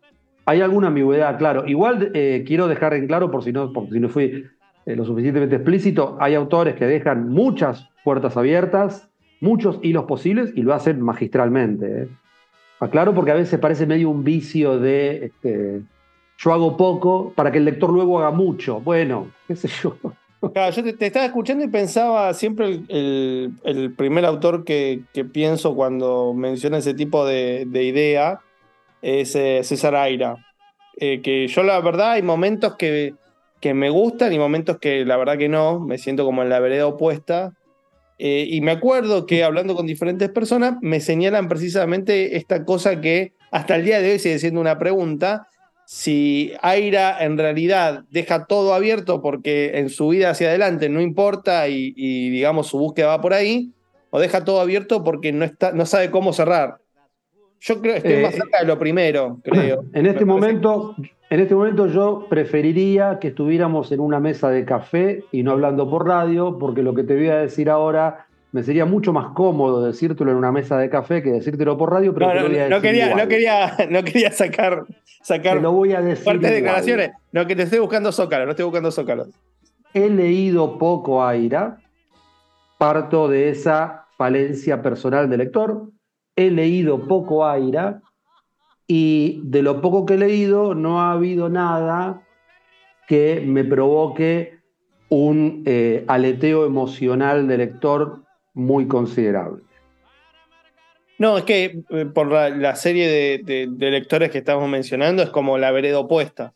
Hay 0.47 0.61
alguna 0.61 0.87
ambigüedad, 0.87 1.37
claro. 1.39 1.67
Igual 1.67 2.13
eh, 2.15 2.45
quiero 2.47 2.69
dejar 2.69 2.95
en 2.95 3.09
claro, 3.09 3.33
por 3.33 3.43
si 3.43 3.53
no, 3.53 3.73
por 3.73 3.91
si 3.91 3.99
no 3.99 4.09
fui 4.09 4.45
eh, 4.87 4.97
lo 4.97 5.05
suficientemente 5.05 5.57
explícito, 5.57 6.17
hay 6.21 6.37
autores 6.37 6.77
que 6.77 6.87
dejan 6.87 7.29
muchas 7.29 7.89
puertas 8.05 8.37
abiertas 8.37 9.10
muchos 9.41 9.79
hilos 9.83 10.05
posibles 10.05 10.53
y 10.55 10.63
lo 10.63 10.75
hacen 10.75 11.01
magistralmente. 11.01 12.03
¿eh? 12.03 12.09
Aclaro 12.79 13.15
porque 13.15 13.33
a 13.33 13.35
veces 13.35 13.59
parece 13.59 13.87
medio 13.87 14.11
un 14.11 14.25
vicio 14.25 14.79
de 14.79 15.27
este, 15.27 15.83
yo 16.39 16.53
hago 16.53 16.77
poco 16.77 17.33
para 17.35 17.53
que 17.53 17.59
el 17.59 17.67
lector 17.67 17.91
luego 17.91 18.19
haga 18.19 18.31
mucho. 18.31 18.81
Bueno, 18.81 19.31
qué 19.47 19.57
sé 19.57 19.69
yo. 19.83 19.97
Yo 20.43 20.83
te, 20.97 21.05
estaba 21.05 21.27
escuchando 21.27 21.63
y 21.63 21.69
pensaba 21.69 22.33
siempre 22.33 22.81
el, 22.89 23.95
primer 23.95 24.25
autor 24.25 24.65
que, 24.65 25.03
pienso 25.35 25.75
cuando 25.75 26.33
menciona 26.33 26.79
ese 26.79 26.95
tipo 26.95 27.27
de, 27.27 27.67
idea 27.71 28.41
es 29.03 29.37
eh, 29.37 29.61
César 29.65 29.95
Aira. 29.95 30.37
Eh, 30.97 31.21
que 31.21 31.47
yo 31.47 31.63
la 31.63 31.79
verdad 31.81 32.13
hay 32.13 32.23
momentos 32.23 32.77
que, 32.77 33.13
que 33.61 33.75
me 33.75 33.91
gustan 33.91 34.33
y 34.33 34.39
momentos 34.39 34.79
que 34.79 35.05
la 35.05 35.19
verdad 35.19 35.37
que 35.37 35.51
no, 35.51 35.79
me 35.79 35.99
siento 35.99 36.25
como 36.25 36.43
en 36.43 36.49
la 36.49 36.59
vereda 36.59 36.87
opuesta. 36.87 37.53
Eh, 38.23 38.47
y 38.51 38.61
me 38.61 38.73
acuerdo 38.73 39.25
que 39.25 39.43
hablando 39.43 39.75
con 39.75 39.87
diferentes 39.87 40.29
personas 40.29 40.75
me 40.83 41.01
señalan 41.01 41.49
precisamente 41.49 42.37
esta 42.37 42.67
cosa 42.67 43.01
que 43.01 43.33
hasta 43.51 43.77
el 43.77 43.85
día 43.87 44.03
de 44.03 44.13
hoy 44.13 44.19
sigue 44.19 44.39
siendo 44.39 44.61
una 44.61 44.79
pregunta, 44.79 45.49
si 45.87 46.53
Aira 46.61 47.25
en 47.25 47.39
realidad 47.39 48.05
deja 48.11 48.45
todo 48.45 48.75
abierto 48.75 49.23
porque 49.23 49.79
en 49.79 49.89
su 49.89 50.09
vida 50.09 50.29
hacia 50.29 50.51
adelante 50.51 50.91
no 50.91 51.01
importa 51.01 51.67
y, 51.69 51.93
digamos 52.29 52.67
su 52.67 52.79
búsqueda 52.79 53.07
va 53.07 53.23
por 53.23 53.33
ahí, 53.33 53.73
o 54.11 54.21
deja 54.21 54.45
todo 54.45 54.61
abierto 54.61 55.03
porque 55.03 55.33
no, 55.33 55.47
está, 55.47 55.73
no 55.73 55.87
sabe 55.87 56.11
cómo 56.11 56.35
cerrar. 56.35 56.77
Yo 57.59 57.81
creo 57.81 57.95
que 57.95 57.99
estoy 58.01 58.23
más 58.23 58.35
eh, 58.35 58.37
cerca 58.37 58.61
de 58.61 58.67
lo 58.67 58.79
primero, 58.79 59.41
creo. 59.43 59.85
En 59.95 60.05
este, 60.05 60.27
momento, 60.27 60.95
en 61.31 61.41
este 61.41 61.55
momento 61.55 61.87
yo 61.87 62.27
preferiría 62.29 63.19
que 63.21 63.29
estuviéramos 63.29 63.93
en 63.93 64.01
una 64.01 64.19
mesa 64.19 64.51
de 64.51 64.65
café 64.65 65.25
y 65.31 65.45
no 65.45 65.53
hablando 65.53 65.89
por 65.89 66.07
radio, 66.07 66.59
porque 66.59 66.83
lo 66.83 66.93
que 66.93 67.05
te 67.05 67.15
voy 67.15 67.29
a 67.29 67.37
decir 67.37 67.71
ahora 67.71 68.27
me 68.51 68.65
sería 68.65 68.85
mucho 68.85 69.13
más 69.13 69.33
cómodo 69.33 69.87
decírtelo 69.87 70.33
en 70.33 70.37
una 70.37 70.51
mesa 70.51 70.77
de 70.77 70.91
café 70.91 71.23
que 71.23 71.31
decírtelo 71.31 71.79
por 71.79 71.93
radio, 71.93 72.13
pero 72.13 72.35
no, 72.35 72.35
no, 72.35 72.81
quería, 72.81 73.15
no, 73.15 73.29
quería, 73.29 73.77
no 73.91 74.03
quería 74.03 74.33
sacar, 74.33 74.85
sacar 75.23 75.63
lo 75.63 75.71
voy 75.71 75.93
a 75.93 76.01
decir 76.01 76.41
de 76.41 76.51
declaraciones. 76.51 77.13
No, 77.31 77.47
que 77.47 77.55
te 77.55 77.63
estoy 77.63 77.79
buscando 77.79 78.11
zócalo, 78.11 78.45
no 78.45 78.51
estoy 78.51 78.65
buscando 78.65 78.91
zócalos. 78.91 79.29
He 79.95 80.11
leído 80.11 80.79
poco 80.79 81.25
Aira, 81.25 81.79
parto 82.77 83.29
de 83.29 83.51
esa 83.51 84.07
falencia 84.19 84.83
personal 84.83 85.31
del 85.31 85.39
lector 85.39 85.91
he 86.37 86.51
leído 86.51 87.07
poco 87.07 87.47
Aira 87.47 88.01
y 88.93 89.41
de 89.45 89.63
lo 89.63 89.81
poco 89.81 90.05
que 90.05 90.15
he 90.15 90.19
leído 90.19 90.75
no 90.75 91.01
ha 91.01 91.13
habido 91.13 91.49
nada 91.49 92.23
que 93.07 93.41
me 93.41 93.63
provoque 93.63 94.59
un 95.09 95.63
eh, 95.65 96.05
aleteo 96.09 96.67
emocional 96.67 97.47
de 97.47 97.59
lector 97.59 98.25
muy 98.53 98.89
considerable. 98.89 99.63
No, 101.19 101.39
es 101.39 101.45
que 101.45 101.85
eh, 101.91 102.07
por 102.07 102.33
la, 102.33 102.75
serie 102.75 103.39
de, 103.39 103.69
lectores 103.79 104.33
que 104.33 104.39
estamos 104.39 104.69
mencionando 104.69 105.23
es 105.23 105.31
como 105.31 105.57
la 105.57 105.71
vereda 105.71 106.01
opuesta, 106.01 106.53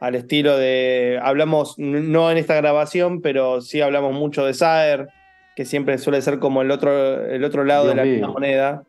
al 0.00 0.14
estilo 0.14 0.56
de, 0.56 1.20
hablamos, 1.22 1.78
no 1.78 2.30
en 2.30 2.38
esta 2.38 2.54
grabación, 2.54 3.20
pero 3.20 3.60
sí 3.60 3.82
hablamos 3.82 4.14
mucho 4.14 4.46
de 4.46 4.54
Saer, 4.54 5.08
que 5.54 5.66
siempre 5.66 5.98
suele 5.98 6.22
ser 6.22 6.38
como 6.38 6.62
el 6.62 6.70
otro, 6.70 7.22
el 7.26 7.44
otro 7.44 7.64
lado 7.64 7.88
de 7.88 8.18
la 8.18 8.28
moneda. 8.28 8.82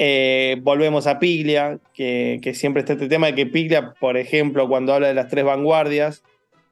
Eh, 0.00 0.58
volvemos 0.62 1.08
a 1.08 1.18
Piglia, 1.18 1.80
que, 1.92 2.52
siempre 2.54 2.82
está 2.82 2.92
este 2.92 3.08
tema 3.08 3.26
de 3.26 3.34
que 3.34 3.46
Piglia, 3.46 3.94
por 3.98 4.16
ejemplo, 4.16 4.68
cuando 4.68 4.94
habla 4.94 5.08
de 5.08 5.14
las 5.14 5.26
tres 5.26 5.44
vanguardias, 5.44 6.22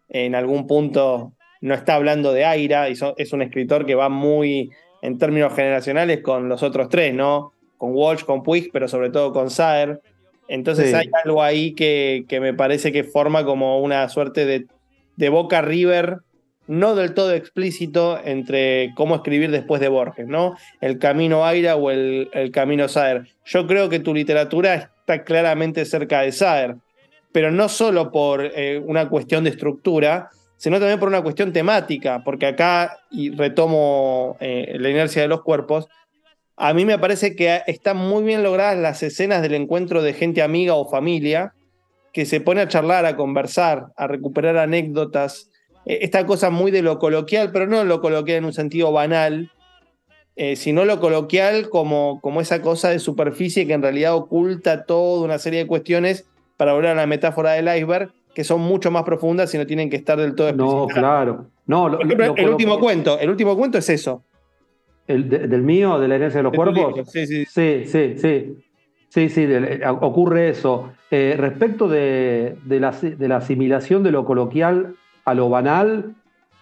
en 0.09 0.37
algún 0.37 0.69
punto 0.69 1.33
no 1.61 1.75
está 1.75 1.97
hablando 1.97 2.33
de 2.33 2.45
Aira, 2.45 2.89
y 2.89 2.93
es 2.93 3.33
un 3.33 3.43
escritor 3.43 3.85
que 3.85 3.97
va 3.97 4.09
muy 4.09 4.71
en 5.03 5.19
términos 5.19 5.57
generacionales 5.57 6.21
con 6.23 6.49
los 6.49 6.63
otros 6.63 6.89
tres, 6.89 7.15
¿no? 7.15 7.53
Con 7.79 7.97
Walsh, 7.97 8.23
con 8.23 8.45
Puig, 8.45 8.71
pero 8.73 8.87
sobre 8.87 9.11
todo 9.11 9.33
con 9.33 9.51
Saer. 9.51 10.01
Entonces 10.47 10.95
hay 10.95 11.11
algo 11.25 11.43
ahí 11.43 11.75
que, 11.75 12.25
me 12.41 12.55
parece 12.55 12.93
que 12.93 13.03
forma 13.03 13.45
como 13.45 13.81
una 13.81 14.09
suerte 14.09 14.47
de, 14.47 14.67
de 15.17 15.29
Boca 15.31 15.63
River 15.63 16.19
no 16.67 16.95
del 16.95 17.15
todo 17.15 17.33
explícito 17.33 18.19
entre 18.25 18.93
cómo 18.95 19.17
escribir 19.17 19.51
después 19.51 19.81
de 19.81 19.89
Borges, 19.89 20.27
¿no? 20.27 20.57
El 20.81 20.99
camino 20.99 21.45
Aira 21.45 21.77
o 21.77 21.91
el, 21.91 22.29
camino 22.53 22.89
Saer. 22.89 23.29
Yo 23.45 23.67
creo 23.67 23.89
que 23.89 24.01
tu 24.01 24.15
literatura 24.15 24.75
está 24.75 25.25
claramente 25.25 25.85
cerca 25.85 26.23
de 26.23 26.33
Saer, 26.33 26.77
pero 27.33 27.51
no 27.51 27.69
solo 27.69 28.11
por 28.11 28.45
eh, 28.45 28.83
una 28.85 29.09
cuestión 29.09 29.45
de 29.45 29.51
estructura, 29.51 30.31
sino 30.57 30.79
también 30.79 30.99
por 30.99 31.09
una 31.09 31.23
cuestión 31.23 31.53
temática, 31.53 32.23
porque 32.25 32.47
acá, 32.47 32.99
y 33.11 33.31
retomo 33.31 34.37
eh, 34.41 34.77
la 34.79 34.89
inercia 34.89 35.23
de 35.23 35.29
los 35.29 35.43
cuerpos, 35.43 35.89
a 36.57 36.73
mí 36.73 36.87
me 36.87 36.99
parece 36.99 37.37
que 37.37 37.63
están 37.67 37.99
muy 37.99 38.25
bien 38.25 38.43
logradas 38.43 38.79
las 38.79 39.03
escenas 39.03 39.43
del 39.43 39.55
encuentro 39.55 40.03
de 40.03 40.15
gente 40.15 40.43
amiga 40.43 40.75
o 40.75 40.89
familia 40.89 41.53
que 42.15 42.25
se 42.25 42.41
pone 42.41 42.63
a 42.63 42.69
charlar, 42.69 43.05
a 43.05 43.15
conversar, 43.15 43.89
a 43.95 44.07
recuperar 44.07 44.57
anécdotas, 44.57 45.51
esta 45.87 46.27
cosa 46.27 46.51
muy 46.51 46.71
de 46.71 46.83
lo 46.83 46.99
coloquial, 46.99 47.51
pero 47.53 47.67
no 47.67 47.85
lo 47.85 48.01
coloquial 48.01 48.39
en 48.39 48.45
un 48.45 48.53
sentido 48.53 48.93
banal, 48.93 49.51
eh, 50.35 50.57
sino 50.57 50.85
lo 50.85 51.01
coloquial 51.01 51.71
como, 51.71 52.21
como 52.21 52.41
esa 52.41 52.61
cosa 52.61 52.91
de 52.91 52.99
superficie 52.99 53.67
que 53.67 53.73
en 53.73 53.83
realidad 53.83 54.15
oculta 54.15 54.85
toda 54.85 55.25
una 55.25 55.39
serie 55.39 55.61
de 55.61 55.67
cuestiones 55.67 56.27
para 56.57 56.73
volver 56.73 56.91
a 56.91 56.95
la 56.95 57.07
metáfora 57.07 57.53
del 57.53 57.75
iceberg, 57.75 58.11
que 58.35 58.45
son 58.45 58.61
mucho 58.61 58.91
más 58.91 59.05
profundas 59.05 59.55
y 59.55 59.59
no 59.59 59.67
tienen 59.67 59.89
que 59.89 59.97
estar 59.97 60.19
del 60.19 60.35
todo 60.35 60.53
No, 60.53 60.87
claro. 60.89 61.47
No, 61.67 62.01
el 62.01 62.49
último 62.51 62.79
cuento, 62.79 63.19
el 63.19 63.31
último 63.31 63.57
cuento 63.57 63.79
es 63.79 63.89
eso. 63.89 64.25
¿El 65.07 65.29
¿Del 65.29 65.63
mío, 65.63 65.99
de 66.01 66.09
la 66.09 66.17
herencia 66.17 66.39
de 66.41 66.43
los 66.43 66.53
cuerpos? 66.53 67.09
Sí, 67.11 67.27
sí. 67.27 67.45
Sí, 67.47 67.85
sí, 67.87 68.15
sí. 68.19 68.57
Sí, 69.09 69.29
sí, 69.31 69.49
ocurre 70.01 70.51
eso. 70.51 70.93
Eh, 71.11 71.37
respecto 71.39 71.89
de, 71.89 72.57
de, 72.65 72.81
la, 72.81 72.91
de 72.91 73.29
la 73.29 73.37
asimilación 73.37 74.03
de 74.03 74.11
lo 74.11 74.25
coloquial 74.25 74.97
a 75.27 75.35
lo 75.35 75.51
banal, 75.51 76.15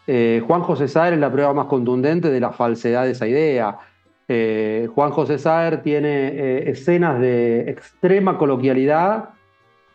eh, 0.07 0.43
Juan 0.47 0.62
José 0.62 0.89
Saer 0.89 1.15
es 1.15 1.21
la 1.21 1.31
prueba 1.31 1.53
más 1.53 1.67
contundente 1.67 2.31
de 2.31 2.41
la 2.41 2.51
falsedad 2.51 3.05
de 3.05 3.11
esa 3.12 3.29
idea. 3.29 3.79
Eh, 4.27 4.89
Juan 4.95 5.11
José 5.11 5.39
Saer 5.39 5.83
tiene 5.83 6.29
eh, 6.29 6.71
escenas 6.71 7.21
de 7.21 7.71
extrema 7.71 8.39
coloquialidad 8.39 9.31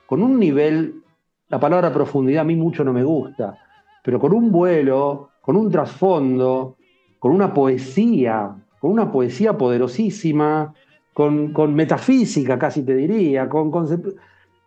con 0.06 0.22
un 0.22 0.40
nivel, 0.40 1.02
la 1.50 1.60
palabra 1.60 1.92
profundidad 1.92 2.42
a 2.42 2.46
mí 2.46 2.56
mucho 2.56 2.84
no 2.84 2.94
me 2.94 3.04
gusta, 3.04 3.58
pero 4.04 4.20
con 4.20 4.34
un 4.34 4.52
vuelo, 4.52 5.32
con 5.42 5.56
un 5.56 5.72
trasfondo, 5.72 6.78
con 7.18 7.32
una 7.32 7.52
poesía, 7.52 8.56
con 8.80 8.92
una 8.92 9.12
poesía 9.12 9.58
poderosísima, 9.58 10.74
con, 11.12 11.54
con 11.54 11.74
metafísica 11.74 12.58
casi 12.60 12.84
te 12.84 12.96
diría, 12.96 13.50
con 13.50 13.72
conceptos 13.72 14.14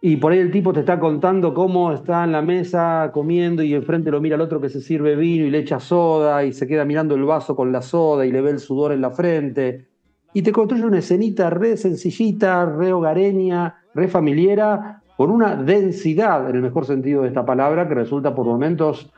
y 0.05 0.17
por 0.17 0.33
ahí 0.33 0.41
el 0.41 0.51
tipo 0.51 0.73
te 0.73 0.81
está 0.81 0.99
contando 0.99 1.55
cómo 1.55 1.93
está 1.93 2.25
en 2.25 2.33
la 2.33 2.43
mesa 2.43 3.13
comiendo 3.15 3.63
y 3.63 3.73
enfrente 3.73 4.11
lo 4.11 4.21
mira 4.21 4.35
al 4.35 4.41
otro 4.41 4.61
que 4.61 4.69
se 4.69 4.81
sirve 4.81 5.15
vino 5.15 5.47
y 5.47 5.51
le 5.51 5.59
echa 5.59 5.79
soda 5.79 6.45
y 6.45 6.53
se 6.53 6.67
queda 6.67 6.85
mirando 6.85 7.15
el 7.15 7.23
vaso 7.23 7.55
con 7.55 7.71
la 7.71 7.83
soda 7.83 8.27
y 8.27 8.33
le 8.33 8.41
ve 8.41 8.51
el 8.51 8.59
sudor 8.59 8.91
en 8.91 9.01
la 9.01 9.13
frente. 9.13 9.87
Y 10.35 10.43
te 10.43 10.51
construye 10.51 10.85
una 10.85 10.99
escenita 10.99 11.51
re 11.51 11.77
sencillita, 11.77 12.67
re 12.67 12.93
hogareña, 12.93 13.77
re 13.95 14.09
familiera, 14.09 15.03
con 15.17 15.31
una 15.31 15.55
densidad, 15.55 16.51
en 16.51 16.57
el 16.57 16.63
mejor 16.63 16.85
sentido 16.85 17.23
de 17.23 17.29
esta 17.29 17.47
palabra, 17.47 17.87
que 17.87 17.95
resulta 17.95 18.35
por 18.35 18.45
momentos 18.45 19.13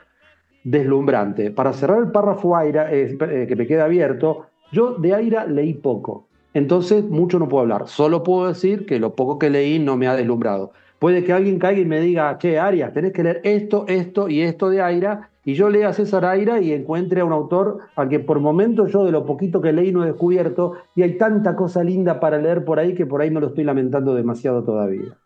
deslumbrante. 0.64 1.51
Para 1.51 1.72
cerrar 1.72 2.01
el 2.01 2.12
párrafo 2.12 2.57
Aira, 2.57 2.93
eh, 2.93 3.16
eh, 3.20 3.47
que 3.49 3.57
me 3.57 3.66
queda 3.66 3.87
abierto, 3.87 4.49
yo 4.70 4.97
de 4.97 5.14
Aira 5.14 5.47
leí 5.47 5.72
poco. 5.72 6.28
Entonces, 6.55 7.05
mucho 7.05 7.38
no 7.38 7.48
puedo 7.48 7.62
hablar. 7.62 7.88
Solo 7.88 8.22
puedo 8.22 8.48
decir 8.48 8.86
que 8.86 9.00
lo 9.00 9.14
poco 9.14 9.38
que 9.38 9.50
leí 9.50 9.78
no 9.80 9.96
me 9.96 10.07
ha 10.07 10.14
deslumbrado. 10.14 10.72
Puede 11.00 11.24
que 11.24 11.32
alguien 11.32 11.59
caiga 11.59 11.80
y 11.80 11.84
me 11.84 12.00
diga, 12.00 12.38
che, 12.38 12.59
Arias, 12.59 12.94
tenés 12.94 13.12
que 13.12 13.24
leer 13.24 13.40
esto, 13.42 13.84
esto 13.88 14.28
y 14.28 14.40
esto 14.40 14.70
de 14.70 14.80
Aira, 14.80 15.28
y 15.44 15.55
yo 15.55 15.68
lea 15.68 15.88
a 15.88 15.92
César 15.92 16.24
Aira 16.24 16.61
y 16.61 16.72
encuentre 16.72 17.20
a 17.20 17.24
un 17.24 17.32
autor 17.32 17.80
al 17.96 18.09
que 18.09 18.20
por 18.20 18.40
momentos 18.40 18.90
yo 18.90 19.05
de 19.05 19.12
lo 19.12 19.26
poquito 19.26 19.61
que 19.61 19.72
leí 19.72 19.92
no 19.92 20.05
he 20.05 20.07
descubierto, 20.07 20.74
y 20.94 21.02
hay 21.02 21.18
tanta 21.18 21.57
cosa 21.57 21.84
linda 21.84 22.20
para 22.20 22.38
leer 22.38 22.64
por 22.64 22.78
ahí 22.78 22.94
que 22.94 23.05
por 23.05 23.20
ahí 23.20 23.30
no 23.30 23.40
lo 23.40 23.48
estoy 23.48 23.64
lamentando 23.64 24.14
demasiado 24.14 24.62
todavía. 24.62 25.18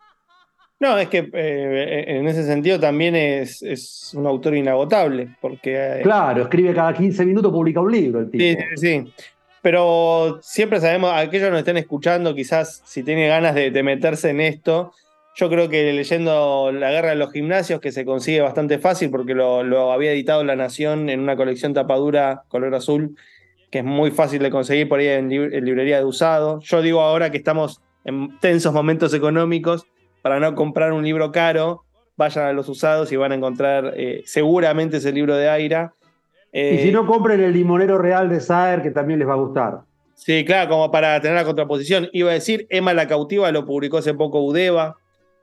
No, 0.81 0.97
es 0.97 1.09
que 1.09 1.29
eh, 1.33 2.05
en 2.07 2.27
ese 2.27 2.43
sentido 2.43 2.79
también 2.79 3.15
es, 3.15 4.13
un 4.17 4.25
autor 4.25 4.55
inagotable, 4.55 5.29
porque... 5.39 5.75
Eh, 5.75 6.01
claro, 6.01 6.43
escribe 6.43 6.73
cada 6.73 6.93
15 6.93 7.25
minutos, 7.25 7.51
publica 7.51 7.81
un 7.81 7.91
libro 7.91 8.19
el 8.21 8.31
tipo. 8.31 8.43
Sí, 8.43 8.57
sí, 8.75 9.05
sí. 9.05 9.13
Pero 9.61 10.39
siempre 10.41 10.79
sabemos, 10.79 11.11
aquellos 11.13 11.47
que 11.47 11.51
nos 11.51 11.59
estén 11.59 11.77
escuchando, 11.77 12.33
quizás 12.33 12.81
si 12.85 13.03
tiene 13.03 13.27
ganas 13.27 13.55
de, 13.55 13.83
meterse 13.83 14.29
en 14.29 14.39
esto, 14.41 14.93
yo 15.35 15.49
creo 15.49 15.69
que 15.69 15.91
leyendo 15.93 16.71
La 16.71 16.91
Guerra 16.91 17.09
de 17.09 17.15
los 17.15 17.31
Gimnasios, 17.31 17.81
que 17.81 17.91
se 17.91 18.05
consigue 18.05 18.41
bastante 18.41 18.79
fácil 18.79 19.09
porque 19.09 19.33
lo, 19.35 19.91
había 19.91 20.11
editado 20.11 20.43
La 20.43 20.55
Nación 20.55 21.09
en 21.09 21.19
una 21.19 21.35
colección 21.35 21.73
tapadura 21.73 22.43
color 22.47 22.73
azul, 22.73 23.17
que 23.69 23.79
es 23.79 23.85
muy 23.85 24.11
fácil 24.11 24.41
de 24.41 24.49
conseguir 24.49 24.87
por 24.87 24.99
ahí 24.99 25.07
en, 25.07 25.29
librería 25.29 25.97
de 25.97 26.05
usado. 26.05 26.59
Yo 26.61 26.81
digo 26.81 27.01
ahora 27.01 27.29
que 27.29 27.37
estamos 27.37 27.81
en 28.05 28.39
tensos 28.39 28.73
momentos 28.73 29.13
económicos, 29.13 29.85
para 30.21 30.39
no 30.39 30.55
comprar 30.55 30.93
un 30.93 31.03
libro 31.03 31.31
caro, 31.31 31.83
vayan 32.17 32.45
a 32.45 32.53
los 32.53 32.67
usados 32.67 33.11
y 33.11 33.15
van 33.15 33.31
a 33.31 33.35
encontrar 33.35 33.93
eh, 33.95 34.23
seguramente 34.25 34.97
ese 34.97 35.11
libro 35.11 35.37
de 35.37 35.49
Aira 35.49 35.93
y 36.51 36.77
si 36.79 36.91
no, 36.91 37.05
compren 37.05 37.41
el 37.41 37.53
limonero 37.53 37.97
real 37.97 38.29
de 38.29 38.39
Saer, 38.39 38.81
que 38.81 38.91
también 38.91 39.19
les 39.19 39.27
va 39.27 39.33
a 39.33 39.37
gustar. 39.37 39.79
Sí, 40.15 40.43
claro, 40.43 40.69
como 40.69 40.91
para 40.91 41.21
tener 41.21 41.37
la 41.37 41.45
contraposición. 41.45 42.09
Iba 42.11 42.31
a 42.31 42.33
decir, 42.33 42.67
Emma 42.69 42.93
la 42.93 43.07
cautiva 43.07 43.51
lo 43.51 43.65
publicó 43.65 43.99
hace 43.99 44.13
poco 44.13 44.43
Udeva, 44.43 44.97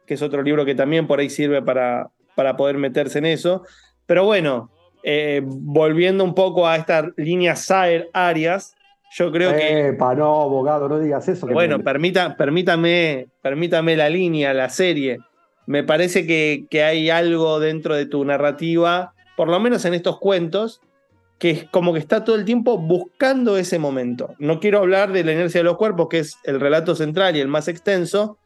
que 0.05 0.15
es 0.15 0.23
otro 0.23 0.43
libro 0.43 0.67
que 0.67 0.75
también 0.75 1.07
por 1.07 1.19
ahí 1.19 1.31
sirve 1.31 1.63
para, 1.63 2.11
para 2.35 2.57
poder 2.57 2.77
meterse 2.77 3.19
en 3.19 3.27
eso. 3.27 3.63
Pero 4.05 4.25
bueno, 4.25 4.71
eh, 5.03 5.43
volviendo 5.45 6.25
un 6.25 6.35
poco 6.35 6.69
a 6.69 6.77
esta 6.77 7.11
línea 7.17 7.57
Saer 7.57 8.11
Arias, 8.13 8.77
yo 9.13 9.33
creo 9.33 9.53
que. 9.53 9.89
Epa, 9.89 10.15
no, 10.15 10.43
abogado, 10.43 10.89
no 10.89 10.99
digas 10.99 11.27
eso. 11.29 11.47
bueno, 11.47 11.79
permita, 11.81 12.37
permítame, 12.37 13.29
permítame 13.41 13.97
la 13.97 14.11
línea, 14.11 14.53
la 14.53 14.69
serie. 14.69 15.21
Me 15.67 15.85
parece 15.85 16.27
que, 16.27 16.67
que 16.69 16.85
hay 16.85 17.09
algo 17.09 17.61
dentro 17.61 17.95
de 17.95 18.05
tu 18.05 18.25
narrativa, 18.25 19.15
por 19.37 19.49
lo 19.49 19.59
menos 19.59 19.85
en 19.85 19.95
estos 19.95 20.19
cuentos, 20.19 20.83
que 21.39 21.51
es 21.51 21.65
como 21.65 21.93
que 21.93 21.99
está 21.99 22.25
todo 22.25 22.37
el 22.37 22.45
tiempo 22.45 22.79
buscando 22.79 23.59
ese 23.59 23.79
momento. 23.79 24.35
No 24.39 24.59
quiero 24.61 24.79
hablar 24.79 25.13
de 25.13 25.25
la 25.25 25.33
inercia 25.33 25.61
de 25.61 25.65
los 25.65 25.77
cuerpos, 25.77 26.09
que 26.09 26.21
es 26.21 26.39
el 26.45 26.61
relato 26.61 26.95
central 26.95 27.37
y 27.37 27.41
el 27.41 27.49
más 27.49 27.69
extenso, 27.69 28.39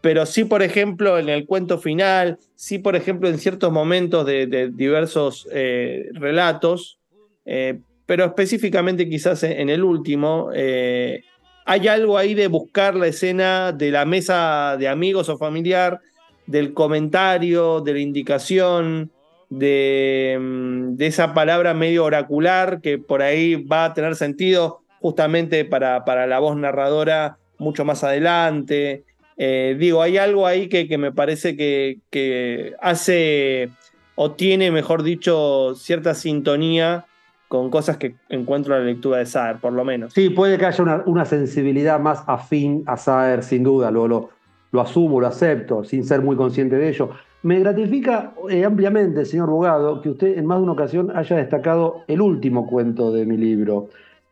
pero 0.00 0.26
sí, 0.26 0.44
por 0.44 0.62
ejemplo, 0.62 1.18
en 1.18 1.28
el 1.28 1.46
cuento 1.46 1.78
final, 1.78 2.38
sí, 2.56 2.80
por 2.80 2.96
ejemplo, 2.96 3.28
en 3.28 3.38
ciertos 3.38 3.72
momentos 3.72 4.26
de, 4.26 4.70
diversos 4.74 5.48
eh, 5.52 6.08
relatos, 6.14 6.98
eh, 7.44 7.78
pero 8.04 8.24
específicamente 8.24 9.08
quizás 9.08 9.44
en 9.44 9.70
el 9.70 9.84
último, 9.84 10.50
eh, 10.52 11.22
hay 11.64 11.86
algo 11.86 12.18
ahí 12.18 12.34
de 12.34 12.48
buscar 12.48 12.96
la 12.96 13.06
escena 13.06 13.70
de 13.70 13.92
la 13.92 14.04
mesa 14.04 14.76
de 14.76 14.88
amigos 14.88 15.28
o 15.28 15.38
familiar, 15.38 16.00
del 16.46 16.74
comentario, 16.74 17.80
de 17.80 17.92
la 17.92 18.00
indicación, 18.00 19.12
Mm, 19.52 20.96
de, 20.96 21.06
esa 21.06 21.34
palabra 21.34 21.74
medio 21.74 22.04
oracular 22.04 22.80
que 22.80 22.98
por 22.98 23.20
ahí 23.22 23.56
va 23.56 23.86
a 23.86 23.94
tener 23.94 24.16
sentido 24.16 24.80
justamente 25.00 25.64
para, 25.64 26.04
para 26.04 26.26
la 26.26 26.38
voz 26.38 26.56
narradora 26.56 27.36
mucho 27.58 27.84
más 27.84 28.02
adelante. 28.02 29.04
Eh, 29.36 29.76
digo, 29.78 30.00
hay 30.00 30.16
algo 30.16 30.46
ahí 30.46 30.68
que, 30.68 30.88
que 30.88 30.96
me 30.98 31.12
parece 31.12 31.56
que, 31.56 31.98
que, 32.10 32.74
hace 32.80 33.70
o 34.14 34.32
tiene, 34.32 34.70
mejor 34.70 35.02
dicho, 35.02 35.74
cierta 35.74 36.14
sintonía 36.14 37.06
con 37.48 37.70
cosas 37.70 37.98
que 37.98 38.14
encuentro 38.30 38.74
en 38.74 38.80
la 38.80 38.86
lectura 38.86 39.18
de 39.18 39.26
Saer, 39.26 39.56
por 39.56 39.72
lo 39.74 39.84
menos. 39.84 40.14
Sí, 40.14 40.30
puede 40.30 40.56
que 40.56 40.66
haya 40.66 41.02
una, 41.04 41.24
sensibilidad 41.26 42.00
más 42.00 42.24
afín 42.26 42.82
a 42.86 42.96
Saer, 42.96 43.42
sin 43.42 43.62
duda, 43.62 43.90
lo, 43.90 44.08
lo, 44.08 44.30
lo 44.70 44.80
asumo, 44.80 45.20
lo 45.20 45.26
acepto, 45.26 45.84
sin 45.84 46.04
ser 46.04 46.22
muy 46.22 46.36
consciente 46.36 46.76
de 46.76 46.88
ello. 46.88 47.10
Me 47.42 47.58
gratifica 47.58 48.34
eh, 48.48 48.64
ampliamente, 48.64 49.24
señor 49.24 49.50
Bogado, 49.50 50.00
que 50.00 50.10
usted 50.10 50.38
en 50.38 50.46
más 50.46 50.58
de 50.58 50.62
una 50.62 50.72
ocasión 50.72 51.10
haya 51.14 51.36
destacado 51.36 52.04
el 52.06 52.20
último 52.20 52.68
cuento 52.68 53.12
de 53.12 53.26
mi 53.26 53.36
libro, 53.36 53.88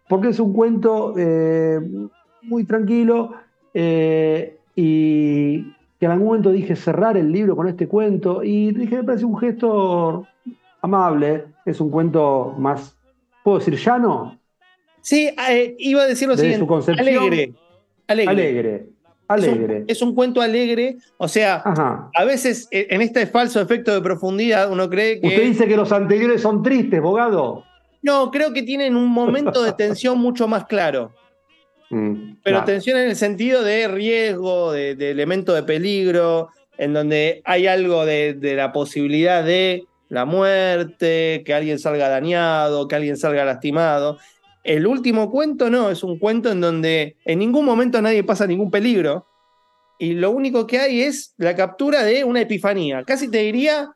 porque 0.08 0.28
es 0.28 0.38
un 0.38 0.52
cuento 0.52 1.14
eh, 1.18 1.80
muy 2.42 2.64
tranquilo 2.64 3.32
eh, 3.74 4.58
y 4.76 5.62
que 5.98 6.06
en 6.06 6.10
algún 6.12 6.28
momento 6.28 6.52
dije 6.52 6.76
cerrar 6.76 7.16
el 7.16 7.32
libro 7.32 7.56
con 7.56 7.66
este 7.66 7.88
cuento 7.88 8.44
y 8.44 8.70
dije, 8.72 8.96
me 8.96 9.04
parece 9.04 9.24
un 9.24 9.38
gesto 9.38 10.26
amable, 10.80 11.46
es 11.66 11.80
un 11.80 11.90
cuento 11.90 12.54
más, 12.58 12.96
¿puedo 13.42 13.58
decir 13.58 13.74
llano? 13.74 14.38
Sí, 15.02 15.30
iba 15.78 16.02
a 16.02 16.06
decir 16.06 16.28
lo 16.28 16.36
siguiente, 16.36 16.64
alegre. 16.96 17.54
Alegre. 18.06 18.30
alegre. 18.30 18.86
Alegre. 19.30 19.84
Es 19.86 20.02
un, 20.02 20.12
cuento 20.12 20.40
alegre. 20.40 20.96
O 21.16 21.28
sea, 21.28 21.62
a 22.14 22.24
veces 22.24 22.66
e, 22.72 22.88
en 22.90 23.00
este 23.00 23.26
falso 23.28 23.60
efecto 23.60 23.94
de 23.94 24.00
profundidad 24.00 24.72
uno 24.72 24.90
cree 24.90 25.20
que. 25.20 25.28
Usted 25.28 25.42
dice 25.44 25.68
que 25.68 25.76
los 25.76 25.92
anteriores 25.92 26.42
son 26.42 26.64
tristes, 26.64 27.00
Bogado. 27.00 27.64
No, 28.02 28.32
creo 28.32 28.52
que 28.52 28.64
tienen 28.64 28.96
un 28.96 29.08
momento 29.08 29.62
de 29.62 29.72
tensión 29.72 30.18
mucho 30.20 30.48
más 30.48 30.66
claro. 30.66 31.12
Mm, 31.90 32.38
Pero 32.42 32.64
tensión 32.64 32.98
en 32.98 33.10
el 33.10 33.16
sentido 33.16 33.62
de 33.62 33.86
riesgo, 33.86 34.72
de, 34.72 34.90
elemento 34.92 35.54
de 35.54 35.62
peligro, 35.62 36.48
en 36.76 36.92
donde 36.92 37.40
hay 37.44 37.68
algo 37.68 38.04
de, 38.04 38.34
de 38.34 38.56
la 38.56 38.72
posibilidad 38.72 39.44
de 39.44 39.84
la 40.08 40.24
muerte, 40.24 41.42
que 41.46 41.54
alguien 41.54 41.78
salga 41.78 42.08
dañado, 42.08 42.88
que 42.88 42.96
alguien 42.96 43.16
salga 43.16 43.44
lastimado. 43.44 44.18
El 44.62 44.86
último 44.86 45.30
cuento 45.30 45.70
no, 45.70 45.90
es 45.90 46.02
un 46.02 46.18
cuento 46.18 46.52
en 46.52 46.60
donde 46.60 47.16
en 47.24 47.38
ningún 47.38 47.64
momento 47.64 48.00
nadie 48.02 48.22
pasa 48.24 48.46
ningún 48.46 48.70
peligro 48.70 49.26
y 49.98 50.14
lo 50.14 50.30
único 50.30 50.66
que 50.66 50.78
hay 50.78 51.02
es 51.02 51.34
la 51.38 51.54
captura 51.54 52.04
de 52.04 52.24
una 52.24 52.42
epifanía. 52.42 53.04
Casi 53.04 53.28
te 53.28 53.38
diría 53.38 53.90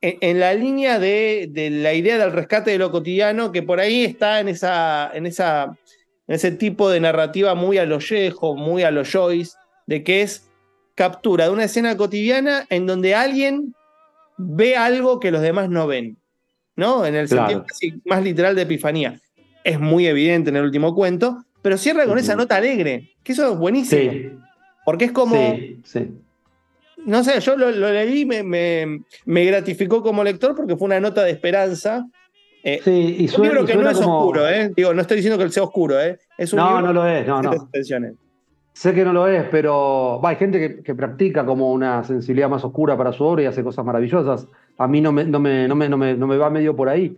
en, 0.00 0.40
la 0.40 0.54
línea 0.54 0.98
de, 0.98 1.50
la 1.72 1.94
idea 1.94 2.18
del 2.18 2.32
rescate 2.32 2.72
de 2.72 2.78
lo 2.78 2.90
cotidiano, 2.90 3.52
que 3.52 3.62
por 3.62 3.80
ahí 3.80 4.04
está 4.04 4.40
en, 4.40 4.48
esa, 4.48 5.10
en, 5.12 5.26
esa, 5.26 5.76
en 6.26 6.34
ese 6.34 6.52
tipo 6.52 6.90
de 6.90 7.00
narrativa 7.00 7.54
muy 7.54 7.78
a 7.78 7.86
lo 7.86 7.98
Yejo, 7.98 8.56
muy 8.56 8.82
a 8.82 8.90
lo 8.90 9.04
Joyce, 9.04 9.56
de 9.86 10.04
que 10.04 10.22
es 10.22 10.48
captura 10.94 11.44
de 11.44 11.50
una 11.50 11.64
escena 11.64 11.96
cotidiana 11.96 12.66
en 12.68 12.86
donde 12.86 13.14
alguien 13.14 13.74
ve 14.36 14.76
algo 14.76 15.18
que 15.18 15.30
los 15.30 15.42
demás 15.42 15.68
no 15.68 15.86
ven, 15.86 16.16
¿no? 16.76 17.06
En 17.06 17.14
el 17.14 17.28
sentido 17.28 17.64
más 18.04 18.22
literal 18.22 18.54
de 18.54 18.62
epifanía 18.62 19.20
es 19.70 19.80
muy 19.80 20.06
evidente 20.06 20.50
en 20.50 20.56
el 20.56 20.64
último 20.64 20.94
cuento, 20.94 21.44
pero 21.62 21.76
cierra 21.76 22.06
con 22.06 22.18
esa 22.18 22.36
nota 22.36 22.56
alegre, 22.56 23.10
que 23.22 23.32
eso 23.32 23.52
es 23.52 23.58
buenísimo. 23.58 24.40
Porque 24.84 25.06
es 25.06 25.12
como. 25.12 25.56
No 27.06 27.24
sé, 27.24 27.40
yo 27.40 27.56
lo, 27.56 27.70
leí, 27.70 28.26
me, 28.26 28.42
me, 28.42 29.44
gratificó 29.44 30.02
como 30.02 30.22
lector 30.22 30.54
porque 30.54 30.76
fue 30.76 30.86
una 30.86 31.00
nota 31.00 31.24
de 31.24 31.30
esperanza. 31.30 32.06
Eh, 32.62 32.80
sí, 32.84 33.16
y 33.20 33.36
un 33.36 33.42
libro 33.42 33.64
que 33.64 33.74
no 33.74 33.88
es 33.88 33.98
oscuro, 33.98 34.46
¿eh? 34.46 34.70
Digo, 34.76 34.92
no 34.92 35.00
estoy 35.00 35.16
diciendo 35.16 35.42
que 35.42 35.50
sea 35.50 35.62
oscuro, 35.62 35.98
¿eh? 35.98 36.18
Es 36.36 36.52
un 36.52 36.58
no, 36.58 36.82
no 36.82 36.92
lo 36.92 37.06
es, 37.06 37.26
no, 37.26 37.40
no. 37.40 37.70
Sé 38.72 38.94
que 38.94 39.04
no 39.04 39.12
lo 39.12 39.26
es, 39.26 39.44
pero 39.50 40.24
hay 40.24 40.36
gente 40.36 40.82
que, 40.82 40.94
practica 40.94 41.44
como 41.44 41.72
una 41.72 42.04
sensibilidad 42.04 42.48
más 42.48 42.64
oscura 42.64 42.96
para 42.96 43.12
su 43.12 43.24
obra 43.24 43.42
y 43.42 43.46
hace 43.46 43.62
cosas 43.62 43.84
maravillosas. 43.84 44.46
A 44.78 44.86
mí 44.86 45.00
no 45.00 45.12
me, 45.12 45.24
no 45.24 45.40
me, 45.40 45.68
no 45.68 45.74
me, 45.74 45.88
no 45.88 45.96
me, 45.96 46.14
no 46.14 46.26
me 46.26 46.36
va 46.36 46.50
medio 46.50 46.76
por 46.76 46.88
ahí. 46.88 47.16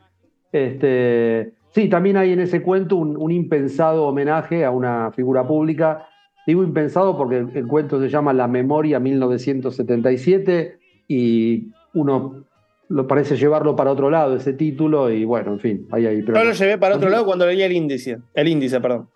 Este, 0.52 1.52
sí, 1.74 1.88
también 1.88 2.16
hay 2.16 2.32
en 2.32 2.40
ese 2.40 2.62
cuento 2.62 2.96
un, 2.96 3.30
impensado 3.30 4.06
homenaje 4.06 4.64
a 4.64 4.70
una 4.70 5.10
figura 5.12 5.46
pública. 5.46 6.06
Digo 6.46 6.62
impensado 6.62 7.16
porque 7.16 7.38
el, 7.38 7.66
cuento 7.66 8.00
se 8.00 8.08
llama 8.08 8.32
La 8.32 8.48
Memoria 8.48 8.98
1977 8.98 10.78
y 11.08 11.68
uno 11.94 12.44
lo 12.88 13.06
parece 13.06 13.36
llevarlo 13.36 13.74
para 13.76 13.92
otro 13.92 14.10
lado 14.10 14.36
ese 14.36 14.52
título 14.52 15.10
y 15.10 15.24
bueno, 15.24 15.52
en 15.52 15.60
fin, 15.60 15.88
ahí 15.92 16.06
ahí. 16.06 16.22
Pero, 16.22 16.38
Yo 16.38 16.44
lo 16.44 16.52
llevé 16.52 16.78
para 16.78 16.96
otro 16.96 17.08
lado 17.08 17.24
cuando 17.24 17.46
leí 17.46 17.62
el 17.62 17.72
índice, 17.72 18.18
el 18.34 18.48
índice, 18.48 18.80
perdón. 18.80 19.08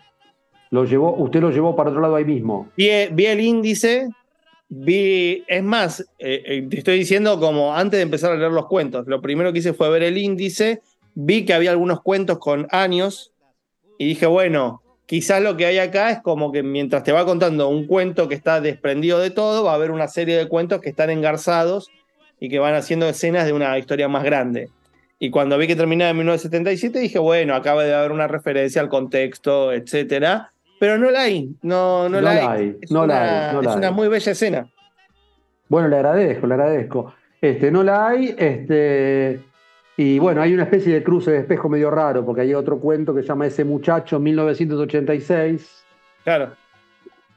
Lo 0.71 0.85
llevó, 0.85 1.15
usted 1.17 1.41
lo 1.41 1.51
llevó 1.51 1.77
para 1.77 1.91
otro 1.91 2.01
lado 2.01 2.17
ahí 2.17 2.25
mismo. 2.25 2.69
Vi, 2.77 2.89
vi 3.13 3.27
el 3.27 3.41
índice 3.41 4.09
Vi, 4.69 5.45
es 5.47 5.63
más, 5.63 6.01
eh, 6.19 6.43
eh, 6.45 6.67
te 6.69 6.79
estoy 6.79 6.99
diciendo 6.99 7.39
como 7.39 7.73
antes 7.75 7.99
de 7.99 8.03
empezar 8.03 8.33
a 8.33 8.37
leer 8.37 8.51
los 8.51 8.67
cuentos, 8.67 9.07
lo 9.07 9.23
primero 9.23 9.53
que 9.53 9.61
hice 9.61 9.73
fue 9.73 9.89
ver 9.91 10.03
el 10.03 10.19
índice, 10.19 10.83
vi 11.17 11.45
que 11.45 11.53
había 11.53 11.73
algunos 11.73 12.01
cuentos 12.03 12.39
con 12.39 12.69
años 12.71 13.33
y 13.99 14.07
dije, 14.07 14.27
bueno, 14.27 14.83
quizás 15.07 15.43
lo 15.43 15.57
que 15.57 15.67
hay 15.67 15.79
acá 15.79 16.11
es 16.11 16.21
como 16.21 16.53
que 16.53 16.63
mientras 16.63 17.03
te 17.03 17.11
va 17.11 17.25
contando 17.25 17.69
un 17.69 17.89
cuento 17.89 18.29
que 18.29 18.37
está 18.37 18.61
desprendido 18.61 19.19
de 19.19 19.31
todo, 19.31 19.65
va 19.65 19.73
a 19.73 19.75
haber 19.75 19.91
una 19.91 20.07
serie 20.07 20.37
de 20.37 20.47
cuentos 20.47 20.81
que 20.81 20.91
están 20.91 21.11
engarzados 21.11 21.91
y 22.39 22.49
que 22.49 22.61
van 22.61 22.75
haciendo 22.75 23.09
escenas 23.09 23.47
de 23.47 23.53
una 23.53 23.77
historia 23.79 24.07
más 24.07 24.23
grande. 24.23 24.69
Y 25.19 25.31
cuando 25.31 25.59
vi 25.59 25.67
que 25.67 25.75
terminaba 25.75 26.11
en 26.11 26.19
1977, 26.19 27.01
dije, 27.01 27.19
bueno, 27.19 27.57
acaba 27.57 27.83
de 27.83 27.93
haber 27.93 28.13
una 28.13 28.29
referencia 28.29 28.81
al 28.81 28.89
contexto, 28.89 29.73
etcétera 29.73 30.53
pero 30.79 30.99
no 30.99 31.11
la 31.11 31.23
hay, 31.23 31.55
no, 31.63 32.09
no, 32.09 32.21
la, 32.21 32.53
hay. 32.53 32.77
Es, 32.81 32.91
no 32.91 33.05
una, 33.05 33.15
la 33.15 33.51
hay, 33.51 33.67
es 33.67 33.77
una 33.77 33.91
muy 33.91 34.09
bella 34.09 34.33
escena. 34.33 34.69
Bueno, 35.69 35.89
le 35.89 35.97
agradezco, 35.97 36.47
le 36.47 36.55
agradezco. 36.55 37.15
Este, 37.41 37.71
no 37.71 37.83
la 37.83 38.09
hay, 38.09 38.35
este, 38.37 39.41
y 39.97 40.19
bueno, 40.19 40.43
hay 40.43 40.53
una 40.53 40.65
especie 40.65 40.93
de 40.93 41.03
cruce 41.03 41.31
de 41.31 41.39
espejo 41.39 41.69
medio 41.69 41.91
raro, 41.91 42.25
porque 42.25 42.43
hay 42.43 42.55
otro 42.55 42.79
cuento 42.79 43.15
que 43.15 43.23
se 43.23 43.29
llama 43.29 43.47
Ese 43.47 43.65
muchacho 43.65 44.21
1986. 44.21 45.85
Claro. 46.25 46.53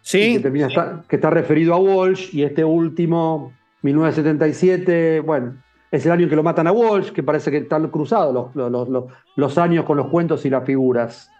Sí. 0.02 0.42
Que, 0.42 0.52
que, 0.52 1.16
está, 1.16 1.30
referido 1.30 1.74
a 1.74 1.78
Walsh, 1.78 2.36
y 2.36 2.44
este 2.44 2.66
último, 2.66 3.54
1977, 3.82 5.22
bueno, 5.22 5.56
es 5.92 6.06
el 6.06 6.12
año 6.12 6.24
en 6.24 6.30
que 6.30 6.36
lo 6.36 6.44
matan 6.44 6.68
a 6.68 6.72
Walsh, 6.72 7.12
que 7.12 7.24
parece 7.24 7.50
que 7.50 7.58
están 7.58 7.88
cruzados 7.90 8.34
los, 8.34 8.72
los, 8.72 8.90
los, 8.90 9.06
los 9.36 9.58
años 9.58 9.86
con 9.86 9.98
los 9.98 10.08
cuentos 10.08 10.46
y 10.46 10.50
las 10.50 10.66
figuras. 10.66 11.32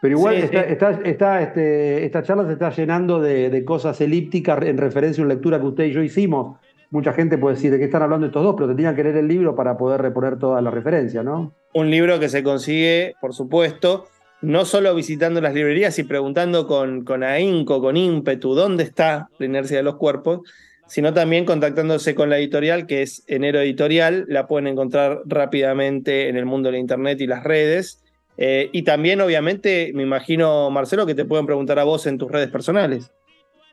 Pero 0.00 0.16
igual 0.16 0.36
está, 0.36 1.40
este, 1.42 2.04
esta 2.04 2.22
charla 2.22 2.46
se 2.46 2.54
está 2.54 2.70
llenando 2.70 3.20
de, 3.20 3.64
cosas 3.64 4.00
elípticas 4.00 4.62
en 4.62 4.78
referencia 4.78 5.22
a 5.22 5.26
una 5.26 5.34
lectura 5.34 5.60
que 5.60 5.66
usted 5.66 5.84
y 5.84 5.92
yo 5.92 6.02
hicimos. 6.02 6.58
Mucha 6.90 7.12
gente 7.12 7.38
puede 7.38 7.54
decir 7.54 7.70
de 7.70 7.78
qué 7.78 7.84
están 7.84 8.02
hablando 8.02 8.26
estos 8.26 8.42
dos, 8.42 8.54
pero 8.56 8.68
tenían 8.68 8.96
que 8.96 9.04
leer 9.04 9.16
el 9.16 9.28
libro 9.28 9.54
para 9.54 9.76
poder 9.76 10.02
reponer 10.02 10.38
toda 10.38 10.60
la 10.60 10.70
referencia, 10.70 11.22
¿no? 11.22 11.54
Un 11.72 11.90
libro 11.90 12.18
que 12.18 12.28
se 12.28 12.42
consigue, 12.42 13.14
por 13.20 13.32
supuesto, 13.32 14.06
no 14.42 14.64
solo 14.64 14.94
visitando 14.94 15.40
las 15.40 15.54
librerías 15.54 15.98
y 15.98 16.04
preguntando 16.04 16.66
con, 16.66 17.04
con 17.04 17.22
ahínco, 17.22 17.80
con 17.80 17.96
ímpetu, 17.96 18.54
dónde 18.54 18.82
está 18.82 19.28
la 19.38 19.46
inercia 19.46 19.76
de 19.76 19.82
los 19.84 19.96
cuerpos, 19.96 20.40
sino 20.88 21.14
también 21.14 21.44
contactándose 21.44 22.16
con 22.16 22.30
la 22.30 22.38
editorial, 22.38 22.86
que 22.88 23.02
es 23.02 23.22
Enero 23.28 23.60
Editorial. 23.60 24.24
La 24.28 24.48
pueden 24.48 24.66
encontrar 24.66 25.20
rápidamente 25.26 26.28
en 26.28 26.36
el 26.36 26.46
mundo 26.46 26.72
de 26.72 26.78
Internet 26.78 27.20
y 27.20 27.28
las 27.28 27.44
redes. 27.44 28.02
Eh, 28.36 28.70
y 28.72 28.82
también, 28.82 29.20
obviamente, 29.20 29.92
me 29.94 30.02
imagino, 30.02 30.68
Marcelo, 30.70 31.06
que 31.06 31.14
te 31.14 31.24
pueden 31.24 31.46
preguntar 31.46 31.78
a 31.78 31.84
vos 31.84 32.08
en 32.08 32.18
tus 32.18 32.28
redes 32.32 32.50
personales. 32.50 33.12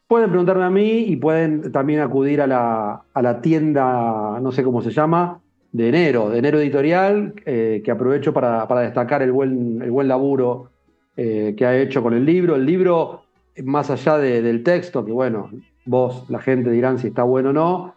Pueden 0.08 0.30
preguntarme 0.30 0.64
a 0.64 0.70
mí 0.70 1.00
y 1.00 1.18
pueden 1.18 1.70
también 1.74 2.00
acudir 2.00 2.42
a 2.42 2.48
la, 2.48 3.42
tienda, 3.42 4.40
no 4.42 4.54
sé 4.54 4.64
cómo 4.64 4.82
se 4.82 4.92
llama, 4.92 5.42
de 5.74 5.90
enero, 5.90 6.30
de 6.30 6.40
enero 6.40 6.60
editorial, 6.60 7.34
eh, 7.46 7.82
que 7.84 7.92
aprovecho 7.92 8.34
para, 8.34 8.66
destacar 8.82 9.22
el 9.22 9.34
buen, 9.34 9.82
el 9.82 9.92
buen 9.92 10.08
laburo 10.08 10.72
eh, 11.18 11.56
que 11.58 11.66
ha 11.66 11.78
hecho 11.78 12.02
con 12.02 12.14
el 12.14 12.26
libro. 12.26 12.56
El 12.56 12.66
libro, 12.66 13.24
más 13.66 13.90
allá 13.90 14.18
del 14.18 14.64
texto, 14.64 15.04
que 15.04 15.12
bueno, 15.12 15.50
vos, 15.84 16.24
la 16.30 16.40
gente 16.40 16.72
dirán 16.72 17.00
si 17.00 17.08
está 17.08 17.24
bueno 17.24 17.50
o 17.50 17.54
no, 17.54 17.96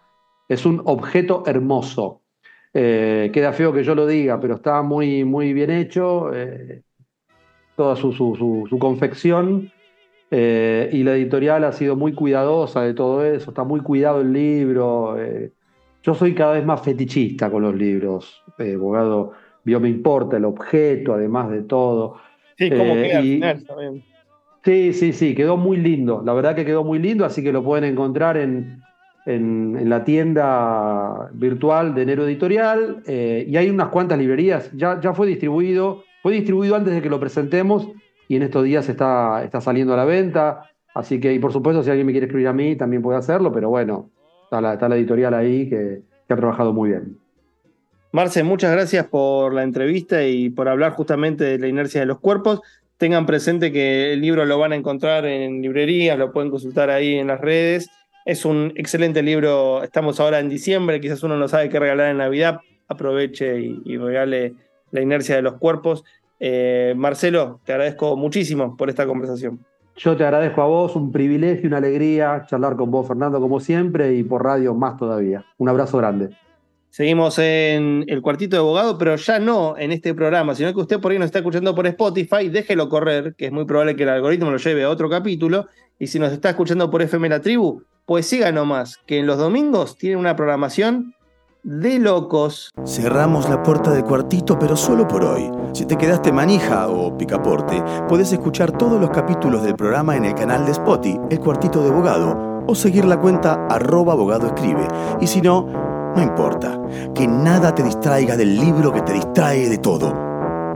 es 0.49 0.67
un 0.67 0.83
objeto 0.87 1.45
hermoso. 1.47 2.23
Eh, 2.75 3.31
queda 3.33 3.53
feo 3.53 3.73
que 3.73 3.85
yo 3.85 3.95
lo 3.95 4.09
diga, 4.09 4.41
pero 4.41 4.57
está 4.57 4.83
muy, 4.83 5.25
muy 5.25 5.53
bien 5.53 5.71
hecho, 5.71 6.29
toda 7.77 7.95
su, 7.95 8.67
confección. 8.81 9.71
Eh, 10.31 10.91
y 10.93 11.03
la 11.03 11.15
editorial 11.15 11.65
ha 11.65 11.73
sido 11.73 11.97
muy 11.97 12.13
cuidadosa 12.13 12.83
de 12.83 12.95
todo 12.95 13.25
eso, 13.25 13.51
está 13.51 13.65
muy 13.65 13.81
cuidado 13.81 14.21
el 14.21 14.33
libro. 14.33 15.17
yo 16.03 16.15
soy 16.15 16.35
cada 16.35 16.53
vez 16.53 16.65
más 16.65 16.83
fetichista 16.83 17.51
con 17.51 17.63
los 17.63 17.75
libros, 17.75 18.43
abogado. 18.59 19.33
Vio, 19.63 19.79
me 19.79 19.89
importa 19.89 20.39
el 20.39 20.45
objeto, 20.47 21.15
además 21.15 21.51
de 21.51 21.63
todo. 21.63 22.17
Sí, 22.57 22.71
cómo 22.71 22.95
queda 22.95 23.57
Sí, 24.63 24.93
sí, 24.93 25.13
sí, 25.13 25.35
quedó 25.35 25.57
muy 25.57 25.79
lindo. 25.79 26.23
La 26.25 26.35
verdad 26.35 26.55
que 26.55 26.67
quedó 26.67 26.85
muy 26.85 26.99
lindo, 26.99 27.25
así 27.25 27.43
que 27.43 27.53
lo 27.53 27.65
pueden 27.65 27.85
encontrar 27.85 28.37
en, 28.37 28.83
en, 29.25 29.89
la 29.89 30.05
tienda 30.05 31.31
virtual 31.33 31.95
de 31.95 32.03
Enero 32.03 32.27
Editorial 32.27 33.03
eh, 33.07 33.47
y 33.49 33.57
hay 33.57 33.71
unas 33.71 33.89
cuantas 33.89 34.19
librerías. 34.19 34.71
Ya, 34.77 35.01
ya 35.01 35.15
fue 35.15 35.27
distribuido, 35.27 36.05
fue 36.23 36.35
distribuido 36.35 36.77
antes 36.77 36.93
de 36.93 37.01
que 37.01 37.09
lo 37.09 37.19
presentemos 37.19 37.89
y 38.31 38.37
en 38.37 38.45
estos 38.45 38.63
días 38.63 38.89
está, 38.89 39.43
está 39.43 39.61
saliendo 39.61 39.93
a 39.93 39.97
la 39.97 40.05
venta. 40.05 40.71
Así 40.95 41.19
que, 41.19 41.33
y 41.33 41.41
por 41.41 41.53
supuesto, 41.53 41.83
si 41.83 41.91
alguien 41.91 42.07
me 42.07 42.13
quiere 42.13 42.27
escribir 42.27 42.47
a 42.47 42.53
mí, 42.53 42.77
también 42.77 43.03
puede 43.03 43.19
hacerlo, 43.19 43.53
pero 43.53 43.69
bueno, 43.69 44.11
está 44.45 44.61
la, 44.61 44.77
la 44.77 44.97
editorial 44.97 45.35
ahí 45.35 45.69
que, 45.69 46.03
que 46.29 46.35
ha 46.35 46.37
trabajado 46.37 46.73
muy 46.73 46.91
bien. 46.91 47.19
Marce, 48.13 48.45
muchas 48.45 48.71
gracias 48.73 49.07
por 49.07 49.53
la 49.53 49.65
entrevista 49.65 50.25
y 50.25 50.49
por 50.51 50.69
hablar 50.69 50.93
justamente 50.93 51.43
de 51.43 51.59
la 51.59 51.67
inercia 51.67 52.01
de 52.01 52.07
los 52.07 52.21
cuerpos. 52.21 52.61
Tengan 52.99 53.27
presente 53.27 53.73
que 53.73 54.13
el 54.13 54.21
libro 54.21 54.45
lo 54.45 54.59
van 54.59 54.73
a 54.73 54.77
encontrar 54.77 55.27
en 55.27 55.61
librerías, 55.61 56.19
lo 56.19 56.33
pueden 56.33 56.51
consultar 56.51 56.91
ahí 56.91 57.17
en 57.17 57.27
las 57.27 57.41
redes 57.41 57.91
es 58.25 58.45
un 58.45 58.73
excelente 58.77 59.23
libro. 59.23 59.83
Estamos 59.83 60.21
ahora 60.21 60.39
en 60.39 60.49
diciembre, 60.49 61.01
quizás 61.01 61.23
uno 61.23 61.37
no 61.37 61.49
sabe 61.49 61.69
qué 61.69 61.79
regalar 61.79 62.11
en 62.11 62.19
Navidad. 62.19 62.61
Aproveche 62.89 63.61
y, 63.61 63.97
regale 63.97 64.55
La 64.91 65.01
inercia 65.01 65.37
de 65.37 65.43
los 65.43 65.55
cuerpos. 65.55 66.05
Eh, 66.41 66.95
Marcelo, 66.97 67.61
te 67.65 67.73
agradezco 67.73 68.17
muchísimo 68.17 68.77
por 68.77 68.89
esta 68.89 69.07
conversación. 69.07 69.61
Yo 69.97 70.17
te 70.17 70.25
agradezco 70.25 70.63
a 70.63 70.67
vos, 70.67 70.97
un 70.97 71.13
privilegio, 71.13 71.69
una 71.69 71.77
alegría 71.77 72.47
charlar 72.49 72.75
con 72.77 72.91
vos, 72.91 73.07
Fernando, 73.07 73.39
como 73.39 73.61
siempre, 73.61 74.15
y 74.15 74.23
por 74.23 74.43
radio 74.43 74.75
más 74.75 74.97
todavía. 74.97 75.45
Un 75.59 75.69
abrazo 75.69 75.99
grande. 75.99 76.31
Seguimos 76.89 77.39
en 77.39 78.05
el 78.09 78.23
cuartito 78.23 78.57
de 78.57 78.61
abogado, 78.61 78.99
pero 78.99 79.15
ya 79.15 79.39
no 79.39 79.77
en 79.79 79.93
este 79.93 80.15
programa, 80.15 80.55
sino 80.55 80.73
que 80.73 80.81
usted 80.81 81.01
por 81.01 81.13
ahí 81.13 81.19
nos 81.19 81.27
está 81.27 81.39
escuchando 81.39 81.75
por 81.75 81.87
Spotify, 81.87 82.49
déjelo 82.49 82.89
correr, 82.89 83.35
que 83.37 83.47
es 83.47 83.53
muy 83.53 83.65
probable 83.65 83.95
que 83.95 84.03
el 84.03 84.09
algoritmo 84.09 84.51
lo 84.51 84.57
lleve 84.57 84.83
a 84.83 84.91
otro 84.91 85.09
capítulo. 85.09 85.67
Y 85.99 86.07
si 86.07 86.19
nos 86.19 86.33
está 86.33 86.51
escuchando 86.51 86.91
por 86.91 87.03
FM 87.03 87.29
La 87.29 87.41
Tribu, 87.41 87.83
pues 88.07 88.27
siga 88.27 88.51
nomás, 88.51 88.97
que 89.07 89.19
en 89.19 89.27
los 89.27 89.39
domingos 89.39 89.99
tiene 89.99 90.17
una 90.17 90.35
programación 90.35 91.15
de 91.63 91.99
locos. 91.99 92.71
Cerramos 92.85 93.49
la 93.49 93.63
puerta 93.63 93.91
de 93.91 94.03
cuartito, 94.03 94.59
pero 94.59 94.77
solo 94.77 95.07
por 95.07 95.25
hoy. 95.25 95.51
Si 95.73 95.85
te 95.85 95.97
quedaste 95.97 96.33
manija 96.33 96.89
o 96.89 97.17
picaporte, 97.17 97.83
puedes 98.09 98.33
escuchar 98.33 98.73
todos 98.73 99.01
los 99.01 99.11
capítulos 99.11 99.63
del 99.63 99.77
programa 99.77 100.17
en 100.17 100.25
el 100.25 100.35
canal 100.35 100.65
de 100.65 100.73
Spotify, 100.73 101.21
El 101.31 101.41
Cuartito 101.41 101.83
de 101.83 101.91
Abogado, 101.91 102.65
o 102.67 102.75
seguir 102.75 103.05
la 103.05 103.21
cuenta 103.21 103.67
arroba. 103.69 104.17
Y 105.21 105.27
si 105.27 105.41
no, 105.41 105.67
no 106.17 106.23
importa, 106.23 106.81
que 107.15 107.27
nada 107.27 107.75
te 107.75 107.83
distraiga 107.83 108.37
del 108.37 108.57
libro 108.57 108.93
que 108.93 109.03
te 109.03 109.13
distrae 109.13 109.69
de 109.69 109.79
todo. 109.79 110.13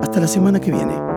Hasta 0.00 0.20
la 0.20 0.28
semana 0.28 0.60
que 0.60 0.70
viene. 0.70 1.13